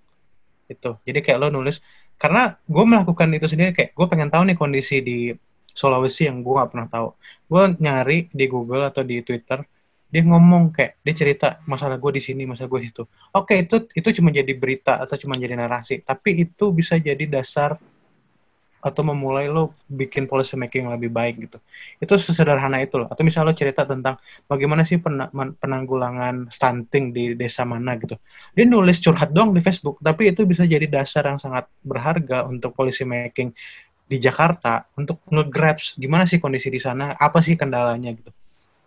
[0.72, 0.96] itu.
[1.04, 1.84] Jadi kayak lo nulis
[2.16, 5.36] karena gue melakukan itu sendiri kayak gue pengen tahu nih kondisi di
[5.74, 7.08] Sulawesi yang gue gak pernah tahu
[7.50, 9.62] gue nyari di Google atau di Twitter
[10.10, 14.10] dia ngomong kayak dia cerita masalah gue di sini masalah gue itu oke itu itu
[14.22, 17.78] cuma jadi berita atau cuma jadi narasi tapi itu bisa jadi dasar
[18.80, 21.60] atau memulai lo bikin policy making yang lebih baik gitu.
[22.00, 23.12] Itu sesederhana itu loh.
[23.12, 24.16] Atau misalnya lo cerita tentang
[24.48, 25.04] bagaimana sih
[25.60, 28.16] penanggulangan stunting di desa mana gitu.
[28.56, 32.72] Dia nulis curhat doang di Facebook, tapi itu bisa jadi dasar yang sangat berharga untuk
[32.72, 33.52] policy making
[34.10, 38.34] di Jakarta untuk nge-grabs gimana sih kondisi di sana, apa sih kendalanya gitu.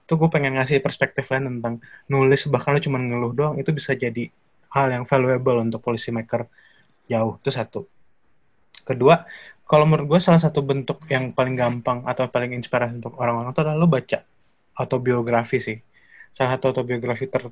[0.03, 1.79] Itu gue pengen ngasih perspektif lain tentang
[2.11, 4.27] nulis bahkan lo cuma ngeluh doang itu bisa jadi
[4.75, 6.51] hal yang valuable untuk policy maker
[7.07, 7.39] jauh.
[7.39, 7.87] Itu satu.
[8.83, 9.23] Kedua
[9.63, 13.61] kalau menurut gue salah satu bentuk yang paling gampang atau paling inspirasi untuk orang-orang itu
[13.63, 14.19] adalah lo baca
[14.75, 15.79] autobiografi sih.
[16.35, 17.47] Salah satu autobiografi ter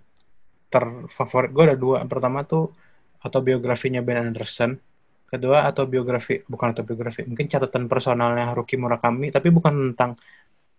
[0.71, 2.03] terfavorit gue ada dua.
[2.11, 2.75] Pertama tuh
[3.23, 4.90] autobiografinya Ben Anderson
[5.31, 10.19] kedua autobiografi bukan autobiografi mungkin catatan personalnya Haruki Murakami tapi bukan tentang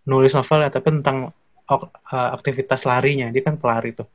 [0.06, 1.32] nulis novel ya tapi tentang
[1.72, 4.12] uh, aktivitas larinya dia kan pelari tuh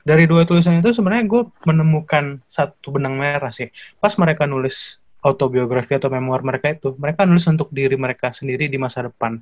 [0.00, 3.68] dari dua tulisan itu sebenarnya gue menemukan satu benang merah sih.
[4.00, 8.80] Pas mereka nulis autobiografi atau memoir mereka itu, mereka nulis untuk diri mereka sendiri di
[8.80, 9.36] masa depan.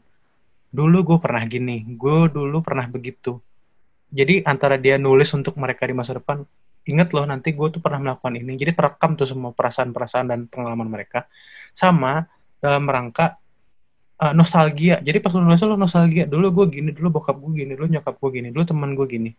[0.74, 3.38] Dulu gue pernah gini, gue dulu pernah begitu.
[4.10, 6.42] Jadi antara dia nulis untuk mereka di masa depan,
[6.88, 8.56] inget loh nanti gue tuh pernah melakukan ini.
[8.56, 11.28] Jadi terekam tuh semua perasaan-perasaan dan pengalaman mereka.
[11.76, 12.24] Sama
[12.58, 13.36] dalam rangka
[14.24, 14.98] uh, nostalgia.
[15.04, 16.24] Jadi pas lu nulis nostalgia.
[16.24, 19.30] Dulu gue gini, dulu bokap gue gini, dulu nyokap gue gini, dulu teman gue gini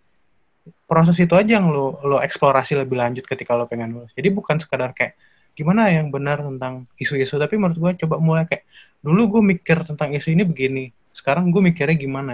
[0.86, 4.62] proses itu aja yang lo lo eksplorasi lebih lanjut ketika lo pengen nulis jadi bukan
[4.62, 5.18] sekadar kayak
[5.58, 8.64] gimana yang benar tentang isu-isu tapi menurut gue coba mulai kayak
[9.04, 12.34] dulu gue mikir tentang isu ini begini sekarang gue mikirnya gimana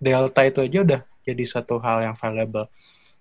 [0.00, 2.68] delta itu aja udah jadi satu hal yang valuable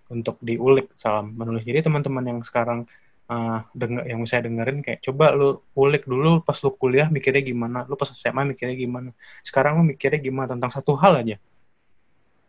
[0.09, 1.61] untuk diulik salam menulis.
[1.63, 2.89] Jadi teman-teman yang sekarang
[3.29, 7.85] uh, denger yang saya dengerin kayak coba lu ulik dulu pas lu kuliah mikirnya gimana
[7.85, 9.09] lu pas SMA mikirnya gimana.
[9.45, 11.37] Sekarang lu mikirnya gimana tentang satu hal aja.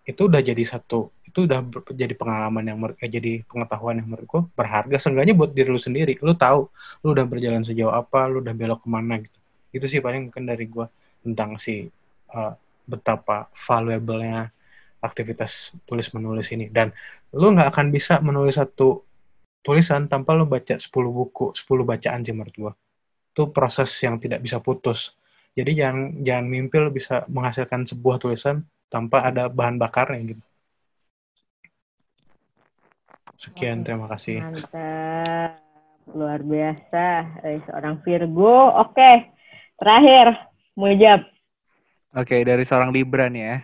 [0.09, 1.63] Itu udah jadi satu itu udah
[1.95, 4.97] jadi pengalaman yang eh, jadi pengetahuan yang menurutku berharga.
[4.97, 6.67] Seenggaknya buat diri lu sendiri lu tahu
[7.05, 9.39] lu udah berjalan sejauh apa lu udah belok ke mana gitu.
[9.71, 10.89] Itu sih paling mungkin dari gue
[11.23, 11.87] tentang si
[12.33, 12.53] uh,
[12.89, 14.51] betapa valuable-nya
[15.01, 16.93] aktivitas tulis menulis ini dan
[17.33, 19.05] lu nggak akan bisa menulis satu
[19.61, 22.73] tulisan tanpa lu baca 10 buku 10 bacaan sih menurut gue
[23.31, 25.17] itu proses yang tidak bisa putus
[25.59, 30.45] jadi jangan jangan mimpi lu bisa menghasilkan sebuah tulisan tanpa ada bahan bakarnya gitu.
[33.41, 34.45] Sekian, terima kasih.
[34.45, 35.65] Mantap.
[36.13, 37.07] Luar biasa.
[37.41, 38.77] Dari seorang Virgo.
[38.85, 39.33] Oke.
[39.81, 40.37] Terakhir,
[40.77, 41.25] Mujab.
[42.13, 43.57] Oke, dari seorang Libra nih ya.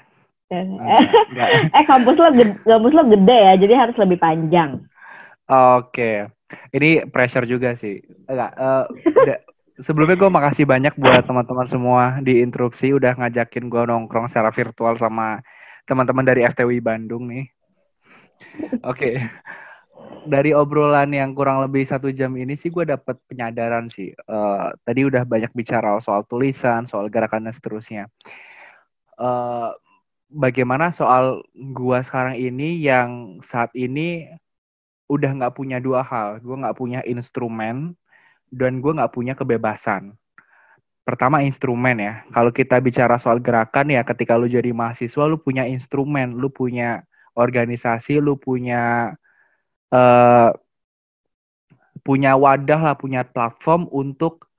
[1.77, 4.79] eh, kampus lo, gede, kampus lo gede ya, jadi harus lebih panjang.
[5.51, 6.31] Oke.
[6.71, 7.99] Ini pressure juga sih.
[8.31, 8.87] Enggak, uh,
[9.83, 14.95] sebelumnya gue makasih banyak buat teman-teman semua di interupsi udah ngajakin gue nongkrong secara virtual
[14.95, 15.43] sama
[15.91, 17.51] teman-teman dari FTW Bandung nih.
[18.87, 18.91] Oke.
[18.95, 19.15] Okay.
[20.27, 24.15] Dari obrolan yang kurang lebih satu jam ini sih gue dapet penyadaran sih.
[24.27, 28.05] Uh, tadi udah banyak bicara soal tulisan, soal gerakan dan seterusnya.
[29.17, 29.73] Uh,
[30.31, 34.27] bagaimana soal gue sekarang ini yang saat ini
[35.07, 36.43] udah nggak punya dua hal.
[36.43, 37.95] Gue nggak punya instrumen
[38.51, 40.15] dan gue nggak punya kebebasan.
[41.07, 42.15] Pertama instrumen ya.
[42.35, 47.07] Kalau kita bicara soal gerakan ya, ketika lu jadi mahasiswa, lu punya instrumen, lu punya
[47.39, 49.15] organisasi, lu punya
[49.95, 50.51] uh,
[52.03, 54.51] punya wadah lah, punya platform untuk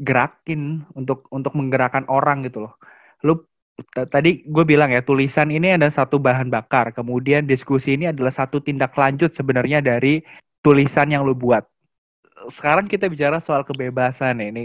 [0.00, 2.74] gerakin, untuk untuk menggerakkan orang gitu loh.
[3.20, 3.44] Lu
[4.08, 8.62] tadi gue bilang ya tulisan ini ada satu bahan bakar, kemudian diskusi ini adalah satu
[8.62, 10.22] tindak lanjut sebenarnya dari
[10.62, 11.66] tulisan yang lu buat
[12.48, 14.48] sekarang kita bicara soal kebebasan nih.
[14.52, 14.62] Ini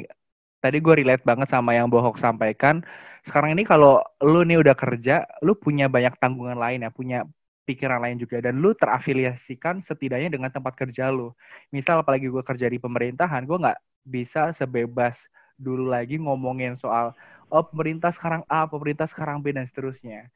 [0.60, 2.84] tadi gue relate banget sama yang Bohok sampaikan.
[3.23, 7.19] Sekarang ini kalau lu nih udah kerja, lu punya banyak tanggungan lain ya, punya
[7.68, 11.31] pikiran lain juga dan lu terafiliasikan setidaknya dengan tempat kerja lu.
[11.69, 15.27] Misal apalagi gue kerja di pemerintahan, gue nggak bisa sebebas
[15.60, 17.11] dulu lagi ngomongin soal
[17.49, 20.30] oh pemerintah sekarang A, pemerintah sekarang B dan seterusnya.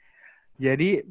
[0.57, 1.01] Jadi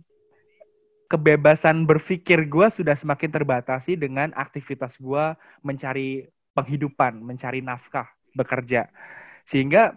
[1.11, 6.25] kebebasan berpikir gue sudah semakin terbatasi dengan aktivitas gue mencari
[6.57, 8.89] penghidupan, mencari nafkah, bekerja.
[9.45, 9.97] Sehingga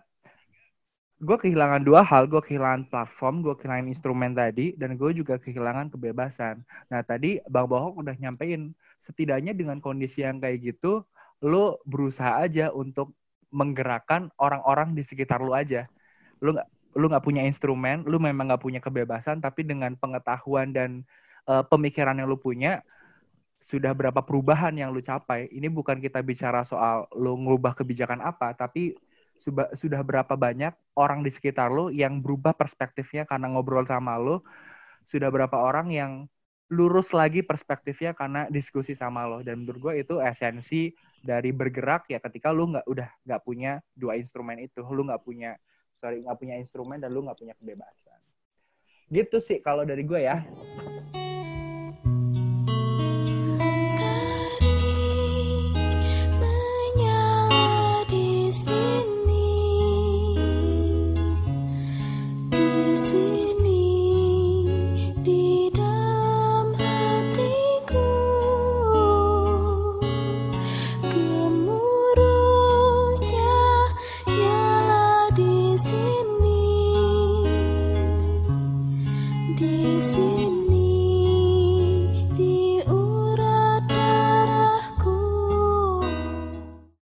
[1.23, 5.87] gue kehilangan dua hal, gue kehilangan platform, gue kehilangan instrumen tadi, dan gue juga kehilangan
[5.87, 6.59] kebebasan.
[6.91, 11.07] Nah tadi Bang Bohong udah nyampein, setidaknya dengan kondisi yang kayak gitu,
[11.39, 13.15] lo berusaha aja untuk
[13.55, 15.87] menggerakkan orang-orang di sekitar lo aja.
[16.41, 21.03] Lo nggak lu nggak punya instrumen, lu memang nggak punya kebebasan, tapi dengan pengetahuan dan
[21.43, 22.79] uh, pemikiran yang lu punya,
[23.67, 25.51] sudah berapa perubahan yang lu capai.
[25.51, 28.95] Ini bukan kita bicara soal lu ngubah kebijakan apa, tapi
[29.35, 34.39] sudah, sudah berapa banyak orang di sekitar lu yang berubah perspektifnya karena ngobrol sama lu,
[35.11, 36.11] sudah berapa orang yang
[36.71, 40.89] lurus lagi perspektifnya karena diskusi sama lo dan menurut gue itu esensi
[41.21, 44.81] dari bergerak ya ketika lu nggak udah nggak punya dua instrumen itu.
[44.81, 45.53] Lu nggak punya
[46.05, 48.21] sorry nggak punya instrumen dan lu nggak punya kebebasan.
[49.09, 50.45] Gitu sih kalau dari gue ya